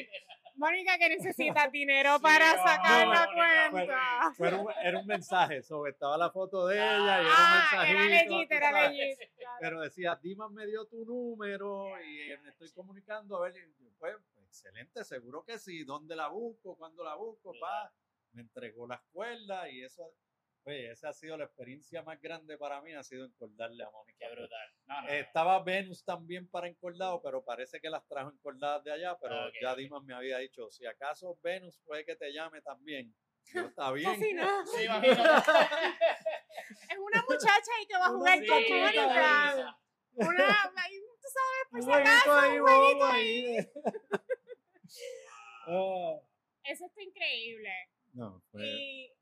Mónica 0.61 0.99
que 0.99 1.09
necesita 1.09 1.69
dinero 1.73 2.17
Sí, 2.17 2.23
para 2.23 2.55
no, 2.57 2.63
sacar 2.63 3.09
la 3.09 3.25
Mónica, 3.27 3.71
cuenta. 3.71 4.33
Fue 4.37 4.55
un- 4.55 4.73
era 4.85 4.99
un 4.99 5.07
mensaje, 5.07 5.63
sobre 5.63 5.93
estaba 5.93 6.17
la 6.19 6.31
foto 6.31 6.67
de 6.67 6.77
ella 6.77 6.97
y 6.97 7.01
era 7.01 7.21
un 7.21 7.27
Ah, 7.31 7.69
mensajito. 7.73 7.99
era 7.99 8.05
legit, 8.39 8.53
era 8.53 8.89
legit. 8.89 9.19
claro. 9.39 9.57
Pero 9.61 9.81
decía, 9.81 10.19
Dimas 10.23 10.51
me 10.51 10.67
dio 10.67 10.85
tu 10.87 11.05
número 11.05 11.89
y 12.03 12.29
me 12.43 12.51
estoy 12.51 12.71
comunicando 12.73 13.37
a 13.39 13.49
ver. 13.49 13.55
Pues, 13.99 14.17
excelente, 14.47 15.03
seguro 15.05 15.45
que 15.45 15.59
sí. 15.59 15.83
¿Dónde 15.85 16.15
la 16.15 16.29
busco? 16.29 16.77
¿Cuándo 16.77 17.03
la 17.05 17.15
busco? 17.15 17.53
Pa? 17.59 17.91
Me 18.33 18.43
entregó 18.43 18.87
las 18.87 19.01
cuerdas 19.13 19.69
y 19.71 19.83
eso, 19.83 20.13
pues, 20.63 20.91
esa 20.91 21.09
ha 21.09 21.13
sido 21.13 21.37
la 21.37 21.45
experiencia 21.45 22.03
más 22.03 22.21
grande 22.21 22.57
para 22.59 22.81
mí, 22.83 22.93
ha 22.93 23.03
sido 23.03 23.25
encordarle 23.27 23.83
a 23.85 23.91
Mónica. 23.91 24.27
Qué 24.27 24.33
brutal. 24.35 24.75
No, 24.87 25.03
no, 25.03 25.09
Eh, 25.09 25.21
Estaba 25.21 25.63
Venus 25.63 26.05
también 26.05 26.49
para 26.49 26.69
encordado, 26.69 27.21
pero 27.23 27.43
parece 27.45 27.81
que 27.81 27.91
las 27.91 28.07
trajo 28.07 28.31
encordadas 28.31 28.85
de 28.85 28.93
allá, 28.93 29.17
pero 29.21 29.35
ya. 29.61 29.75
Dimas 29.75 30.03
me 30.05 30.15
había 30.15 30.39
dicho, 30.39 30.71
si 30.71 30.87
acaso 30.87 31.39
Venus 31.43 31.79
puede 31.85 32.05
que 32.05 32.17
te 32.17 32.33
llame 32.33 32.61
también. 32.63 33.15
Yo, 33.55 33.63
está 33.63 33.91
bien. 33.93 34.11
Casi 34.13 34.33
no. 34.35 34.67
Sí. 34.67 34.87
Es 36.89 36.99
una 36.99 37.25
muchacha 37.29 37.71
ahí 37.79 37.87
que 37.87 37.95
va 37.99 38.07
a 38.07 38.11
jugar 38.11 38.39
Sí, 38.39 38.47
con 38.47 38.63
Mónica. 38.79 39.77
Una, 40.15 40.73
ahí, 40.77 41.01
tú 41.21 41.29
sabes, 41.29 41.69
por 41.71 41.81
Un 41.81 41.87
si 41.87 41.93
acaso, 41.93 42.33
ahí, 42.33 42.61
un 42.61 42.67
jueguito 42.67 43.05
ahí. 43.07 43.57
ahí. 43.57 43.67
Ah, 45.67 46.15
Eso 46.65 46.87
está 46.87 47.03
increíble. 47.03 47.71
no, 48.13 48.43
Y 48.55 49.13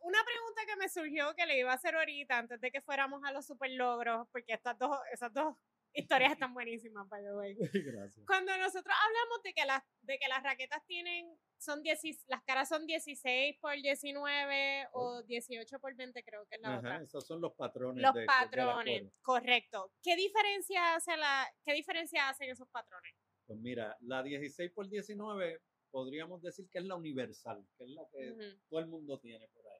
una 0.00 0.18
pregunta 0.24 0.62
que 0.66 0.76
me 0.76 0.88
surgió 0.88 1.34
que 1.34 1.46
le 1.46 1.58
iba 1.58 1.72
a 1.72 1.74
hacer 1.74 1.94
ahorita 1.96 2.38
antes 2.38 2.60
de 2.60 2.70
que 2.70 2.80
fuéramos 2.80 3.22
a 3.24 3.32
los 3.32 3.46
super 3.46 3.70
logros, 3.70 4.26
porque 4.30 4.52
estas 4.52 4.78
dos, 4.78 4.96
esas 5.12 5.32
dos 5.32 5.56
historias 5.92 6.32
están 6.32 6.52
buenísimas, 6.54 7.08
by 7.08 7.22
the 7.22 7.32
way. 7.34 7.56
Gracias. 7.94 8.24
Cuando 8.26 8.56
nosotros 8.58 8.94
hablamos 9.04 9.42
de 9.42 9.52
que 9.54 9.64
las, 9.64 9.82
de 10.02 10.18
que 10.18 10.28
las 10.28 10.42
raquetas 10.42 10.84
tienen, 10.86 11.26
son 11.58 11.82
10, 11.82 12.00
las 12.28 12.42
caras 12.44 12.68
son 12.68 12.86
16 12.86 13.56
por 13.60 13.72
19 13.80 14.88
o 14.92 15.22
18 15.22 15.80
por 15.80 15.94
20, 15.96 16.22
creo 16.22 16.46
que 16.46 16.56
es 16.56 16.60
la 16.60 16.68
Ajá, 16.68 16.78
otra. 16.78 17.02
esos 17.02 17.26
son 17.26 17.40
los 17.40 17.54
patrones. 17.54 18.02
Los 18.02 18.14
de- 18.14 18.26
patrones, 18.26 19.12
correcto. 19.22 19.90
¿Qué 20.02 20.16
diferencia 20.16 20.94
hace 20.94 21.16
la, 21.16 21.48
qué 21.64 21.72
diferencia 21.72 22.28
hacen 22.28 22.50
esos 22.50 22.68
patrones? 22.68 23.14
Pues 23.46 23.58
mira, 23.58 23.96
la 24.00 24.22
16 24.22 24.72
por 24.72 24.88
19 24.88 25.62
podríamos 25.90 26.42
decir 26.42 26.68
que 26.70 26.78
es 26.78 26.84
la 26.84 26.96
universal, 26.96 27.64
que 27.78 27.84
es 27.84 27.90
la 27.90 28.02
que 28.12 28.34
todo 28.68 28.80
el 28.80 28.86
mundo 28.88 29.18
tiene 29.18 29.48
por 29.48 29.66
ahí. 29.68 29.75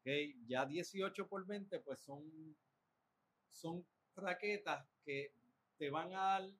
Ok, 0.00 0.08
Ya 0.46 0.64
18 0.66 1.28
por 1.28 1.46
20 1.46 1.80
pues 1.80 2.00
son, 2.00 2.56
son 3.48 3.86
raquetas 4.16 4.86
que 5.04 5.32
te 5.76 5.90
van 5.90 6.14
a 6.14 6.22
dar 6.40 6.50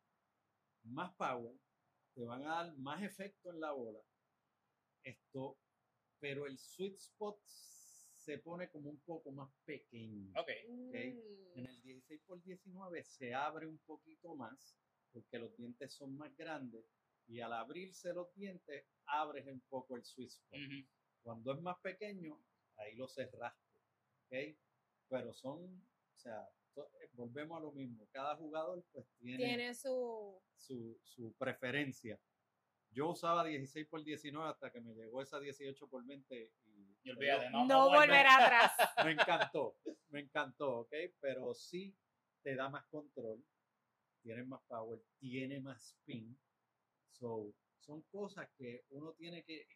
más 0.84 1.14
power, 1.14 1.54
te 2.14 2.24
van 2.24 2.42
a 2.44 2.64
dar 2.64 2.76
más 2.78 3.02
efecto 3.02 3.50
en 3.50 3.60
la 3.60 3.72
bola. 3.72 4.00
Esto, 5.02 5.58
pero 6.18 6.46
el 6.46 6.58
sweet 6.58 6.96
spot 6.96 7.40
se 7.46 8.38
pone 8.38 8.68
como 8.70 8.90
un 8.90 9.00
poco 9.00 9.30
más 9.32 9.50
pequeño. 9.64 10.32
Ok. 10.38 10.48
En 10.92 11.38
Mm. 11.54 11.66
el 11.66 11.82
16 11.82 12.20
por 12.26 12.42
19 12.42 13.02
se 13.02 13.34
abre 13.34 13.66
un 13.66 13.78
poquito 13.78 14.34
más 14.36 14.76
porque 15.12 15.38
los 15.38 15.56
dientes 15.56 15.94
son 15.94 16.16
más 16.16 16.36
grandes 16.36 16.84
y 17.26 17.40
al 17.40 17.52
abrirse 17.52 18.12
los 18.12 18.32
dientes 18.34 18.84
abres 19.06 19.46
un 19.46 19.60
poco 19.62 19.96
el 19.96 20.04
sweet 20.04 20.28
spot. 20.28 20.60
Cuando 21.22 21.52
es 21.54 21.60
más 21.62 21.78
pequeño, 21.80 22.38
ahí 22.78 22.94
lo 22.94 23.08
cerraste. 23.08 23.78
¿ok? 24.26 24.56
Pero 25.08 25.32
son, 25.32 25.64
o 25.64 26.18
sea, 26.18 26.48
eh, 26.76 27.10
volvemos 27.12 27.58
a 27.58 27.60
lo 27.60 27.72
mismo. 27.72 28.08
Cada 28.12 28.36
jugador 28.36 28.84
pues 28.92 29.06
tiene, 29.18 29.44
Tiene 29.44 29.74
su... 29.74 30.40
Su, 30.56 30.98
su 31.02 31.32
preferencia. 31.34 32.20
Yo 32.90 33.10
usaba 33.10 33.44
16 33.44 33.86
por 33.86 34.02
19 34.02 34.48
hasta 34.48 34.70
que 34.70 34.80
me 34.80 34.94
llegó 34.94 35.22
esa 35.22 35.38
18 35.38 35.88
por 35.88 36.04
20 36.04 36.52
y, 36.64 36.98
Y 37.04 37.10
olvídate, 37.10 37.50
no, 37.50 37.90
volverá 37.90 38.44
atrás. 38.44 38.72
me 39.04 39.12
encantó, 39.12 39.76
me 40.08 40.20
encantó, 40.20 40.80
¿ok? 40.80 40.94
Pero 41.20 41.54
sí 41.54 41.94
te 42.42 42.54
da 42.54 42.68
más 42.68 42.84
control, 42.86 43.44
tiene 44.22 44.42
más 44.44 44.62
power, 44.66 45.00
tiene 45.18 45.60
más 45.60 45.82
spin. 45.82 46.38
So, 47.10 47.54
son 47.78 48.02
cosas 48.02 48.48
que 48.56 48.84
uno 48.90 49.12
tiene 49.12 49.44
que, 49.44 49.66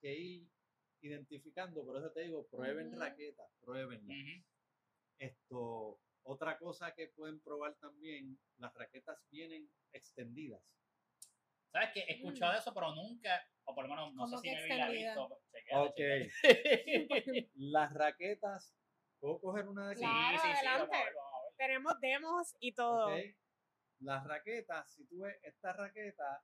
que 0.00 0.14
ir 0.14 0.48
identificando, 1.00 1.84
por 1.84 1.96
eso 1.98 2.10
te 2.12 2.22
digo, 2.22 2.46
prueben 2.48 2.88
Ujú. 2.88 2.98
raquetas, 2.98 3.50
pruébenlas. 3.60 4.16
Ujú. 4.16 4.44
Esto, 5.18 6.00
otra 6.22 6.58
cosa 6.58 6.94
que 6.94 7.08
pueden 7.08 7.40
probar 7.40 7.74
también, 7.76 8.38
las 8.58 8.72
raquetas 8.74 9.18
vienen 9.30 9.70
extendidas. 9.92 10.62
¿Sabes 11.72 11.90
qué? 11.92 12.00
He 12.00 12.14
escuchado 12.14 12.52
Mm. 12.52 12.56
eso, 12.56 12.72
pero 12.74 12.94
nunca, 12.94 13.46
o 13.64 13.74
por 13.74 13.84
lo 13.84 13.90
menos 13.90 14.14
no 14.14 14.26
sé 14.26 14.30
¿Cómo 14.30 14.42
si 14.42 14.48
que 14.48 14.54
me 14.54 14.60
extendida? 14.60 15.14
visto. 15.14 15.40
Chequéate, 15.52 15.88
Ok, 15.88 16.00
las 17.56 17.92
raquetas, 17.92 18.74
¿puedo 19.20 19.40
coger 19.40 19.68
una 19.68 19.86
de 19.88 19.92
aquí? 19.92 20.00
Sí, 20.00 20.06
Claro, 20.06 20.38
sí, 20.38 20.48
sí, 20.60 20.66
adelante. 20.66 20.96
ver, 20.96 21.14
vamos 21.14 21.34
a 21.34 21.44
ver. 21.44 21.54
Tenemos 21.56 22.00
demos 22.00 22.56
y 22.60 22.72
todo. 22.72 23.14
Ok. 23.16 23.36
Las 24.00 24.24
raquetas, 24.24 24.92
si 24.94 25.04
tú 25.06 25.20
ves 25.20 25.36
esta 25.42 25.72
raqueta, 25.72 26.42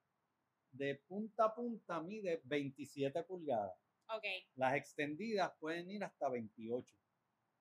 de 0.73 0.97
punta 1.07 1.45
a 1.45 1.55
punta 1.55 2.01
mide 2.01 2.40
27 2.45 3.23
pulgadas. 3.23 3.79
Ok. 4.09 4.25
Las 4.57 4.75
extendidas 4.77 5.53
pueden 5.59 5.90
ir 5.90 6.05
hasta 6.05 6.29
28. 6.29 6.97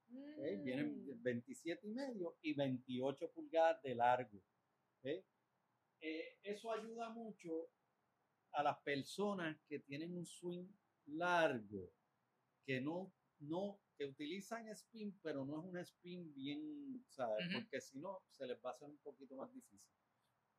¿ok? 0.09 0.63
Vienen 0.63 1.05
Mm. 1.05 1.23
27 1.23 1.87
y 1.87 1.91
medio 1.91 2.37
y 2.41 2.53
28 2.53 3.31
pulgadas 3.31 3.81
de 3.81 3.95
largo. 3.95 4.37
¿ok? 4.99 5.23
Eh, 6.01 6.37
eso 6.43 6.71
ayuda 6.71 7.09
mucho 7.09 7.69
a 8.51 8.61
las 8.63 8.77
personas 8.81 9.57
que 9.67 9.79
tienen 9.79 10.13
un 10.15 10.25
swing 10.25 10.67
largo, 11.05 11.91
que 12.65 12.79
no, 12.81 13.11
no, 13.39 13.79
que 13.97 14.05
utilizan 14.05 14.67
spin, 14.69 15.17
pero 15.21 15.45
no 15.45 15.59
es 15.59 15.65
un 15.65 15.77
spin 15.77 16.33
bien, 16.35 17.03
¿sabes? 17.07 17.45
Ujú. 17.47 17.59
Porque 17.59 17.81
si 17.81 17.99
no, 17.99 18.21
se 18.29 18.45
les 18.45 18.57
va 18.63 18.71
a 18.71 18.73
hacer 18.73 18.89
un 18.89 18.97
poquito 18.99 19.35
más 19.35 19.51
difícil. 19.53 19.81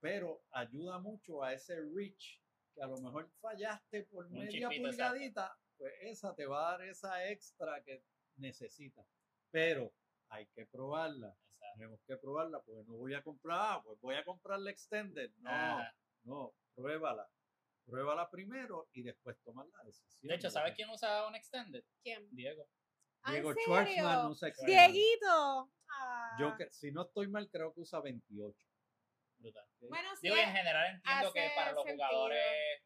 Pero 0.00 0.44
ayuda 0.50 0.98
mucho 0.98 1.42
a 1.42 1.52
ese 1.52 1.80
reach, 1.80 2.40
que 2.74 2.82
a 2.82 2.86
lo 2.86 3.00
mejor 3.00 3.30
fallaste 3.40 4.04
por 4.04 4.26
Un 4.26 4.32
media 4.32 4.68
chispito, 4.68 4.88
exacto. 4.88 5.14
Pues 5.78 5.92
esa 6.02 6.34
te 6.34 6.46
va 6.46 6.68
a 6.68 6.70
dar 6.72 6.82
esa 6.88 7.28
extra 7.28 7.82
que 7.84 8.02
necesitas. 8.36 9.06
Pero 9.50 9.92
hay 10.28 10.46
que 10.48 10.66
probarla. 10.66 11.28
Exacto. 11.28 11.74
Tenemos 11.78 12.00
que 12.06 12.16
probarla, 12.16 12.60
pues 12.62 12.86
no 12.86 12.94
voy 12.94 13.14
a 13.14 13.22
comprar, 13.22 13.58
ah, 13.60 13.82
pues 13.84 14.00
voy 14.00 14.14
a 14.16 14.24
comprar 14.24 14.58
la 14.60 14.70
extended. 14.70 15.30
No, 15.38 15.50
Ajá. 15.50 15.94
no, 16.24 16.54
pruébala. 16.74 17.28
Pruébala 17.84 18.30
primero 18.30 18.88
y 18.92 19.02
después 19.02 19.36
tomar 19.42 19.66
la 19.66 19.84
decisión. 19.84 20.20
De 20.28 20.34
hecho, 20.36 20.50
¿sabes 20.50 20.74
quién 20.74 20.88
usa 20.88 21.26
un 21.26 21.34
extended? 21.34 21.84
¿Quién? 22.02 22.26
Diego. 22.30 22.66
Ah, 23.22 23.28
¿en 23.30 23.34
Diego 23.34 23.48
serio? 23.52 23.64
Schwartzman 23.64 24.26
usa 24.30 24.48
extended. 24.48 24.74
Dieguito. 24.74 25.70
Ah. 25.90 26.36
Yo, 26.40 26.56
que- 26.56 26.70
si 26.70 26.90
no 26.92 27.02
estoy 27.02 27.28
mal, 27.28 27.48
creo 27.50 27.72
que 27.74 27.80
usa 27.80 28.00
28. 28.00 28.66
Brutal. 29.38 29.66
Bueno, 29.80 30.08
sí. 30.16 30.20
Digo, 30.22 30.36
en 30.36 30.52
general 30.52 30.94
entiendo 30.94 31.32
que 31.32 31.50
para 31.54 31.72
los 31.72 31.84
sentido. 31.84 32.06
jugadores 32.08 32.82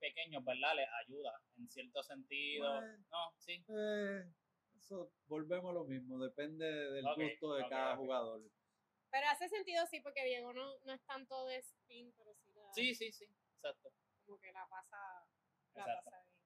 pequeños, 0.00 0.44
¿verdad? 0.44 0.74
Les 0.74 0.88
ayuda 1.04 1.40
en 1.56 1.68
cierto 1.68 2.02
sentido. 2.02 2.74
Bueno. 2.74 3.04
No, 3.10 3.32
sí. 3.38 3.64
Eh, 3.68 4.24
eso 4.76 5.12
volvemos 5.26 5.70
a 5.70 5.74
lo 5.74 5.84
mismo, 5.84 6.18
depende 6.18 6.66
del 6.66 7.06
Ok, 7.06 7.18
gusto 7.18 7.54
de 7.54 7.68
cada 7.68 7.96
jugador. 7.96 8.42
Pero 9.10 9.28
hace 9.28 9.48
sentido 9.48 9.86
sí, 9.86 10.00
porque 10.00 10.24
Diego 10.24 10.52
no, 10.52 10.78
no 10.84 10.92
es 10.92 11.04
tanto 11.04 11.46
de 11.46 11.56
spin, 11.56 12.12
pero 12.16 12.34
sí 12.34 12.52
la, 12.54 12.72
Sí, 12.72 12.94
sí, 12.94 13.12
sí. 13.12 13.26
Exacto. 13.56 13.92
como 14.24 14.38
que 14.40 14.52
la 14.52 14.66
pasa, 14.68 14.96
la 15.74 15.84
pasa 15.84 16.10
bien. 16.10 16.40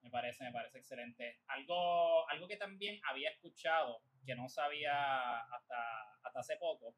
Me 0.00 0.10
parece, 0.10 0.44
me 0.44 0.52
parece 0.52 0.78
excelente. 0.78 1.40
Algo, 1.46 2.28
algo 2.28 2.48
que 2.48 2.56
también 2.56 3.00
había 3.04 3.30
escuchado, 3.30 4.02
que 4.24 4.34
no 4.34 4.48
sabía 4.48 5.40
hasta, 5.40 6.14
hasta 6.22 6.40
hace 6.40 6.56
poco, 6.56 6.96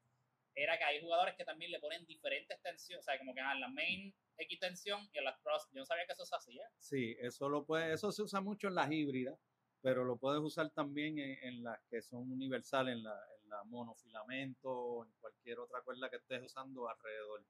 era 0.55 0.77
que 0.77 0.85
hay 0.85 1.01
jugadores 1.01 1.35
que 1.35 1.43
también 1.43 1.71
le 1.71 1.79
ponen 1.79 2.05
diferentes 2.05 2.59
tensiones, 2.61 3.05
o 3.05 3.09
sea, 3.09 3.17
como 3.19 3.33
que 3.33 3.41
en 3.41 3.59
la 3.59 3.67
main 3.67 4.13
X 4.37 4.59
tensión 4.59 5.07
y 5.13 5.17
en 5.17 5.25
las 5.25 5.39
cross. 5.41 5.67
Yo 5.73 5.79
no 5.79 5.85
sabía 5.85 6.05
que 6.05 6.13
eso 6.13 6.25
se 6.25 6.35
hacía. 6.35 6.67
Sí, 6.77 7.15
eso 7.19 7.49
lo 7.49 7.65
puede, 7.65 7.93
eso 7.93 8.11
se 8.11 8.21
usa 8.21 8.41
mucho 8.41 8.69
en 8.69 8.75
las 8.75 8.89
híbridas, 8.89 9.37
pero 9.81 10.03
lo 10.05 10.17
puedes 10.17 10.41
usar 10.41 10.69
también 10.71 11.19
en, 11.19 11.37
en 11.43 11.63
las 11.63 11.79
que 11.89 12.01
son 12.01 12.31
universales, 12.31 12.95
en 12.95 13.03
la, 13.03 13.19
en 13.41 13.49
la 13.49 13.63
monofilamento 13.65 14.71
o 14.71 15.05
en 15.05 15.11
cualquier 15.19 15.59
otra 15.59 15.81
cuerda 15.81 16.09
que 16.09 16.17
estés 16.17 16.41
usando 16.41 16.87
alrededor. 16.89 17.45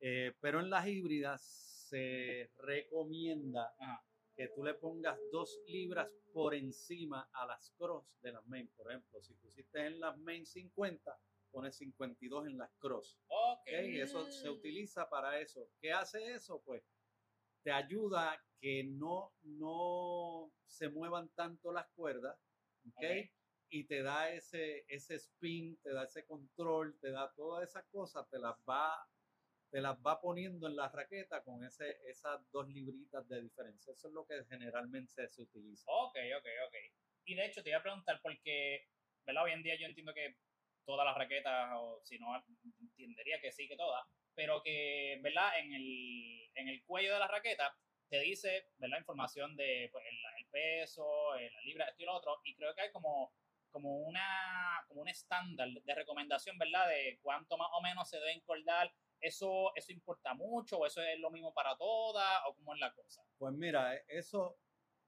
Eh, 0.00 0.32
pero 0.40 0.60
en 0.60 0.70
las 0.70 0.86
híbridas 0.86 1.42
se 1.88 2.50
recomienda 2.58 3.74
Ajá. 3.78 4.04
que 4.36 4.48
tú 4.48 4.62
le 4.62 4.74
pongas 4.74 5.18
dos 5.32 5.58
libras 5.66 6.08
por 6.32 6.54
encima 6.54 7.28
a 7.32 7.46
las 7.46 7.72
cross 7.76 8.04
de 8.20 8.32
las 8.32 8.46
main. 8.46 8.68
Por 8.76 8.90
ejemplo, 8.90 9.20
si 9.22 9.34
pusiste 9.34 9.86
en 9.86 9.98
las 9.98 10.16
main 10.18 10.46
50, 10.46 11.18
pones 11.50 11.76
52 11.76 12.46
en 12.46 12.58
las 12.58 12.70
cross. 12.78 13.18
Ok. 13.28 13.60
¿ok? 13.60 13.68
Eso 13.68 14.30
se 14.30 14.48
utiliza 14.48 15.08
para 15.08 15.40
eso. 15.40 15.68
¿Qué 15.80 15.92
hace 15.92 16.34
eso? 16.34 16.62
Pues 16.64 16.82
te 17.62 17.72
ayuda 17.72 18.42
que 18.60 18.84
no, 18.84 19.32
no 19.42 20.52
se 20.66 20.88
muevan 20.88 21.28
tanto 21.34 21.72
las 21.72 21.88
cuerdas, 21.94 22.38
¿ok? 22.86 22.96
Ok. 22.96 23.30
Y 23.70 23.84
te 23.84 24.02
da 24.02 24.30
ese, 24.30 24.84
ese 24.88 25.16
spin, 25.16 25.76
te 25.82 25.92
da 25.92 26.04
ese 26.04 26.24
control, 26.24 26.98
te 27.00 27.10
da 27.10 27.30
todas 27.34 27.68
esas 27.68 27.84
cosas, 27.90 28.26
te 28.30 28.38
las 28.38 28.56
va, 28.66 29.06
te 29.70 29.82
las 29.82 29.98
va 29.98 30.20
poniendo 30.20 30.66
en 30.66 30.76
la 30.76 30.88
raqueta 30.88 31.42
con 31.42 31.62
ese, 31.64 31.98
esas 32.06 32.40
dos 32.50 32.66
libritas 32.68 33.28
de 33.28 33.42
diferencia. 33.42 33.92
Eso 33.92 34.08
es 34.08 34.14
lo 34.14 34.24
que 34.26 34.42
generalmente 34.46 35.28
se 35.28 35.42
utiliza. 35.42 35.84
Ok, 35.86 36.16
ok, 36.38 36.46
ok. 36.66 36.74
Y 37.26 37.34
de 37.34 37.44
hecho 37.44 37.62
te 37.62 37.68
iba 37.68 37.78
a 37.78 37.82
preguntar 37.82 38.20
porque, 38.22 38.88
¿verdad? 39.26 39.44
Hoy 39.44 39.52
en 39.52 39.62
día 39.62 39.78
yo 39.78 39.86
entiendo 39.86 40.14
que 40.14 40.34
todas 40.88 41.04
las 41.04 41.18
raquetas, 41.18 41.70
o 41.74 42.00
si 42.02 42.18
no, 42.18 42.34
entendería 42.96 43.38
que 43.42 43.52
sí, 43.52 43.68
que 43.68 43.76
todas, 43.76 44.06
pero 44.34 44.62
que, 44.62 45.20
¿verdad? 45.22 45.58
En 45.58 45.74
el, 45.74 46.50
en 46.54 46.68
el 46.68 46.82
cuello 46.84 47.12
de 47.12 47.18
la 47.18 47.28
raqueta 47.28 47.76
te 48.08 48.18
dice, 48.20 48.70
¿verdad? 48.78 48.96
Información 48.96 49.54
de 49.54 49.90
pues, 49.92 50.02
el, 50.06 50.16
el 50.38 50.46
peso, 50.46 51.36
eh, 51.36 51.50
la 51.52 51.60
libra, 51.60 51.84
esto 51.84 52.02
y 52.02 52.06
lo 52.06 52.14
otro, 52.14 52.40
y 52.42 52.56
creo 52.56 52.74
que 52.74 52.80
hay 52.80 52.90
como, 52.90 53.34
como, 53.70 53.98
una, 53.98 54.82
como 54.88 55.02
un 55.02 55.08
estándar 55.08 55.68
de 55.68 55.94
recomendación, 55.94 56.56
¿verdad? 56.56 56.88
De 56.88 57.18
cuánto 57.20 57.58
más 57.58 57.68
o 57.74 57.82
menos 57.82 58.08
se 58.08 58.18
debe 58.18 58.32
encordar. 58.32 58.90
¿Eso, 59.20 59.72
¿Eso 59.74 59.92
importa 59.92 60.32
mucho 60.32 60.78
o 60.78 60.86
eso 60.86 61.02
es 61.02 61.18
lo 61.18 61.30
mismo 61.30 61.52
para 61.52 61.76
todas 61.76 62.40
o 62.46 62.54
cómo 62.54 62.72
es 62.72 62.80
la 62.80 62.94
cosa? 62.94 63.20
Pues 63.36 63.52
mira, 63.52 63.94
eso, 64.06 64.56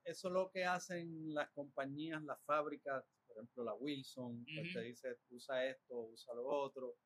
eso 0.04 0.28
es 0.28 0.34
lo 0.34 0.50
que 0.50 0.66
hacen 0.66 1.32
las 1.32 1.48
compañías, 1.52 2.20
las 2.24 2.42
fábricas, 2.44 3.02
por 3.30 3.38
ejemplo, 3.38 3.64
la 3.64 3.74
Wilson, 3.74 4.44
pues 4.44 4.68
Ujú. 4.68 4.78
te 4.78 4.84
dice, 4.84 5.16
usa 5.30 5.66
esto, 5.66 6.00
usa 6.00 6.34
lo 6.34 6.46
otro. 6.46 6.96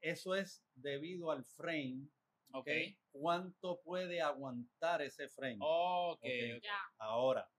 Eso 0.00 0.34
es 0.34 0.62
debido 0.74 1.30
al 1.30 1.44
frame, 1.44 2.08
Ok. 2.56 2.68
¿Cuánto 3.10 3.80
puede 3.82 4.20
aguantar 4.20 5.02
ese 5.02 5.28
frame? 5.28 5.58
Ok. 5.60 6.20
Ok. 6.22 6.62
Ya. 6.62 6.78
Ahora, 6.98 7.50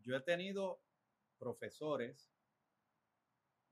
yo 0.00 0.16
he 0.16 0.20
tenido 0.22 0.80
profesores 1.38 2.32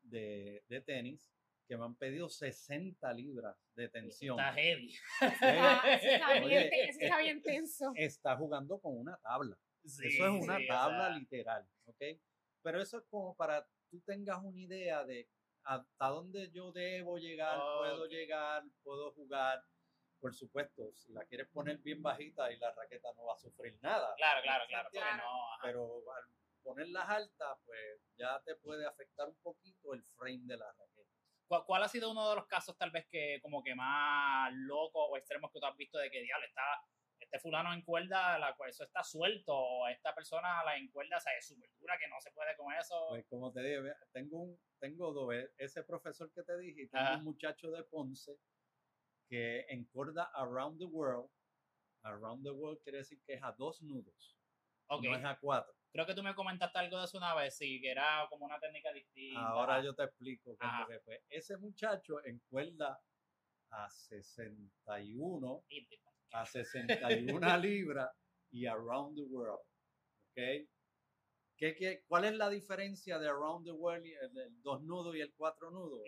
de, 0.03 0.63
de 0.69 0.81
tenis 0.83 1.31
que 1.67 1.79
me 1.79 1.85
han 1.85 1.95
pedido 1.95 2.29
60 2.29 3.11
libras 3.15 3.57
de 3.75 3.89
tensión. 3.89 4.39
Está 4.39 4.53
heavy. 4.53 4.95
Ah, 5.43 5.99
está 6.03 7.19
bien, 7.21 7.43
tenso. 7.43 7.93
Está 7.95 8.37
jugando 8.37 8.79
con 8.79 8.99
una 8.99 9.17
tabla. 9.19 9.57
Sí, 9.85 10.09
eso 10.09 10.27
es 10.27 10.43
una 10.43 10.59
sí, 10.59 10.65
o 10.65 10.67
tabla 10.67 11.07
sea, 11.07 11.17
literal, 11.17 11.67
¿ok? 11.87 12.03
Pero 12.63 12.81
eso 12.81 12.99
es 12.99 13.05
como 13.11 13.35
para 13.35 13.67
tú 13.91 14.01
tengas 14.07 14.39
una 14.43 14.59
idea 14.59 15.05
de 15.05 15.29
hasta 15.65 16.07
dónde 16.09 16.51
yo 16.51 16.73
debo 16.73 17.19
llegar, 17.19 17.59
puedo 17.79 18.07
llegar, 18.07 18.63
puedo 18.83 19.13
jugar. 19.13 19.63
Por 20.21 20.35
supuesto, 20.35 20.93
si 20.95 21.13
la 21.13 21.25
quieres 21.25 21.49
poner 21.49 21.79
bien 21.79 22.03
bajita 22.03 22.53
y 22.53 22.59
la 22.59 22.73
raqueta 22.73 23.09
no 23.17 23.25
va 23.25 23.35
a 23.35 23.39
sufrir 23.39 23.79
nada. 23.81 24.15
Claro, 24.17 24.43
claro, 24.43 24.65
claro. 24.69 24.89
No. 25.17 25.49
Pero 25.63 26.03
al 26.15 26.25
ponerlas 26.63 27.09
altas, 27.09 27.59
pues 27.65 28.01
ya 28.17 28.41
te 28.45 28.55
puede 28.57 28.87
afectar 28.87 29.29
un 29.29 29.37
poquito 29.37 29.95
el 29.95 30.03
frame 30.17 30.43
de 30.45 30.57
la 30.57 30.71
raqueta. 30.73 31.11
¿Cuál, 31.49 31.65
cuál 31.65 31.83
ha 31.83 31.89
sido 31.89 32.11
uno 32.11 32.29
de 32.29 32.37
los 32.37 32.47
casos 32.47 32.77
tal 32.77 32.91
vez 32.91 33.07
que 33.09 33.41
como 33.43 33.63
que 33.63 33.75
más 33.75 34.53
loco 34.55 35.05
o 35.07 35.17
extremos 35.17 35.51
que 35.51 35.59
tú 35.59 35.67
has 35.67 35.77
visto 35.77 35.99
de 35.99 36.11
que 36.11 36.23
diablo 36.23 36.47
está 36.47 36.63
este 37.33 37.39
fulano 37.39 37.73
en 37.73 37.83
cuerda, 37.83 38.37
la, 38.41 38.57
eso 38.69 38.83
está 38.83 39.05
suelto, 39.05 39.55
o 39.55 39.87
esta 39.87 40.13
persona 40.13 40.65
la 40.65 40.77
encuerda, 40.77 41.17
o 41.17 41.21
sea, 41.21 41.33
es 41.39 41.47
súper 41.47 41.71
dura 41.79 41.97
que 41.97 42.09
no 42.09 42.21
se 42.21 42.33
puede 42.33 42.57
con 42.57 42.73
eso. 42.75 43.07
Pues 43.11 43.25
como 43.29 43.53
te 43.53 43.61
dije, 43.63 43.81
vea, 43.81 43.97
tengo 44.13 44.39
un, 44.43 44.61
tengo 44.81 45.13
dos, 45.13 45.33
e- 45.33 45.53
ese 45.57 45.85
profesor 45.85 46.33
que 46.33 46.43
te 46.43 46.59
dije, 46.59 46.89
tengo 46.89 47.05
Ajá. 47.05 47.19
un 47.19 47.25
muchacho 47.25 47.71
de 47.71 47.85
Ponce 47.85 48.33
que 49.29 49.61
encorda 49.69 50.25
around 50.35 50.79
the 50.81 50.87
world. 50.87 51.31
Around 52.03 52.43
the 52.43 52.51
world 52.51 52.81
quiere 52.83 52.99
decir 52.99 53.23
que 53.25 53.35
es 53.35 53.43
a 53.45 53.53
dos 53.53 53.81
nudos, 53.83 54.37
ok, 54.89 55.05
no 55.05 55.17
es 55.17 55.25
a 55.25 55.39
cuatro. 55.39 55.73
creo 55.93 56.07
que 56.07 56.15
tú 56.15 56.23
me 56.25 56.35
comentaste 56.35 56.79
algo 56.81 56.99
de 56.99 57.05
eso 57.05 57.17
una 57.19 57.35
vez, 57.37 57.57
sí, 57.57 57.81
que 57.81 57.91
era 57.93 58.27
como 58.29 58.47
una 58.47 58.59
técnica 58.59 58.93
distinta. 58.93 59.41
Ahora 59.41 59.81
yo 59.85 59.95
te 59.95 60.03
explico. 60.05 60.57
Ese 61.29 61.57
muchacho 61.59 62.25
encuerda 62.25 62.99
a 63.71 63.89
61 63.89 65.63
Y- 65.69 65.87
y- 65.91 66.01
a 66.33 66.47
61 66.47 67.59
libras 67.59 68.11
y 68.51 68.67
around 68.67 69.17
the 69.17 69.23
world. 69.25 69.61
¿Ok? 70.31 70.69
¿Qué, 71.57 71.75
qué, 71.77 72.05
cuál 72.09 72.25
es 72.25 72.35
la 72.35 72.49
diferencia 72.49 73.19
de 73.19 73.29
around 73.29 73.67
the 73.67 73.73
world, 73.73 74.07
y 74.07 74.15
el, 74.15 74.39
el 74.39 74.63
dos 74.63 74.83
nudos 74.83 75.15
y 75.15 75.21
el 75.21 75.35
cuatro 75.35 75.71
nudos? 75.71 76.01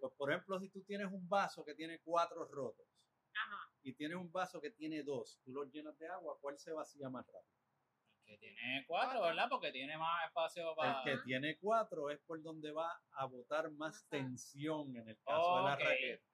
Pues, 0.00 0.12
por 0.16 0.30
ejemplo, 0.30 0.60
si 0.60 0.68
tú 0.68 0.82
tienes 0.84 1.10
un 1.10 1.26
vaso 1.26 1.64
que 1.64 1.74
tiene 1.74 2.00
cuatro 2.04 2.44
rotos 2.44 2.86
Ajá. 3.34 3.72
y 3.82 3.94
tienes 3.94 4.18
un 4.18 4.30
vaso 4.30 4.60
que 4.60 4.70
tiene 4.70 5.02
dos, 5.02 5.40
tú 5.42 5.52
los 5.52 5.72
llenas 5.72 5.96
de 5.98 6.08
agua, 6.08 6.36
¿cuál 6.40 6.58
se 6.58 6.72
vacía 6.72 7.08
más 7.08 7.26
rápido? 7.26 7.58
Que 8.26 8.36
tiene 8.36 8.84
cuatro, 8.86 9.22
¿verdad? 9.22 9.48
Porque 9.48 9.72
tiene 9.72 9.96
más 9.96 10.26
espacio 10.26 10.74
para... 10.76 11.02
El 11.02 11.16
que 11.16 11.24
tiene 11.24 11.56
cuatro 11.56 12.10
es 12.10 12.20
por 12.26 12.42
donde 12.42 12.70
va 12.70 12.92
a 13.12 13.24
botar 13.24 13.70
más 13.70 13.96
Ajá. 13.96 14.08
tensión 14.10 14.94
en 14.94 15.08
el 15.08 15.18
caso 15.24 15.56
de 15.56 15.62
la 15.62 15.76
raqueta. 15.76 16.24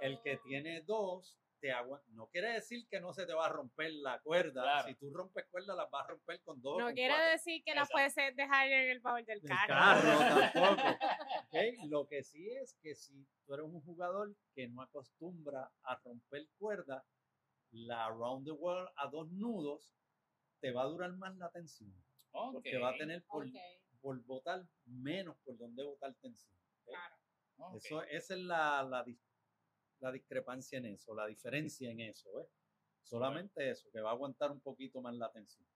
El 0.00 0.18
que 0.22 0.38
tiene 0.38 0.80
dos, 0.80 1.38
te 1.62 1.70
agua 1.70 2.02
no 2.08 2.26
quiere 2.26 2.48
decir 2.54 2.88
que 2.88 3.00
no 3.00 3.12
se 3.12 3.24
te 3.24 3.32
va 3.32 3.46
a 3.46 3.48
romper 3.48 3.92
la 3.92 4.20
cuerda. 4.20 4.62
Claro. 4.62 4.88
Si 4.88 4.94
tú 4.96 5.10
rompes 5.14 5.46
cuerda, 5.48 5.76
las 5.76 5.88
vas 5.90 6.04
a 6.04 6.08
romper 6.10 6.42
con 6.42 6.60
dos. 6.60 6.78
No 6.78 6.86
con 6.86 6.94
quiere 6.94 7.14
cuatro. 7.14 7.30
decir 7.30 7.62
que 7.64 7.74
las 7.74 7.88
puedes 7.90 8.14
dejar 8.16 8.66
en 8.68 8.90
el 8.90 8.98
baúl 9.00 9.24
del 9.24 9.40
carro. 9.42 9.68
carro 9.68 10.18
tampoco. 10.52 10.98
Lo 11.88 12.08
que 12.08 12.24
sí 12.24 12.50
es 12.50 12.74
que 12.82 12.94
si 12.96 13.24
tú 13.46 13.54
eres 13.54 13.64
un 13.66 13.80
jugador 13.82 14.34
que 14.54 14.66
no 14.68 14.82
acostumbra 14.82 15.70
a 15.84 15.96
romper 16.04 16.48
cuerda, 16.58 17.04
la 17.70 18.06
Around 18.06 18.44
the 18.44 18.50
World 18.52 18.88
a 18.96 19.06
dos 19.06 19.30
nudos 19.30 19.94
te 20.60 20.72
va 20.72 20.82
a 20.82 20.86
durar 20.86 21.12
más 21.12 21.36
la 21.36 21.48
tensión. 21.50 21.94
Porque 22.32 22.76
va 22.78 22.90
a 22.90 22.96
tener 22.96 23.22
por, 23.24 23.46
Ok, 23.46 23.52
por 24.00 24.20
botar 24.24 24.62
menos 24.86 25.36
por 25.44 25.56
donde 25.56 25.84
botar 25.84 26.12
tensión. 26.20 26.56
Eso, 27.76 28.02
esa 28.02 28.34
es 28.34 28.40
la, 28.40 28.82
la, 28.82 29.04
dis- 29.04 29.20
la 30.02 30.12
discrepancia 30.12 30.78
en 30.78 30.86
eso, 30.86 31.14
la 31.14 31.26
diferencia 31.26 31.90
en 31.90 32.00
eso. 32.00 32.28
¿ves? 32.34 32.46
Solamente 33.02 33.70
eso, 33.70 33.88
que 33.92 34.00
va 34.00 34.10
a 34.10 34.12
aguantar 34.12 34.50
un 34.50 34.60
poquito 34.60 35.00
más 35.00 35.14
la 35.14 35.30
tensión. 35.30 35.66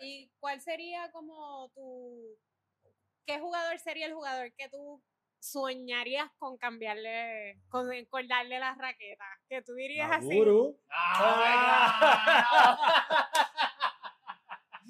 ¿Y 0.00 0.30
cuál 0.40 0.60
sería 0.60 1.10
como 1.12 1.70
tu... 1.74 2.36
¿Qué 3.26 3.38
jugador 3.38 3.78
sería 3.78 4.06
el 4.06 4.14
jugador 4.14 4.52
que 4.54 4.68
tú 4.70 5.02
soñarías 5.38 6.30
con 6.38 6.56
cambiarle, 6.56 7.60
con 7.68 7.92
encordarle 7.92 8.58
las 8.58 8.78
raquetas? 8.78 9.28
Que 9.48 9.62
tú 9.62 9.74
dirías 9.74 10.10
así. 10.10 10.26
Maguru, 10.26 10.80
Ah, 10.88 12.40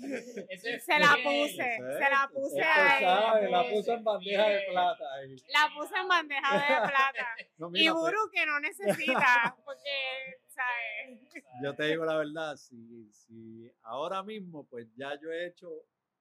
Se 0.01 0.99
la 0.99 1.17
puse, 1.23 1.79
se 1.79 2.11
la 2.11 2.31
puse 2.33 2.63
ahí. 2.63 3.05
sabe, 3.05 3.51
la 3.51 3.69
puse 3.69 3.93
en 3.93 4.05
bandeja 4.05 4.49
de 4.49 4.61
plata. 4.71 5.15
ahí. 5.15 5.37
La 5.53 5.71
puse 5.77 5.97
en 5.99 6.09
bandeja 6.09 6.55
de 6.55 6.89
plata. 6.89 7.29
No, 7.59 7.69
Y 7.69 7.71
mira, 7.73 7.93
pues, 7.93 8.03
Buru 8.05 8.31
que 8.33 8.47
no 8.47 8.61
necesita, 8.61 9.57
porque, 9.65 10.41
¿sabes? 10.49 11.45
yo 11.63 11.75
te 11.75 11.85
digo 11.85 12.05
la 12.05 12.17
verdad, 12.17 12.57
si, 12.57 13.11
si 13.13 13.71
ahora 13.83 14.23
mismo, 14.23 14.67
pues 14.67 14.89
ya 14.97 15.19
yo 15.21 15.31
he 15.31 15.47
hecho 15.47 15.71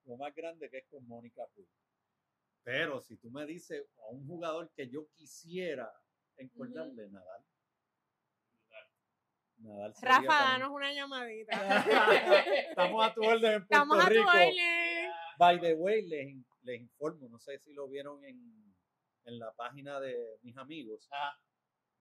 lo 0.06 0.18
más 0.18 0.34
grande 0.36 0.70
que 0.70 0.80
es 0.80 0.86
con 0.88 1.08
Mónica. 1.08 1.44
Pero 2.64 3.00
si 3.02 3.18
tú 3.18 3.32
me 3.32 3.46
dices 3.46 3.86
a 4.04 4.10
un 4.10 4.28
jugador 4.28 4.72
que 4.76 4.90
yo 4.90 5.08
quisiera 5.16 5.92
encordarle, 6.38 7.10
Nadal. 7.10 7.44
Nadal 9.60 9.94
sería 9.96 10.16
Rafa, 10.20 10.34
danos 10.52 10.70
una 10.72 10.92
llamadita. 10.94 11.52
Estamos 12.70 13.06
a 13.06 13.14
tu 13.14 13.22
orden 13.24 13.54
en 13.54 13.68
Puerto 13.68 13.74
Estamos 13.74 14.00
a 14.00 14.08
tu 14.08 14.14
Rico. 14.14 14.30
orden. 14.30 15.12
By 15.38 15.60
the 15.60 15.74
way, 15.76 16.02
les, 16.08 16.36
les 16.64 16.82
informo, 16.82 17.28
no 17.30 17.40
sé 17.40 17.60
si 17.60 17.74
lo 17.74 17.88
vieron 17.88 18.24
en, 18.26 18.38
en 19.26 19.40
la 19.40 19.52
página 19.54 20.00
de 20.00 20.16
mis 20.42 20.56
amigos, 20.58 21.08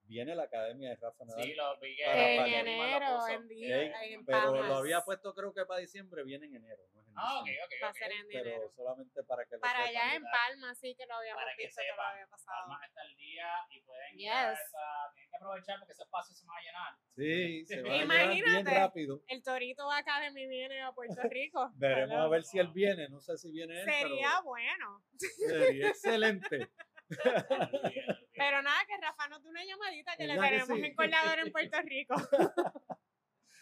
viene 0.09 0.33
la 0.35 0.43
Academia 0.43 0.89
de 0.89 0.95
Rafa 0.95 1.23
Nadal. 1.23 1.43
sí, 1.45 1.53
lo 1.53 1.79
vi 1.79 1.95
que 1.95 2.03
Para 2.03 2.47
En 2.47 2.67
enero, 2.67 3.27
en, 3.27 3.47
día, 3.47 4.03
en 4.05 4.25
pero 4.25 4.63
lo 4.63 4.75
había 4.75 5.01
puesto 5.01 5.33
creo 5.35 5.53
que 5.53 5.65
para 5.65 5.79
diciembre, 5.79 6.23
viene 6.23 6.47
en 6.47 6.55
enero. 6.55 6.81
No 6.93 7.01
es 7.01 7.07
en 7.07 7.13
Ah, 7.15 7.39
ok, 7.39 7.45
diciembre. 7.45 7.77
ok, 7.77 7.83
Va 7.83 7.89
a 7.89 7.93
ser 7.93 8.11
en 8.11 8.27
Pero 8.27 8.49
enero. 8.49 8.71
solamente 8.75 9.23
para 9.23 9.45
que 9.45 9.55
lo 9.55 9.61
Para 9.61 9.83
allá 9.83 10.15
en 10.15 10.23
Palma, 10.23 10.73
sí 10.75 10.95
que 10.95 11.05
lo 11.05 11.13
habíamos 11.15 11.43
Para 11.43 11.55
que 11.55 11.63
visto 11.67 11.81
que 11.81 11.95
lo 11.95 12.01
había 12.01 12.27
pasado. 12.27 12.57
Palma 12.67 12.85
está 12.87 13.01
al 13.01 13.15
día 13.15 13.47
y 13.69 13.81
pueden 13.81 14.19
ir 14.19 14.29
a 14.31 14.49
Yes. 14.51 14.59
esa, 14.59 15.13
tienen 15.13 15.29
que 15.29 15.37
aprovechar 15.37 15.79
porque 15.79 15.93
ese 15.93 16.03
espacio 16.03 16.35
se 16.35 16.45
va 16.47 16.53
a 16.57 16.61
llenar. 16.61 16.93
Sí, 17.15 17.65
se 17.67 17.81
va 17.83 17.89
a 17.89 17.97
llenar 17.97 18.17
bien 18.29 18.39
Imagínate. 18.39 18.75
rápido. 18.79 19.21
El 19.27 19.43
Torito 19.43 19.91
Academy 19.91 20.47
viene 20.47 20.81
a 20.81 20.91
Puerto 20.91 21.21
Rico. 21.29 21.69
Veremos 21.75 22.17
a 22.17 22.27
ver 22.29 22.43
si 22.43 22.57
él 22.57 22.69
viene. 22.69 23.07
No 23.09 23.19
sé 23.21 23.37
si 23.37 23.51
viene 23.51 23.79
él, 23.81 23.85
Sería 23.85 24.41
bueno. 24.41 25.03
sería 25.47 25.87
excelente. 25.89 26.67
Pero 28.39 28.61
nada, 28.61 28.85
que 28.87 28.97
Rafa 28.97 29.27
nos 29.27 29.43
dé 29.43 29.49
una 29.49 29.65
llamadita 29.65 30.15
que 30.15 30.23
le 30.23 30.33
¿Verdad 30.33 30.43
que 30.43 30.55
tenemos 30.55 30.79
sí? 30.79 30.85
en 30.85 30.95
Colador 30.95 31.39
en 31.39 31.51
Puerto 31.51 31.81
Rico. 31.81 32.15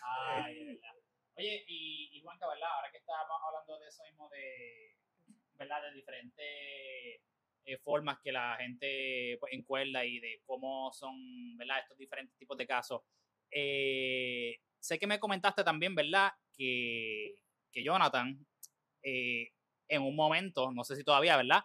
Ay, 0.03 0.55
de 0.55 0.65
verdad. 0.65 0.95
Oye, 1.35 1.65
y, 1.67 2.09
y 2.13 2.21
Juanca, 2.21 2.47
¿verdad? 2.47 2.69
Ahora 2.75 2.91
que 2.91 2.97
estábamos 2.97 3.41
hablando 3.43 3.79
de 3.79 3.87
eso 3.87 4.03
mismo 4.03 4.29
de, 4.29 4.95
¿verdad? 5.55 5.81
De 5.81 5.93
diferentes 5.93 6.45
eh, 7.65 7.77
formas 7.83 8.19
que 8.23 8.31
la 8.31 8.55
gente 8.57 9.37
pues, 9.39 9.51
encuerda 9.53 10.05
y 10.05 10.19
de 10.19 10.41
cómo 10.45 10.93
son, 10.93 11.57
¿verdad? 11.57 11.79
Estos 11.79 11.97
diferentes 11.97 12.37
tipos 12.37 12.57
de 12.57 12.65
casos. 12.65 13.01
Eh, 13.51 14.57
sé 14.79 14.97
que 14.97 15.07
me 15.07 15.19
comentaste 15.19 15.63
también, 15.63 15.93
¿verdad? 15.93 16.31
Que, 16.55 17.35
que 17.71 17.83
Jonathan, 17.83 18.45
eh, 19.03 19.51
en 19.87 20.01
un 20.03 20.15
momento, 20.15 20.71
no 20.71 20.83
sé 20.83 20.95
si 20.95 21.03
todavía, 21.03 21.35
¿verdad? 21.35 21.63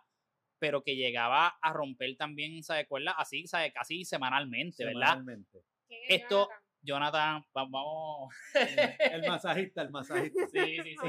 Pero 0.62 0.84
que 0.84 0.94
llegaba 0.94 1.58
a 1.60 1.72
romper 1.72 2.16
también, 2.16 2.62
¿sabes? 2.62 2.86
Cuerda 2.86 3.10
así, 3.18 3.48
¿sabes? 3.48 3.72
Casi 3.74 4.04
semanalmente, 4.04 4.84
¿verdad? 4.84 5.00
Semanalmente. 5.14 5.58
¿Quién 5.88 6.00
es 6.04 6.22
Esto, 6.22 6.48
Jonathan? 6.84 7.42
Jonathan, 7.42 7.42
va- 7.56 7.66
vamos. 7.68 8.34
El 8.54 9.22
masajista, 9.28 9.82
el 9.82 9.90
masajista. 9.90 10.46
Sí, 10.52 10.76
sí, 10.84 10.94
sí. 11.02 11.08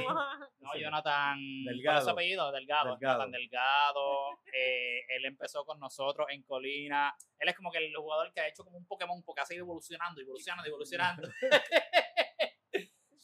No, 0.59 0.71
Sí. 0.73 0.79
Jonathan. 0.81 1.37
Delgado. 1.65 1.83
¿cuál 1.83 1.97
es 1.99 2.03
su 2.03 2.09
apellido? 2.09 2.51
Delgado. 2.51 2.89
Delgado. 2.95 3.19
Jonathan 3.19 3.31
Delgado. 3.31 4.39
eh, 4.51 5.01
él 5.17 5.25
empezó 5.25 5.63
con 5.65 5.79
nosotros 5.79 6.25
en 6.31 6.41
Colina. 6.41 7.13
Él 7.37 7.49
es 7.49 7.55
como 7.55 7.71
que 7.71 7.77
el 7.77 7.95
jugador 7.95 8.33
que 8.33 8.41
ha 8.41 8.47
hecho 8.47 8.63
como 8.63 8.77
un 8.79 8.87
Pokémon 8.87 9.21
porque 9.23 9.41
ha 9.41 9.45
seguido 9.45 9.65
evolucionando, 9.65 10.19
evolucionando, 10.19 10.67
evolucionando. 10.67 11.29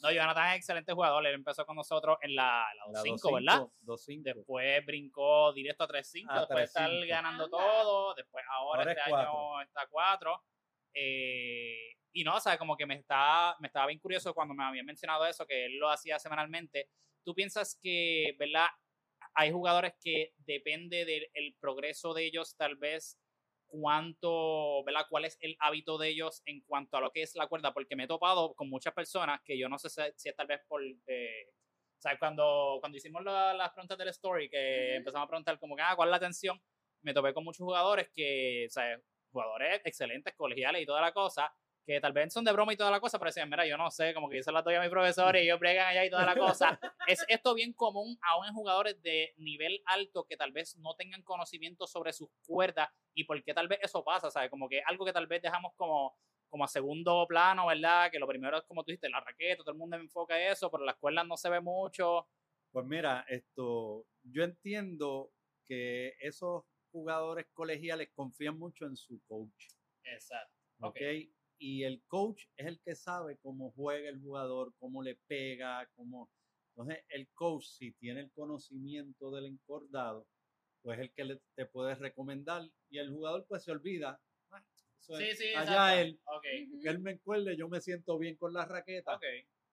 no, 0.02 0.12
Jonathan 0.12 0.52
es 0.52 0.58
excelente 0.58 0.94
jugador. 0.94 1.26
Él 1.26 1.36
empezó 1.36 1.66
con 1.66 1.76
nosotros 1.76 2.18
en 2.22 2.36
la, 2.36 2.66
la 2.78 2.92
La 2.92 3.02
2-5, 3.02 3.34
¿verdad? 3.34 3.68
2-5. 3.84 4.22
Después 4.24 4.86
brincó 4.86 5.54
directo 5.54 5.84
a 5.84 5.88
3-5, 5.88 6.26
A 6.30 6.40
después 6.40 6.58
de 6.58 6.64
estar 6.64 6.90
3-5. 6.90 7.08
ganando 7.08 7.44
Anda. 7.46 7.58
todo, 7.58 8.14
después 8.16 8.44
ahora, 8.50 8.82
Ahora 8.82 8.92
este 8.94 9.10
es 9.10 9.16
año 9.16 9.62
está 9.62 9.88
4. 9.90 10.44
Eh, 10.94 11.96
y 12.14 12.24
no, 12.24 12.36
o 12.36 12.40
sea, 12.40 12.58
como 12.58 12.76
que 12.76 12.86
me 12.86 12.96
estaba, 12.96 13.56
me 13.60 13.68
estaba 13.68 13.88
bien 13.88 14.00
curioso 14.00 14.34
cuando 14.34 14.54
me 14.54 14.64
habían 14.64 14.86
mencionado 14.86 15.26
eso, 15.26 15.46
que 15.46 15.66
él 15.66 15.78
lo 15.78 15.90
hacía 15.90 16.18
semanalmente. 16.18 16.90
¿Tú 17.24 17.36
piensas 17.36 17.78
que, 17.82 18.36
verdad, 18.40 18.68
hay 19.34 19.52
jugadores 19.52 19.94
que 20.02 20.34
depende 20.38 21.06
del 21.06 21.28
el 21.34 21.56
progreso 21.60 22.14
de 22.14 22.26
ellos, 22.26 22.56
tal 22.56 22.76
vez 22.78 23.19
cuánto, 23.70 24.84
¿verdad? 24.84 25.06
¿Cuál 25.10 25.26
es 25.26 25.38
el 25.42 25.56
hábito 25.60 25.98
de 25.98 26.10
ellos 26.10 26.42
en 26.46 26.62
cuanto 26.62 26.98
a 26.98 27.02
lo 27.02 27.12
que 27.12 27.22
es 27.22 27.36
la 27.36 27.48
cuerda? 27.48 27.74
Porque 27.74 27.96
me 27.96 28.04
he 28.06 28.08
topado 28.08 28.54
con 28.56 28.70
muchas 28.70 28.94
personas 28.94 29.42
que 29.46 29.58
yo 29.58 29.70
no 29.70 29.80
sé 29.80 29.90
si- 29.90 30.30
es 30.30 30.36
tal 30.36 30.48
vez 30.48 30.62
por... 30.68 30.82
eh, 31.08 31.48
o 31.98 32.02
sea, 32.02 32.18
cuando, 32.18 32.78
cuando 32.80 32.98
hicimos 32.98 33.24
la- 33.24 33.54
las 33.54 33.72
preguntas 33.72 33.98
del 33.98 34.08
story, 34.10 34.50
que 34.50 34.58
Ujú. 34.92 34.98
empezamos 34.98 35.26
a 35.26 35.30
preguntar 35.30 35.60
como 35.60 35.76
que, 35.76 35.82
ah, 35.84 35.96
¿cuál 35.96 36.10
es 36.10 36.12
la 36.12 36.18
atención? 36.18 36.62
Me 37.02 37.14
topé 37.14 37.34
con 37.34 37.44
muchos 37.44 37.64
jugadores 37.64 38.10
que, 38.16 38.66
o 38.68 38.72
sea, 38.72 39.00
jugadores 39.32 39.82
excelentes, 39.86 40.34
colegiales 40.36 40.82
y 40.82 40.86
toda 40.86 41.02
la 41.02 41.12
cosa, 41.14 41.54
que 41.90 42.00
tal 42.00 42.14
vez 42.14 42.32
son 42.32 42.46
de 42.46 42.52
broma 42.52 42.72
y 42.72 42.78
toda 42.78 42.92
la 42.92 43.00
cosa, 43.00 43.18
pero 43.18 43.30
decían, 43.30 43.50
mira, 43.50 43.66
yo 43.66 43.76
no 43.76 43.90
sé, 43.90 44.14
como 44.14 44.30
que 44.30 44.38
yo 44.38 44.44
se 44.44 44.52
la 44.52 44.62
doy 44.62 44.76
a 44.76 44.82
mi 44.82 44.90
profesor 44.90 45.36
y 45.36 45.40
ellos 45.40 45.60
bregan 45.60 45.88
allá 45.88 46.06
y 46.06 46.12
toda 46.12 46.24
la 46.24 46.36
cosa. 46.36 46.80
es 47.08 47.26
esto 47.28 47.56
bien 47.56 47.74
común 47.74 48.16
aún 48.22 48.46
en 48.46 48.54
jugadores 48.54 49.02
de 49.02 49.34
nivel 49.38 49.82
alto 49.88 50.24
que 50.30 50.38
tal 50.38 50.52
vez 50.52 50.78
no 50.78 50.94
tengan 50.96 51.24
conocimiento 51.24 51.88
sobre 51.88 52.14
sus 52.14 52.30
cuerdas 52.46 52.90
y 53.16 53.24
por 53.24 53.44
qué 53.44 53.56
tal 53.56 53.68
vez 53.68 53.80
eso 53.82 54.04
pasa, 54.04 54.30
¿sabes? 54.30 54.52
Como 54.52 54.70
que 54.70 54.84
algo 54.86 55.04
que 55.04 55.14
tal 55.14 55.26
vez 55.26 55.42
dejamos 55.42 55.74
como, 55.76 56.16
como 56.48 56.64
a 56.64 56.68
segundo 56.68 57.26
plano, 57.28 57.66
¿verdad? 57.66 58.12
Que 58.12 58.20
lo 58.20 58.28
primero 58.28 58.60
es 58.60 58.66
como 58.66 58.84
tú 58.84 58.92
dijiste, 58.92 59.10
la 59.10 59.22
raqueta, 59.22 59.64
todo 59.64 59.72
el 59.72 59.80
mundo 59.80 59.98
enfoca 59.98 60.40
eso, 60.40 60.70
pero 60.70 60.84
en 60.84 60.88
las 60.88 60.98
cuerdas 60.98 61.26
no 61.26 61.38
se 61.38 61.50
ve 61.50 61.60
mucho. 61.60 62.28
Pues 62.72 62.86
mira, 62.86 63.26
esto, 63.28 64.06
yo 64.22 64.44
entiendo 64.44 65.32
que 65.66 66.14
esos 66.20 66.66
jugadores 66.92 67.48
colegiales 67.52 68.12
confían 68.14 68.60
mucho 68.60 68.86
en 68.86 68.96
su 68.96 69.20
coach, 69.26 69.70
Exacto. 70.04 70.54
¿ok? 70.82 71.00
Y 71.60 71.84
el 71.84 72.04
coach 72.08 72.46
es 72.58 72.68
el 72.68 72.82
que 72.82 72.96
sabe 72.96 73.38
cómo 73.42 73.72
juega 73.72 74.10
el 74.10 74.20
jugador, 74.22 74.74
cómo 74.80 75.04
le 75.04 75.18
pega, 75.28 75.90
cómo... 75.96 76.32
Entonces, 76.76 77.04
el 77.10 77.30
coach, 77.34 77.66
si 77.66 77.92
tiene 77.94 78.22
el 78.22 78.32
conocimiento 78.32 79.32
del 79.32 79.46
encordado, 79.48 80.28
pues 80.82 81.00
es 81.00 81.06
el 81.06 81.14
que 81.14 81.26
le- 81.26 81.42
te 81.56 81.66
puede 81.66 81.96
recomendar 81.96 82.64
y 82.90 83.00
el 83.00 83.12
jugador 83.12 83.46
pues 83.48 83.64
se 83.64 83.72
olvida. 83.72 84.22
"Ah, 84.52 84.64
eso 85.02 85.18
Sí, 85.18 85.24
es 85.26 85.38
sí, 85.40 85.46
allá 85.56 85.92
exacto. 85.94 86.02
él, 86.02 86.22
Ok, 86.28 86.46
Ujú. 86.72 86.82
que 86.84 86.90
él 86.90 87.00
me 87.00 87.12
encuerde, 87.12 87.58
yo 87.58 87.68
me 87.70 87.82
siento 87.82 88.18
bien 88.18 88.38
con 88.38 88.54
la 88.54 88.66
raqueta. 88.66 89.16
ok. 89.18 89.24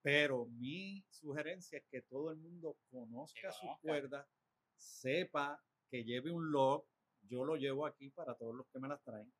Pero 0.01 0.45
mi 0.47 1.05
sugerencia 1.09 1.79
es 1.79 1.85
que 1.91 2.01
todo 2.03 2.31
el 2.31 2.37
mundo 2.37 2.77
conozca 2.89 3.51
sus 3.51 3.61
conozca. 3.61 3.81
cuerdas, 3.81 4.27
sepa 4.75 5.61
que 5.91 6.03
lleve 6.03 6.31
un 6.31 6.51
log. 6.51 6.85
Yo 7.21 7.45
lo 7.45 7.55
llevo 7.55 7.85
aquí 7.85 8.09
para 8.11 8.35
todos 8.35 8.55
los 8.55 8.67
que 8.71 8.79
me 8.79 8.87
las 8.89 9.01
traen. 9.03 9.31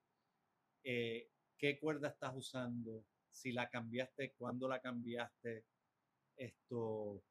eh, 0.84 1.30
¿Qué 1.58 1.80
cuerda 1.80 2.10
estás 2.10 2.36
usando? 2.36 3.06
Si 3.30 3.52
la 3.52 3.70
cambiaste, 3.70 4.34
cuándo 4.34 4.68
la 4.68 4.80
cambiaste. 4.80 5.66
Esto. 6.36 7.24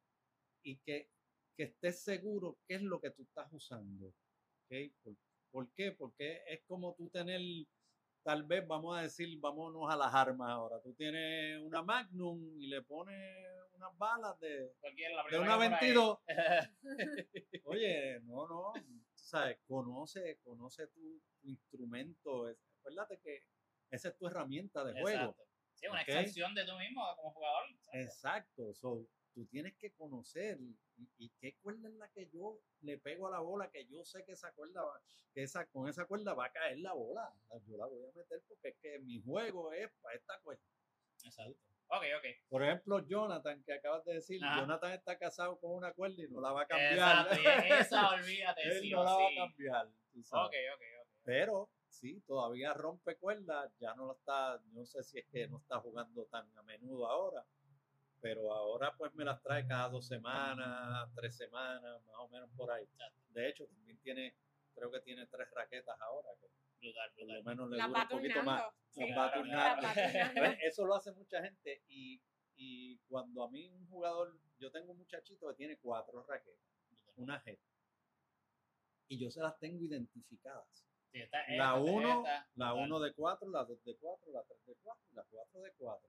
Y 0.62 0.79
que, 0.79 1.11
que 1.57 1.64
estés 1.64 2.03
seguro 2.03 2.59
qué 2.66 2.77
es 2.77 2.83
lo 2.83 3.01
que 3.01 3.11
tú 3.11 3.22
estás 3.22 3.53
usando. 3.53 4.09
¿ok? 4.09 4.93
¿Por, 5.03 5.16
por 5.51 5.72
qué? 5.74 5.93
Porque 5.93 6.43
es 6.49 6.62
como 6.66 6.95
tú 6.95 7.09
tener 7.11 7.41
tal 8.27 8.43
vez 8.43 8.66
vamos 8.66 8.99
a 8.99 9.03
decir, 9.03 9.39
vámonos 9.39 9.89
a 9.89 9.95
las 9.95 10.12
armas 10.12 10.51
ahora. 10.51 10.81
Tú 10.81 10.93
tienes 10.95 11.61
una 11.62 11.81
Magnum 11.83 12.61
y 12.61 12.66
le 12.66 12.83
pones 12.83 13.47
unas 13.74 13.97
balas 13.97 14.37
de, 14.41 14.72
de 15.31 15.39
una 15.39 15.57
que 15.57 15.59
por 15.61 15.62
ahí. 15.62 15.68
22. 15.70 16.18
Oye, 17.62 18.20
no, 18.22 18.49
no, 18.49 18.72
tú 18.74 19.12
sabes, 19.14 19.59
conoce, 19.68 20.41
conoce 20.43 20.89
tu, 20.89 21.22
tu 21.41 21.49
instrumento. 21.49 22.49
Acuérdate 22.81 23.20
que 23.20 23.45
esa 23.91 24.09
es 24.09 24.16
tu 24.16 24.26
herramienta 24.26 24.84
de 24.84 25.01
juego. 25.01 25.30
Exacto. 25.30 25.43
Sí, 25.74 25.87
una 25.89 26.01
Ok. 26.03 26.09
extensión 26.09 26.55
de 26.55 26.64
tú 26.64 26.76
mismo 26.78 27.03
como 27.16 27.32
jugador. 27.32 27.64
Exacto. 27.93 28.74
So, 28.74 29.07
tú 29.34 29.47
tienes 29.47 29.76
que 29.76 29.93
conocer 29.93 30.59
y, 30.61 30.78
y 31.18 31.30
qué 31.39 31.57
cuerda 31.61 31.89
es 31.89 31.95
la 31.97 32.09
que 32.09 32.28
yo 32.30 32.59
le 32.80 32.97
pego 32.99 33.26
a 33.28 33.30
la 33.30 33.41
bola, 33.41 33.70
que 33.70 33.87
yo 33.87 34.03
sé 34.05 34.24
que 34.24 34.32
esa 34.32 34.53
cuerda 34.53 34.82
va, 34.82 34.99
que 35.34 35.43
esa, 35.43 35.66
con 35.66 35.89
esa 35.89 36.07
cuerda 36.07 36.32
va 36.32 36.47
a 36.47 36.53
caer 36.53 36.78
la 36.78 36.95
bola. 36.95 37.30
Yo 37.66 37.76
la 37.76 37.84
voy 37.87 38.03
a 38.05 38.12
meter 38.16 38.43
porque 38.49 38.68
es 38.68 38.76
que 38.80 38.99
mi 39.01 39.20
juego 39.22 39.72
es 39.74 39.91
para 40.01 40.16
esta 40.16 40.39
cuerda. 40.43 40.62
Exacto. 41.22 41.59
Ok, 41.89 42.03
ok. 42.18 42.24
Por 42.49 42.64
ejemplo, 42.64 43.07
Jonathan, 43.07 43.62
que 43.62 43.74
acabas 43.74 44.05
de 44.05 44.14
decir, 44.14 44.43
Ajá. 44.43 44.61
Jonathan 44.61 44.93
está 44.93 45.18
casado 45.18 45.57
con 45.61 45.72
una 45.72 45.93
cuerda 45.93 46.20
y 46.24 46.28
no 46.28 46.41
la 46.41 46.53
va 46.53 46.62
a 46.62 46.66
cambiar. 46.66 47.26
Exacto. 47.28 47.37
Y 47.68 47.72
esa, 47.72 48.11
olvídate, 48.14 48.62
Él 48.62 48.80
sí 48.80 48.91
no 48.91 49.05
la 49.05 49.12
va 49.12 49.26
a 49.28 49.34
cambiar. 49.37 49.87
Ok, 49.87 50.55
ok, 50.74 50.82
ok. 51.03 51.09
Pero 51.24 51.70
sí, 51.97 52.21
todavía 52.27 52.75
rompe 52.75 53.17
cuerdas, 53.17 53.73
ya 53.81 53.95
no 53.95 54.07
lo 54.07 54.13
está, 54.15 54.61
no 54.73 54.85
sé 54.87 55.03
si 55.03 55.19
es 55.19 55.27
que 55.27 55.49
no 55.49 55.59
está 55.59 55.81
jugando 55.81 56.25
tan 56.27 56.47
a 56.57 56.63
menudo 56.63 57.07
ahora, 57.09 57.45
pero 58.21 58.53
ahora 58.53 58.95
pues 58.97 59.15
me 59.15 59.25
las 59.25 59.43
trae 59.43 59.67
cada 59.67 59.89
dos 59.89 60.07
semanas, 60.07 61.11
tres 61.15 61.37
semanas, 61.37 62.03
más 62.07 62.17
o 62.19 62.29
menos 62.29 62.51
por 62.57 62.71
ahí. 62.71 62.87
De 63.31 63.49
hecho, 63.49 63.67
también 63.67 63.99
tiene, 63.99 64.35
creo 64.75 64.91
que 64.91 65.01
tiene 65.01 65.27
tres 65.27 65.49
raquetas 65.53 65.99
ahora, 66.01 66.29
que 66.41 66.49
Brutal, 66.81 67.11
por 67.17 67.29
lo 67.29 67.43
brutal. 67.43 67.45
menos 67.45 67.71
le 67.71 67.77
La 67.79 67.87
dura 67.89 68.03
un 68.03 68.09
poquito 68.09 68.43
más. 68.43 68.63
Sí, 68.91 69.07
claro, 69.13 69.45
la. 69.45 69.77
Eso 70.63 70.85
lo 70.87 70.95
hace 70.95 71.13
mucha 71.13 71.43
gente 71.43 71.83
y, 71.89 72.21
y 72.55 72.99
cuando 73.09 73.45
a 73.45 73.51
mí 73.51 73.69
un 73.69 73.87
jugador, 73.89 74.39
yo 74.59 74.71
tengo 74.71 74.93
un 74.93 74.99
muchachito 74.99 75.49
que 75.49 75.55
tiene 75.55 75.79
cuatro 75.79 76.23
raquetas, 76.29 76.61
una 77.17 77.43
G, 77.43 77.59
y 79.09 79.19
yo 79.19 79.31
se 79.31 79.41
las 79.41 79.59
tengo 79.59 79.83
identificadas. 79.85 80.85
Sí, 81.17 81.23
esta- 81.23 81.39
La 81.49 81.55
esta, 81.55 81.75
1 81.81 82.09
esta, 82.19 82.49
la 82.57 82.73
brutal. 82.73 82.87
1 82.91 83.01
de 83.01 83.14
4, 83.14 83.49
la 83.51 83.64
2 83.64 83.85
de 83.85 83.97
4, 83.97 84.33
la 84.33 84.43
3 84.45 84.67
de 84.67 84.75
4 84.83 85.03
y 85.11 85.14
la 85.14 85.25
4 85.31 85.61
de 85.62 85.73
4. 85.79 86.09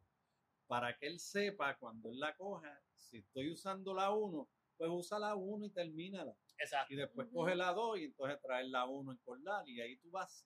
Para 0.67 0.97
que 0.97 1.07
él 1.07 1.17
sepa 1.19 1.77
cuando 1.77 2.09
él 2.09 2.19
la 2.19 2.35
coja, 2.35 2.81
si 2.93 3.19
estoy 3.19 3.49
usando 3.51 3.93
la 3.93 4.11
1, 4.11 4.49
pues 4.75 4.89
usa 4.91 5.17
la 5.17 5.33
1 5.35 5.65
y 5.65 5.69
termínala. 5.69 6.35
Exacto. 6.57 6.93
Y 6.93 6.97
después 6.97 7.27
Ujú. 7.27 7.37
coge 7.37 7.55
la 7.55 7.71
2 7.71 7.99
y 7.99 8.03
entonces 8.03 8.37
traes 8.41 8.67
la 8.69 8.85
1 8.85 9.13
en 9.13 9.17
cordal. 9.19 9.67
Y 9.69 9.79
ahí 9.79 9.95
tú 9.97 10.09
vas 10.11 10.45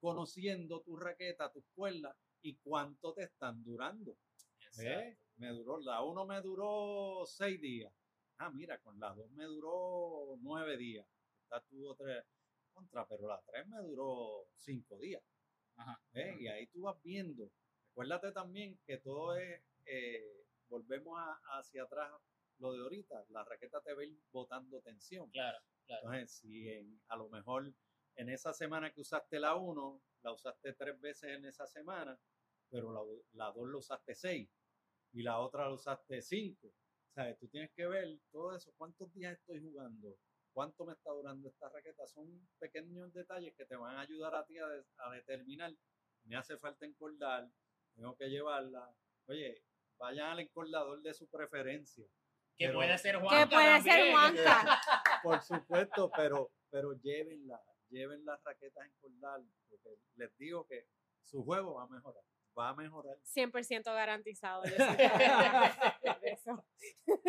conociendo 0.00 0.80
tu 0.82 0.96
raqueta, 0.96 1.52
tus 1.52 1.64
cuerdas 1.74 2.16
y 2.42 2.56
cuánto 2.56 3.14
te 3.14 3.22
están 3.22 3.62
durando. 3.62 4.16
exacto. 4.58 4.90
¿Eh? 4.90 5.16
Me 5.36 5.50
duró, 5.50 5.78
la 5.78 6.02
1 6.02 6.26
me 6.26 6.40
duró 6.40 7.24
6 7.24 7.60
días. 7.60 7.92
Ah, 8.38 8.50
mira, 8.50 8.78
con 8.80 8.98
la 8.98 9.14
2 9.14 9.30
me 9.30 9.44
duró 9.44 10.36
9 10.40 10.76
días. 10.76 11.06
Está 11.44 11.60
tú 11.60 11.88
otra 11.88 12.24
contra, 12.76 13.06
pero 13.08 13.26
la 13.26 13.40
3 13.46 13.66
me 13.68 13.80
duró 13.82 14.46
5 14.54 14.98
días. 14.98 15.22
Ajá. 15.76 16.00
¿eh? 16.12 16.36
Y 16.38 16.46
ahí 16.48 16.66
tú 16.68 16.82
vas 16.82 17.00
viendo. 17.02 17.50
Acuérdate 17.92 18.30
también 18.32 18.78
que 18.86 18.98
todo 18.98 19.36
es, 19.36 19.62
eh, 19.86 20.44
volvemos 20.68 21.18
a- 21.18 21.40
hacia 21.58 21.84
atrás 21.84 22.12
lo 22.58 22.72
de 22.72 22.80
ahorita, 22.82 23.24
la 23.30 23.44
raqueta 23.44 23.80
te 23.82 23.92
va 23.94 24.02
a 24.02 24.04
ir 24.04 24.18
botando 24.30 24.80
tensión. 24.82 25.30
Claro, 25.30 25.58
claro. 25.86 26.02
Entonces, 26.04 26.38
si 26.38 26.68
en- 26.70 27.00
a 27.08 27.16
lo 27.16 27.28
mejor 27.28 27.72
en 28.16 28.28
esa 28.28 28.52
semana 28.52 28.92
que 28.92 29.00
usaste 29.00 29.38
la 29.40 29.54
1, 29.56 30.02
la 30.22 30.32
usaste 30.32 30.72
tres 30.74 30.98
veces 31.00 31.30
en 31.30 31.44
esa 31.46 31.66
semana, 31.66 32.18
pero 32.70 32.92
la, 32.92 33.00
la 33.32 33.52
2 33.52 33.68
la 33.68 33.76
usaste 33.78 34.14
6 34.14 34.50
y 35.12 35.22
la 35.22 35.38
otra 35.40 35.64
la 35.64 35.72
usaste 35.74 36.20
5. 36.22 36.72
¿Sabes? 37.14 37.38
Tú 37.38 37.48
tienes 37.48 37.70
que 37.72 37.86
ver 37.86 38.18
todo 38.30 38.54
eso, 38.54 38.74
cuántos 38.76 39.10
días 39.14 39.38
estoy 39.38 39.60
jugando, 39.62 40.18
cuánto 40.56 40.86
me 40.86 40.94
está 40.94 41.10
durando 41.10 41.50
esta 41.50 41.68
raqueta. 41.68 42.06
Son 42.06 42.26
pequeños 42.58 43.12
detalles 43.12 43.54
que 43.54 43.66
te 43.66 43.76
van 43.76 43.94
a 43.96 44.00
ayudar 44.00 44.34
a 44.34 44.46
ti 44.46 44.56
a, 44.58 44.66
de- 44.66 44.86
a 44.96 45.10
determinar, 45.10 45.70
me 46.24 46.34
hace 46.34 46.56
falta 46.56 46.86
encordar, 46.86 47.46
tengo 47.94 48.16
que 48.16 48.30
llevarla. 48.30 48.90
Oye, 49.26 49.62
vayan 49.98 50.28
al 50.30 50.40
encordador 50.40 51.02
de 51.02 51.12
su 51.12 51.28
preferencia. 51.28 52.06
Que 52.56 52.68
Pero- 52.68 52.78
puede 52.78 52.96
ser 52.96 53.16
Que 53.16 53.20
Juanca 53.20 53.48
puede 53.54 53.82
ser. 53.82 54.12
Juanca. 54.12 54.80
Por 55.22 55.42
supuesto, 55.42 56.10
pero, 56.16 56.50
pero 56.70 56.94
llévenla, 57.02 57.60
lleven 57.90 58.24
las 58.24 58.42
raquetas 58.42 58.86
encordadas, 58.86 59.44
porque 59.68 59.90
les 60.14 60.34
digo 60.38 60.66
que 60.66 60.86
su 61.22 61.44
juego 61.44 61.74
va 61.74 61.82
a 61.82 61.88
mejorar, 61.88 62.22
va 62.56 62.70
a 62.70 62.74
mejorar. 62.74 63.16
100% 63.22 63.84
garantizado. 63.84 64.62
yo 64.64 64.74
eso. 66.22 66.64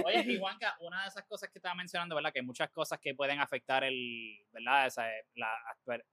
Oye, 0.05 0.23
y 0.25 0.39
Juanca, 0.39 0.75
una 0.79 1.03
de 1.03 1.07
esas 1.09 1.25
cosas 1.25 1.49
que 1.49 1.59
estaba 1.59 1.75
mencionando, 1.75 2.15
¿verdad? 2.15 2.31
Que 2.31 2.39
hay 2.39 2.45
muchas 2.45 2.69
cosas 2.71 2.99
que 2.99 3.13
pueden 3.15 3.39
afectar 3.39 3.83
el, 3.83 4.45
¿verdad? 4.51 4.87
Esa, 4.87 5.07
la, 5.35 5.51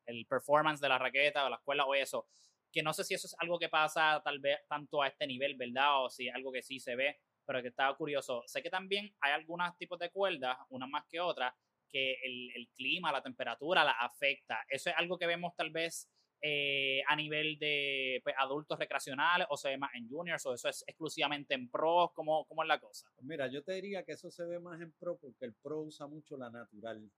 el 0.07 0.27
performance 0.27 0.81
de 0.81 0.89
la 0.89 0.99
raqueta 0.99 1.45
o 1.45 1.49
la 1.49 1.57
escuela 1.57 1.85
o 1.85 1.95
eso. 1.95 2.27
Que 2.73 2.83
no 2.83 2.93
sé 2.93 3.05
si 3.05 3.15
eso 3.15 3.27
es 3.27 3.37
algo 3.39 3.59
que 3.59 3.69
pasa 3.69 4.21
tal 4.25 4.41
vez 4.41 4.59
tanto 4.69 5.03
a 5.03 5.09
este 5.09 5.27
nivel, 5.27 5.57
¿verdad? 5.57 6.05
O 6.05 6.11
si 6.11 6.29
es 6.29 6.35
algo 6.35 6.51
que 6.53 6.63
sí 6.63 6.81
se 6.81 6.97
ve, 6.97 7.21
pero 7.47 7.63
que 7.63 7.69
estaba 7.69 7.97
curioso. 7.97 8.43
Sé 8.47 8.63
que 8.63 8.71
también 8.71 9.15
hay 9.21 9.33
algunos 9.33 9.77
tipos 9.77 9.99
de 9.99 10.11
cuerdas, 10.11 10.59
unas 10.71 10.89
más 10.89 11.05
que 11.09 11.21
otras, 11.21 11.55
que 11.89 12.15
el, 12.25 12.51
el 12.57 12.69
clima, 12.75 13.13
la 13.13 13.23
temperatura 13.23 13.85
la 13.85 13.93
afecta. 13.93 14.59
Eso 14.69 14.91
es 14.91 14.97
algo 14.97 15.17
que 15.17 15.27
vemos 15.27 15.55
tal 15.55 15.71
vez 15.71 16.11
eh, 16.47 17.03
a 17.09 17.17
nivel 17.17 17.59
de 17.59 18.21
pues, 18.23 18.35
adultos 18.39 18.79
recreacionales 18.79 19.47
o 19.49 19.57
se 19.57 19.71
ve 19.71 19.79
más 19.79 19.95
en 19.95 20.07
juniors 20.11 20.45
o 20.45 20.53
eso 20.53 20.69
es 20.69 20.85
exclusivamente 20.87 21.55
en 21.55 21.71
pros, 21.71 22.13
¿cómo, 22.13 22.45
cómo 22.45 22.63
es 22.63 22.69
la 22.69 22.79
cosa? 22.79 23.09
Pues 23.15 23.25
Mira, 23.27 23.47
yo 23.47 23.63
te 23.65 23.73
diría 23.73 24.05
que 24.05 24.13
eso 24.13 24.31
se 24.31 24.45
ve 24.45 24.59
más 24.61 24.79
en 24.83 24.93
pro 24.93 25.17
porque 25.17 25.47
el 25.47 25.55
pro 25.55 25.81
usa 25.81 26.07
mucho 26.07 26.37
la 26.37 26.51
natural. 26.51 27.11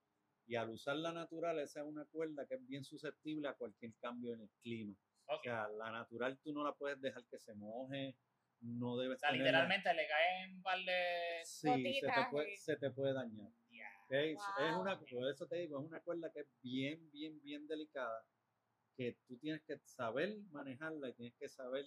Y 0.46 0.54
al 0.54 0.70
usar 0.70 0.94
la 0.94 1.12
natural, 1.12 1.58
esa 1.58 1.80
es 1.80 1.86
una 1.86 2.04
cuerda 2.04 2.46
que 2.46 2.54
es 2.54 2.64
bien 2.68 2.84
susceptible 2.84 3.48
a 3.48 3.54
cualquier 3.54 3.94
cambio 4.00 4.32
en 4.32 4.42
el 4.42 4.50
clima. 4.62 4.94
O 5.26 5.42
sea, 5.42 5.66
la 5.76 5.90
natural 5.90 6.38
tú 6.38 6.52
no 6.52 6.62
la 6.62 6.72
puedes 6.72 7.00
dejar 7.00 7.24
que 7.26 7.40
se 7.40 7.52
moje, 7.54 8.14
no 8.60 8.96
debes 8.96 9.16
O 9.16 9.18
sea, 9.18 9.30
tenerla- 9.30 9.42
literalmente 9.66 9.92
le 9.92 10.06
caen 10.06 10.62
de... 10.86 11.40
Sí, 11.44 11.94
se 11.98 12.06
te, 12.12 12.24
puede, 12.30 12.54
y- 12.54 12.56
se 12.58 12.76
te 12.76 12.90
puede 12.92 13.12
dañar. 13.12 13.50
Es 14.08 14.38
una, 14.76 15.00
por 15.00 15.28
eso 15.28 15.48
te 15.48 15.56
digo, 15.56 15.80
es 15.80 15.86
una 15.86 15.98
cuerda 15.98 16.30
que 16.30 16.40
es 16.40 16.46
bien, 16.62 17.10
bien, 17.10 17.40
bien 17.42 17.66
delicada, 17.66 18.24
que 18.96 19.18
tú 19.26 19.36
tienes 19.38 19.62
que 19.62 19.78
saber 19.84 20.38
manejarla 20.50 21.10
y 21.10 21.14
tienes 21.14 21.34
que 21.38 21.48
saber 21.48 21.84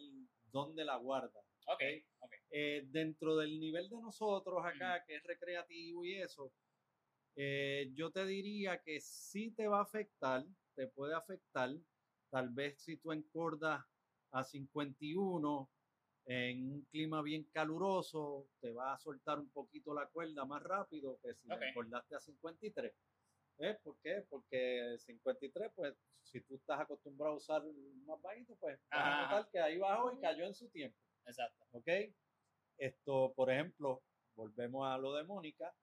dónde 0.51 0.85
la 0.85 0.97
guardas. 0.97 1.43
Ok, 1.65 1.81
ok. 2.19 2.33
Eh, 2.51 2.83
dentro 2.87 3.35
del 3.35 3.59
nivel 3.59 3.89
de 3.89 3.99
nosotros 3.99 4.63
acá, 4.63 5.03
que 5.05 5.15
es 5.15 5.23
recreativo 5.23 6.05
y 6.05 6.15
eso, 6.15 6.53
eh, 7.35 7.91
yo 7.93 8.11
te 8.11 8.25
diría 8.25 8.81
que 8.83 8.99
sí 9.01 9.51
te 9.51 9.67
va 9.67 9.79
a 9.79 9.83
afectar, 9.83 10.45
te 10.75 10.87
puede 10.87 11.15
afectar, 11.15 11.71
tal 12.29 12.49
vez 12.49 12.81
si 12.81 12.97
tú 12.97 13.11
encordas 13.11 13.83
a 14.31 14.43
51 14.43 15.71
en 16.25 16.71
un 16.71 16.85
clima 16.85 17.23
bien 17.23 17.45
caluroso, 17.45 18.49
te 18.59 18.71
va 18.71 18.93
a 18.93 18.99
soltar 18.99 19.39
un 19.39 19.49
poquito 19.49 19.93
la 19.95 20.07
cuerda 20.07 20.45
más 20.45 20.61
rápido 20.61 21.19
que 21.23 21.33
si 21.33 21.49
Ok. 21.49 21.57
la 21.57 21.69
encordaste 21.69 22.15
a 22.15 22.19
53. 22.19 22.93
¿Eh? 23.59 23.77
¿Por 23.83 23.97
qué? 24.01 24.25
Porque 24.29 24.95
53, 24.97 25.71
pues, 25.75 25.93
si 26.23 26.39
tú 26.41 26.55
estás 26.55 26.79
acostumbrado 26.79 27.33
a 27.33 27.37
usar 27.37 27.61
más 28.05 28.21
bajito, 28.21 28.55
pues 28.55 28.79
vas 28.89 29.01
a 29.01 29.21
notar 29.23 29.51
que 29.51 29.59
ahí 29.59 29.77
bajó 29.77 30.13
y 30.13 30.19
cayó 30.21 30.45
en 30.45 30.53
su 30.53 30.69
tiempo. 30.69 30.97
Exacto. 31.25 31.65
¿ok? 31.71 31.87
Esto, 32.77 33.33
por 33.35 33.51
ejemplo, 33.51 34.01
volvemos 34.35 34.87
a 34.87 34.97
lo 34.97 35.13
de 35.13 35.23
Mónica. 35.25 35.73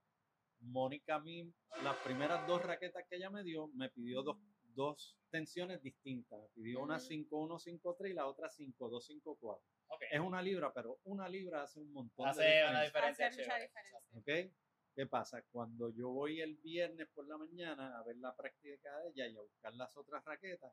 Mónica 0.61 1.17
a 1.17 1.21
mí, 1.21 1.53
las 1.83 1.97
primeras 1.99 2.47
dos 2.47 2.63
raquetas 2.65 3.05
que 3.09 3.17
ella 3.17 3.29
me 3.29 3.45
dio, 3.45 3.69
me 3.75 3.91
pidió 3.91 4.23
dos, 4.23 4.39
dos 4.75 5.19
tensiones 5.31 5.83
distintas. 5.83 6.41
Me 6.41 6.49
pidió 6.49 6.81
una 6.81 6.97
Ujú. 6.97 7.05
5153 7.05 8.11
y 8.11 8.15
la 8.15 8.27
otra 8.27 8.49
5254. 8.49 9.63
Ok. 9.89 10.03
Es 10.11 10.21
una 10.21 10.41
libra, 10.41 10.73
pero 10.73 10.99
una 11.05 11.29
libra 11.29 11.63
hace 11.65 11.81
un 11.81 11.93
montón 11.93 12.27
Hace 12.27 12.43
de 12.43 12.65
una 12.71 12.83
diferencia. 12.85 13.27
Hace 13.27 13.43
mucha 13.43 13.59
diferencia. 13.59 13.99
¿Ok? 14.15 14.53
¿Qué 14.97 15.07
pasa? 15.07 15.43
Cuando 15.53 15.91
yo 15.91 16.09
voy 16.09 16.41
el 16.41 16.57
viernes 16.57 17.07
por 17.11 17.29
la 17.29 17.37
mañana 17.37 17.99
a 17.99 18.03
ver 18.03 18.17
la 18.17 18.35
práctica 18.35 18.99
de 19.01 19.11
ella 19.11 19.29
y 19.29 19.37
a 19.37 19.43
buscar 19.43 19.75
las 19.75 19.95
otras 19.95 20.25
raquetas, 20.25 20.73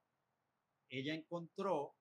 ella 0.88 1.14
encontró 1.14 1.98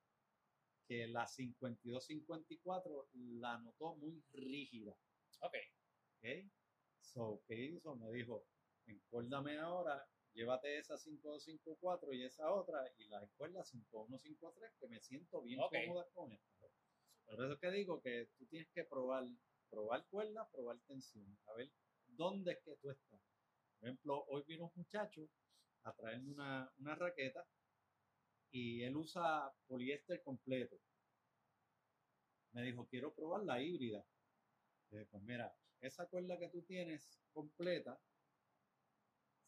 que 0.86 1.08
la 1.08 1.26
52-54 1.26 3.08
la 3.12 3.58
notó 3.58 3.96
muy 3.96 4.22
rígida. 4.34 4.96
Ok. 5.40 5.56
¿Ok? 6.18 6.26
So, 7.00 7.42
¿qué 7.48 7.56
hizo? 7.56 7.96
Me 7.96 8.12
dijo, 8.12 8.46
encórdame 8.86 9.58
ahora, 9.58 10.06
llévate 10.32 10.78
esa 10.78 10.96
5254 10.96 12.12
y 12.12 12.22
esa 12.22 12.52
otra 12.52 12.88
y 12.98 13.08
la 13.08 13.24
escuela 13.24 13.64
5153 13.64 14.74
que 14.78 14.86
me 14.86 15.00
siento 15.00 15.42
bien 15.42 15.58
Ok. 15.58 15.72
cómoda 15.72 16.06
con 16.14 16.32
esta. 16.32 16.68
Por 17.24 17.34
eso 17.34 17.54
es 17.54 17.58
que 17.58 17.70
digo 17.72 18.00
que 18.00 18.28
tú 18.38 18.46
tienes 18.46 18.70
que 18.72 18.84
probar, 18.84 19.24
probar 19.68 20.06
cuerda, 20.06 20.48
probar 20.52 20.78
tensión, 20.86 21.36
a 21.46 21.54
ver 21.54 21.72
dónde 22.16 22.52
es 22.52 22.58
que 22.64 22.76
tú 22.76 22.90
estás. 22.90 23.20
Por 23.78 23.88
ejemplo, 23.88 24.24
hoy 24.28 24.44
vino 24.46 24.66
un 24.66 24.72
muchacho 24.74 25.28
a 25.84 25.92
traerme 25.92 26.32
una, 26.32 26.72
una 26.78 26.94
raqueta 26.94 27.44
y 28.50 28.82
él 28.82 28.96
usa 28.96 29.52
poliéster 29.66 30.22
completo. 30.22 30.76
Me 32.52 32.62
dijo, 32.62 32.86
quiero 32.86 33.14
probar 33.14 33.42
la 33.44 33.60
híbrida. 33.60 34.04
Le 34.90 34.98
dije, 34.98 35.08
pues 35.10 35.22
mira, 35.22 35.54
esa 35.80 36.06
cuerda 36.06 36.38
que 36.38 36.48
tú 36.48 36.62
tienes 36.62 37.18
completa 37.32 37.98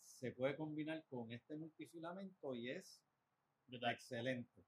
se 0.03 0.33
puede 0.33 0.57
combinar 0.57 1.05
con 1.09 1.31
este 1.33 1.55
multifilamento 1.55 2.55
y 2.55 2.71
es 2.71 3.03
excelente. 3.69 4.65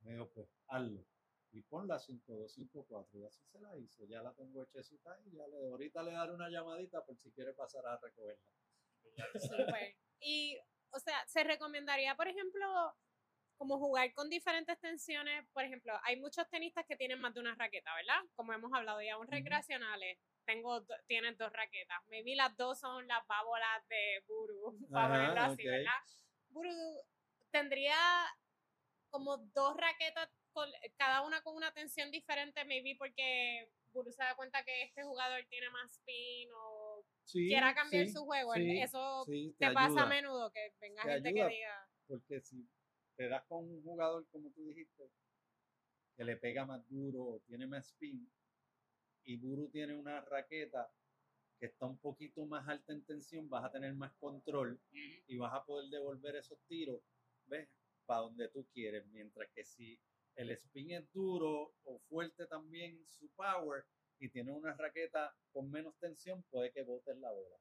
Me 0.00 0.12
dijo, 0.12 0.28
pues 0.34 0.48
hazlo. 0.68 1.04
Y 1.52 1.62
pon 1.62 1.88
la 1.88 1.98
5254 1.98 3.18
y 3.18 3.24
así 3.24 3.42
se 3.46 3.60
la 3.60 3.76
hizo. 3.76 4.04
Ya 4.04 4.22
la 4.22 4.32
tengo 4.34 4.62
hechecita 4.62 5.18
y 5.24 5.36
ya 5.36 5.46
le, 5.46 5.68
ahorita 5.70 6.02
le 6.02 6.12
daré 6.12 6.32
una 6.32 6.50
llamadita 6.50 7.04
por 7.04 7.16
si 7.18 7.30
quiere 7.32 7.54
pasar 7.54 7.86
a 7.86 7.96
recogerla. 7.96 8.52
Súper. 9.40 9.96
Y, 10.20 10.58
o 10.90 11.00
sea, 11.00 11.26
se 11.26 11.44
recomendaría, 11.44 12.14
por 12.16 12.28
ejemplo, 12.28 12.94
como 13.56 13.78
jugar 13.78 14.12
con 14.14 14.30
diferentes 14.30 14.78
tensiones. 14.78 15.46
Por 15.52 15.64
ejemplo, 15.64 15.92
hay 16.04 16.18
muchos 16.18 16.48
tenistas 16.48 16.86
que 16.86 16.96
tienen 16.96 17.20
más 17.20 17.34
de 17.34 17.40
una 17.40 17.54
raqueta, 17.54 17.90
¿verdad? 17.94 18.22
Como 18.34 18.52
hemos 18.52 18.72
hablado, 18.72 19.02
y 19.02 19.08
aún 19.08 19.26
Ujú. 19.26 19.32
recreacionales. 19.32 20.18
Tengo, 20.46 20.82
tienen 21.06 21.36
dos 21.36 21.52
raquetas. 21.52 21.98
Maybe 22.08 22.34
las 22.34 22.56
dos 22.56 22.78
son 22.78 23.06
las 23.06 23.26
bábolas 23.26 23.86
de 23.88 24.24
Buru, 24.26 24.78
para 24.90 25.44
así, 25.44 25.62
ok. 25.62 25.70
¿verdad? 25.70 26.00
Buru 26.48 27.02
tendría 27.50 27.96
como 29.10 29.38
dos 29.54 29.76
raquetas, 29.76 30.28
con- 30.52 30.70
cada 30.96 31.22
una 31.22 31.40
con 31.42 31.54
una 31.56 31.72
tensión 31.72 32.10
diferente, 32.10 32.64
maybe 32.64 32.96
porque 32.98 33.68
Buru 33.92 34.12
se 34.12 34.22
da 34.22 34.34
cuenta 34.36 34.62
que 34.64 34.82
este 34.82 35.02
jugador 35.02 35.44
tiene 35.48 35.70
más 35.70 35.90
spin 35.92 36.48
o 36.54 37.04
Sí, 37.24 37.46
quiera 37.48 37.74
cambiar 37.74 38.06
sí, 38.06 38.12
su 38.12 38.24
juego. 38.24 38.54
sí, 38.54 38.80
Eso 38.80 39.24
sí, 39.26 39.54
te, 39.58 39.70
pasa 39.72 40.02
a 40.02 40.06
menudo 40.06 40.50
que 40.50 40.72
venga 40.80 41.02
te 41.04 41.10
gente 41.10 41.28
ayuda. 41.28 41.48
que 41.48 41.54
diga, 41.54 41.88
Porque 42.06 42.40
si 42.40 42.66
te 43.16 43.28
das 43.28 43.44
con 43.46 43.64
un 43.64 43.82
jugador, 43.82 44.26
como 44.30 44.50
tú 44.50 44.64
dijiste, 44.66 45.10
que 46.16 46.24
le 46.24 46.36
pega 46.36 46.64
más 46.64 46.88
duro 46.88 47.22
o 47.22 47.40
tiene 47.46 47.66
más 47.66 47.86
spin, 47.88 48.28
y 49.24 49.36
Buru 49.36 49.68
tiene 49.68 49.94
una 49.94 50.22
raqueta 50.22 50.90
que 51.60 51.66
está 51.66 51.86
un 51.86 51.98
poquito 51.98 52.46
más 52.46 52.66
alta 52.66 52.92
en 52.92 53.04
tensión, 53.04 53.48
vas 53.48 53.64
a 53.64 53.70
tener 53.70 53.92
más 53.94 54.12
control 54.14 54.80
y 55.26 55.36
vas 55.36 55.52
a 55.52 55.64
poder 55.64 55.90
devolver 55.90 56.36
esos 56.36 56.58
tiros, 56.66 57.00
¿ves? 57.46 57.68
Para 58.08 58.22
donde 58.22 58.48
tú 58.48 58.66
quieres. 58.72 59.06
Mientras 59.08 59.48
que 59.54 59.64
si 59.64 60.00
el 60.34 60.50
spin 60.50 60.92
es 60.92 61.12
duro 61.12 61.74
o 61.84 61.98
fuerte 62.08 62.46
también 62.46 63.04
su 63.06 63.30
power 63.34 63.84
y 64.18 64.30
tiene 64.30 64.50
una 64.50 64.74
raqueta 64.74 65.36
con 65.52 65.70
menos 65.70 65.94
tensión, 65.98 66.42
puede 66.44 66.72
que 66.72 66.82
botes 66.82 67.18
la 67.18 67.30
bola. 67.30 67.56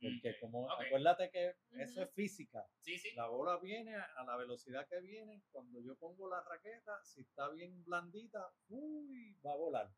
Porque 0.00 0.38
como, 0.40 0.70
acuérdate 0.70 1.28
que 1.30 1.56
eso 1.72 2.02
es 2.02 2.10
física. 2.12 2.64
Sí, 2.78 2.96
sí. 2.98 3.14
La 3.16 3.26
bola 3.26 3.58
viene 3.58 3.96
a 3.96 4.04
a 4.16 4.24
la 4.24 4.36
velocidad 4.36 4.86
que 4.88 5.00
viene. 5.00 5.42
Cuando 5.50 5.80
yo 5.80 5.96
pongo 5.96 6.30
la 6.30 6.40
raqueta, 6.42 7.02
si 7.02 7.22
está 7.22 7.50
bien 7.50 7.84
blandita, 7.84 8.50
uy, 8.68 9.36
va 9.44 9.52
a 9.52 9.56
volar. 9.56 9.90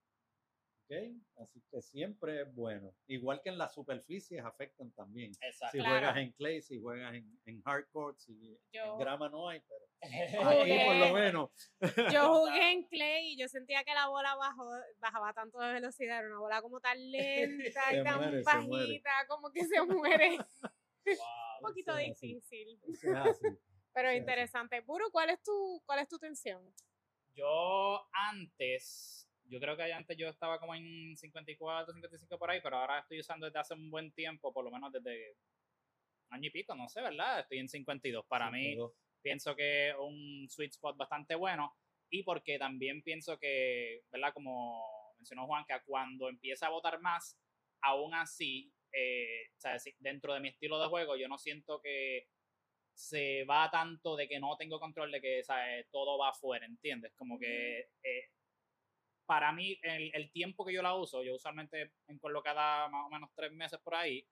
Así 1.36 1.62
que 1.70 1.80
siempre 1.80 2.43
es 2.43 2.55
bueno. 2.55 2.95
Igual 3.07 3.40
que 3.43 3.49
en 3.51 3.59
las 3.59 3.72
superficies 3.74 4.45
afectan 4.45 4.90
también. 4.93 5.32
Exacto. 5.40 5.72
Si 5.72 5.78
Claro. 5.78 5.90
juegas 5.99 6.16
en 6.18 6.32
clay, 6.32 6.62
si 6.62 6.80
juegas 6.80 7.14
en, 7.14 7.40
en 7.47 7.62
hardcourt, 7.62 8.18
si 8.18 8.59
Yo- 8.72 8.93
en 8.95 8.99
grama 8.99 9.28
no 9.28 9.49
hay, 9.49 9.61
pero 9.61 9.86
Jugué. 10.62 10.74
aquí 10.74 10.86
por 10.86 10.97
lo 10.97 11.14
menos. 11.14 11.51
yo 12.12 12.34
jugué 12.34 12.72
en 12.72 12.82
clay 12.88 13.32
y 13.32 13.38
yo 13.38 13.49
sentía 13.49 13.84
que 13.84 13.95
la 13.95 14.09
bola 14.09 14.34
bajó, 14.34 14.68
bajaba 14.99 15.32
tanto 15.32 15.59
de 15.61 15.72
velocidad, 15.74 16.18
era 16.18 16.28
una 16.28 16.40
bola 16.40 16.61
como 16.62 16.80
tan 16.80 16.99
lenta 17.11 17.82
Se 17.90 18.01
y 18.01 18.05
tan 18.05 18.18
muere, 18.20 18.43
bajita, 18.43 19.11
como 19.28 19.51
que 19.53 19.64
se 19.64 19.80
muere. 19.82 20.36
Wow. 20.36 21.16
Un 21.61 21.68
poquito 21.68 21.97
es 21.97 22.18
difícil, 22.20 22.78
Eso 22.93 23.11
es 23.11 23.16
así. 23.16 23.47
pero 23.95 24.12
interesante. 24.12 24.80
Buru, 24.80 25.11
¿cuál 25.11 25.30
es 25.30 25.43
tu, 25.43 25.82
cuál 25.86 26.01
es 26.01 26.09
tu 26.09 26.18
tensión? 26.18 26.62
Yo 27.34 28.01
antes, 28.12 29.28
yo 29.53 29.61
creo 29.61 29.76
que 29.76 29.92
antes 29.92 30.16
yo 30.16 30.28
estaba 30.28 30.59
como 30.59 30.74
en 30.74 31.16
54, 31.16 31.92
55 31.92 32.38
por 32.38 32.50
ahí, 32.50 32.61
pero 32.62 32.76
ahora 32.78 33.00
estoy 33.00 33.20
usando 33.20 33.46
desde 33.46 33.59
hace 33.61 33.74
un 33.74 33.90
buen 33.90 34.11
tiempo, 34.12 34.53
por 34.53 34.64
lo 34.64 34.70
menos 34.70 34.90
desde 34.92 35.36
año 36.30 36.46
y 36.48 36.50
pico, 36.50 36.74
no 36.74 36.88
sé, 36.88 37.03
¿verdad? 37.03 37.40
Estoy 37.40 37.59
en 37.59 37.68
52. 37.68 38.24
Para 38.26 38.50
mí, 38.50 38.74
pienso 39.20 39.55
que 39.55 39.90
es 39.90 39.94
un 39.98 40.48
sweet 40.48 40.72
spot 40.72 40.96
bastante 40.96 41.34
bueno 41.34 41.76
y 42.11 42.22
porque 42.22 42.59
también 42.59 43.03
pienso 43.03 43.38
que, 43.38 44.03
¿verdad? 44.11 44.32
Como 44.32 45.14
mencionó 45.18 45.46
Juanca, 45.46 45.82
cuando 45.84 46.28
empieza 46.28 46.66
a 46.66 46.70
votar 46.70 47.00
más, 47.00 47.38
aún 47.82 48.14
así, 48.14 48.72
eh, 48.92 49.48
o 49.57 49.61
sea, 49.61 49.78
si- 49.78 49.94
dentro 49.98 50.32
de 50.34 50.40
mi 50.40 50.48
estilo 50.48 50.80
de 50.80 50.88
juego, 50.88 51.16
yo 51.16 51.28
no 51.28 51.38
siento 51.38 51.80
que 51.80 52.26
se 52.94 53.44
va 53.44 53.70
tanto 53.70 54.16
de 54.16 54.28
que 54.28 54.38
no 54.40 54.57
tengo 54.57 54.78
control 54.80 55.11
de 55.12 55.20
que 55.20 55.42
¿sabes? 55.44 55.86
todo 55.90 56.18
va 56.18 56.30
afuera, 56.30 56.66
¿entiendes? 56.66 57.12
Como 57.14 57.38
que 57.38 57.80
eh, 58.03 58.28
para 59.33 59.51
mí, 59.51 59.78
el, 59.83 60.11
el 60.14 60.30
tiempo 60.30 60.62
que 60.62 60.74
yo 60.74 60.83
la 60.83 60.95
uso, 60.95 61.22
yo 61.22 61.35
usualmente 61.37 61.95
encollo 62.07 62.43
cada 62.43 62.87
más 62.89 63.07
o 63.07 63.09
menos 63.09 63.30
tres 63.35 63.51
meses 63.51 63.80
por 63.83 63.95
ahí, 63.95 64.28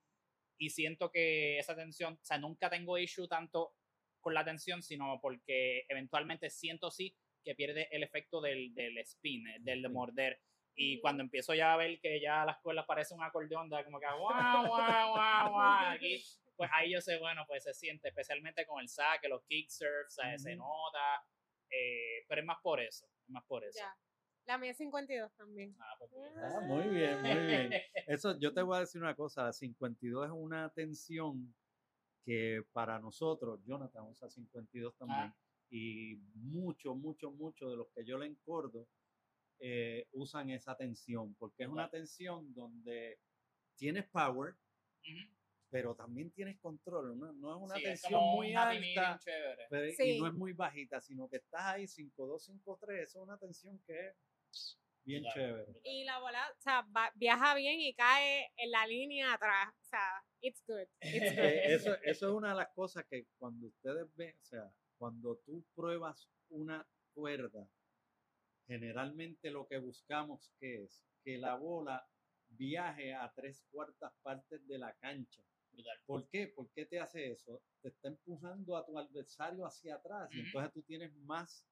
y 0.59 0.69
siento 0.69 1.11
que 1.11 1.59
esa 1.59 1.75
tensión, 1.75 2.19
o 2.21 2.23
sea, 2.23 2.37
nunca 2.37 2.69
tengo 2.69 2.99
issue 2.99 3.27
tanto 3.27 3.73
con 4.21 4.35
la 4.35 4.45
tensión, 4.45 4.83
sino 4.83 5.19
porque 5.23 5.87
eventualmente 5.89 6.51
siento 6.51 6.91
sí 6.91 7.17
que 7.43 7.55
pierde 7.55 7.89
el 7.91 8.03
efecto 8.03 8.43
del, 8.43 8.75
del 8.75 8.99
spin, 8.99 9.49
eh, 9.49 9.57
del 9.61 9.81
de 9.81 9.89
morder. 9.89 10.43
Y 10.75 11.01
cuando 11.01 11.23
empiezo 11.23 11.55
ya 11.55 11.73
a 11.73 11.79
ver 11.79 11.99
que 11.99 12.21
ya 12.21 12.45
la 12.45 12.53
escuela 12.53 12.85
parece 12.85 13.15
un 13.15 13.23
acordeón, 13.23 13.71
da 13.71 13.83
como 13.83 13.99
que 13.99 14.07
guau, 14.07 14.67
guau, 14.67 14.69
guau, 14.69 15.51
guau, 15.51 15.93
aquí, 15.95 16.23
pues 16.57 16.71
ahí 16.75 16.93
yo 16.93 17.01
sé, 17.01 17.17
bueno, 17.17 17.47
pues 17.47 17.65
se 17.65 17.73
siente, 17.73 18.09
especialmente 18.09 18.67
con 18.67 18.83
el 18.83 18.89
saque, 18.91 19.31
los 19.31 19.43
kick 19.45 19.71
surfs, 19.71 20.19
eh, 20.23 20.39
se 20.39 20.57
Ujú. 20.57 20.59
nota, 20.59 21.25
eh, 21.71 22.27
pero 22.29 22.43
es 22.43 22.47
más 22.47 22.59
por 22.63 22.81
eso, 22.81 23.07
es 23.07 23.31
más 23.31 23.45
por 23.47 23.65
eso. 23.65 23.79
Ya. 23.79 23.97
La 24.47 24.59
mía 24.59 24.71
es 24.73 24.79
52 24.79 25.33
también. 25.37 25.77
Ah, 25.79 25.95
pues, 25.99 26.11
Ah, 26.37 26.61
muy 26.67 26.89
bien, 26.89 27.21
muy 27.23 27.47
bien. 27.47 27.73
Eso, 28.07 28.37
yo 28.39 28.53
te 28.53 28.63
voy 28.63 28.77
a 28.77 28.81
decir 28.81 29.01
una 29.01 29.15
cosa, 29.15 29.45
la 29.45 29.53
52 29.53 30.27
es 30.27 30.33
una 30.33 30.71
tensión 30.71 31.55
que 32.25 32.63
para 32.73 32.99
nosotros, 32.99 33.61
Jonathan 33.65 34.05
usa 34.09 34.29
52 34.29 34.95
también, 34.97 35.21
Ah. 35.21 35.37
y 35.71 36.17
mucho, 36.35 36.95
mucho, 36.95 37.31
mucho 37.31 37.71
de 37.71 37.77
los 37.77 37.89
que 37.95 38.05
yo 38.05 38.19
le 38.19 38.27
encordo 38.27 38.89
eh, 39.63 40.07
usan 40.13 40.51
esa 40.51 40.75
tensión, 40.77 41.35
porque 41.35 41.65
es 41.65 41.69
una 41.69 41.89
tensión 41.91 42.53
donde 42.55 43.19
tienes 43.77 44.07
power, 44.09 44.55
pero 45.71 45.95
también 45.95 46.31
tienes 46.31 46.59
control, 46.61 47.19
no, 47.19 47.33
no 47.35 47.57
es 47.57 47.63
una 47.63 47.75
Sí, 47.77 47.83
tensión 47.85 48.21
muy 48.35 48.55
alta, 48.55 49.21
y 50.03 50.19
no 50.19 50.27
es 50.27 50.33
muy 50.35 50.53
bajita, 50.55 51.01
sino 51.01 51.29
que 51.29 51.37
estás 51.37 51.63
ahí 51.63 51.87
5-2, 51.87 52.43
5-3, 52.43 53.03
eso 53.03 53.19
es 53.21 53.23
una 53.23 53.37
tensión 53.39 53.79
que 53.87 54.09
es 54.09 54.15
bien 55.05 55.23
Total. 55.25 55.35
chévere. 55.35 55.81
Y 55.85 56.05
la 56.05 56.19
bola, 56.21 56.49
o 56.57 56.61
sea, 56.61 56.83
va- 56.97 57.13
viaja 57.15 57.55
bien 57.55 57.81
y 57.81 57.95
cae 57.95 58.51
en 58.57 58.71
la 58.71 58.87
línea 58.87 59.33
atrás. 59.35 59.69
O 59.81 59.85
sea, 59.85 60.25
it's 60.41 60.63
good. 60.67 60.87
It's 61.01 61.01
good. 61.37 61.45
Eh, 61.45 61.75
eso, 61.75 61.95
eso 62.03 62.29
es 62.29 62.33
una 62.35 62.51
de 62.51 62.57
las 62.57 62.69
cosas 62.75 63.05
que 63.09 63.27
cuando 63.39 63.67
ustedes 63.69 64.07
ven, 64.17 64.35
o 64.41 64.45
sea, 64.45 64.71
cuando 64.99 65.37
tú 65.47 65.65
pruebas 65.75 66.29
una 66.51 66.87
cuerda, 67.15 67.67
generalmente 68.67 69.51
lo 69.51 69.67
que 69.67 69.79
buscamos 69.79 70.53
que 70.61 70.85
es 70.85 71.05
que 71.25 71.39
la 71.39 71.55
bola 71.57 72.07
viaje 72.49 73.15
a 73.15 73.33
tres 73.35 73.65
cuartas 73.71 74.13
partes 74.23 74.67
de 74.67 74.79
la 74.79 74.95
cancha. 74.97 75.43
¿Por 76.05 76.29
qué? 76.29 76.49
¿Por 76.49 76.69
qué 76.73 76.85
te 76.85 76.99
hace 76.99 77.31
eso? 77.33 77.63
Te 77.81 77.89
está 77.89 78.09
empujando 78.09 78.77
a 78.77 78.85
tu 78.85 78.99
adversario 78.99 79.65
hacia 79.65 79.95
atrás 79.97 80.29
y 80.33 80.39
Ujú. 80.41 80.47
entonces 80.47 80.73
tú 80.73 80.83
tienes 80.83 81.15
más 81.19 81.65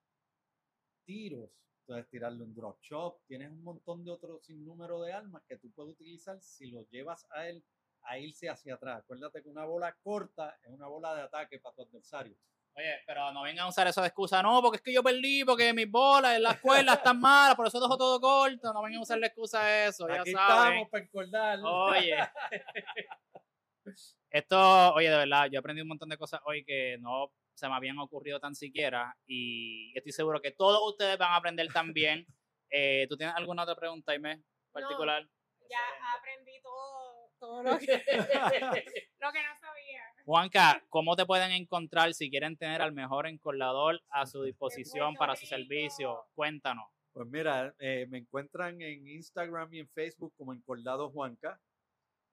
tiros. 1.05 1.51
Entonces 1.89 2.11
tirarle 2.11 2.45
un 2.45 2.55
drop 2.55 2.79
shot, 2.83 3.17
tienes 3.27 3.51
un 3.51 3.65
montón 3.65 4.05
de 4.05 4.11
otros 4.11 4.45
sinnúmero 4.45 5.01
de 5.01 5.15
armas 5.15 5.43
que 5.49 5.57
tú 5.57 5.73
puedes 5.73 5.95
utilizar 5.95 6.39
si 6.39 6.71
lo 6.71 6.83
llevas 6.91 7.27
a 7.31 7.49
él 7.49 7.65
a 8.03 8.19
irse 8.19 8.51
hacia 8.51 8.75
atrás. 8.75 8.99
Acuérdate 8.99 9.43
que 9.43 9.49
una 9.49 9.65
bola 9.65 9.97
corta 10.03 10.55
es 10.63 10.69
una 10.69 10.87
bola 10.87 11.15
de 11.15 11.23
ataque 11.23 11.59
para 11.59 11.75
tu 11.75 11.81
adversario. 11.81 12.37
Oye, 12.77 12.95
pero 13.07 13.33
no 13.33 13.41
vengan 13.41 13.65
a 13.65 13.69
usar 13.71 13.87
eso 13.87 14.03
de 14.03 14.09
excusa, 14.09 14.43
no, 14.43 14.61
porque 14.61 14.77
es 14.77 14.83
que 14.83 14.93
yo 14.93 15.03
perdí, 15.03 15.47
porque 15.47 15.73
mis 15.73 15.91
bolas 15.91 16.37
en 16.37 16.43
la 16.43 16.51
escuela 16.51 16.93
están 16.93 17.19
malas, 17.21 17.57
por 17.57 17.67
eso 17.67 17.81
dejo 17.81 17.97
todo 17.97 18.21
corto, 18.21 18.71
no 18.75 18.83
vengan 18.83 18.99
a 18.99 19.03
usar 19.05 19.19
la 19.19 19.29
excusa 19.29 19.65
de 19.65 19.87
eso, 19.87 20.07
ya 20.09 20.21
Aquí 20.21 20.33
saben. 20.33 20.73
estamos 20.75 20.91
para 20.91 21.05
encordar. 21.05 21.59
Oye. 21.65 22.17
Esto, 24.29 24.93
oye, 24.93 25.09
de 25.09 25.17
verdad, 25.17 25.49
yo 25.51 25.59
aprendí 25.59 25.81
un 25.81 25.89
montón 25.89 26.11
de 26.11 26.19
cosas 26.19 26.43
hoy 26.45 26.67
que 26.67 26.99
no 26.99 27.33
se 27.59 27.69
me 27.69 27.75
habían 27.75 27.99
ocurrido 27.99 28.39
tan 28.39 28.55
siquiera 28.55 29.17
y 29.27 29.93
estoy 29.97 30.13
seguro 30.13 30.41
que 30.41 30.53
todos 30.53 30.81
ustedes 30.93 31.19
van 31.19 31.33
a 31.33 31.37
aprender 31.37 31.69
también. 31.73 32.27
Eh, 32.71 33.07
¿Tú 33.09 33.17
tienes 33.17 33.35
alguna 33.35 33.63
otra 33.63 33.75
pregunta, 33.75 34.13
Aime, 34.13 34.43
particular? 34.71 35.27
Ya 35.71 35.79
aprendí 36.19 36.61
todo, 36.63 37.31
todo 37.41 37.63
lo 37.63 37.79
que, 37.79 37.87
lo 39.21 39.33
que 39.33 39.43
no 39.43 39.59
sabía. 39.59 40.03
Juanca, 40.27 40.85
¿cómo 40.91 41.17
te 41.17 41.25
pueden 41.25 41.51
encontrar 41.53 42.13
si 42.13 42.29
quieren 42.29 42.59
tener 42.59 42.83
al 42.83 42.93
mejor 42.93 43.27
encolador 43.27 44.03
a 44.11 44.27
su 44.27 44.43
disposición 44.43 45.15
para 45.15 45.35
su 45.35 45.47
servicio? 45.47 46.27
Cuéntanos. 46.35 46.91
Pues 47.15 47.27
mira, 47.27 47.75
eh, 47.79 48.07
me 48.11 48.19
encuentran 48.19 48.83
en 48.83 49.09
Instagram 49.09 49.73
y 49.73 49.81
en 49.81 49.89
Facebook 49.89 50.35
como 50.37 50.53
Encordado 50.53 51.09
Juanca. 51.09 51.59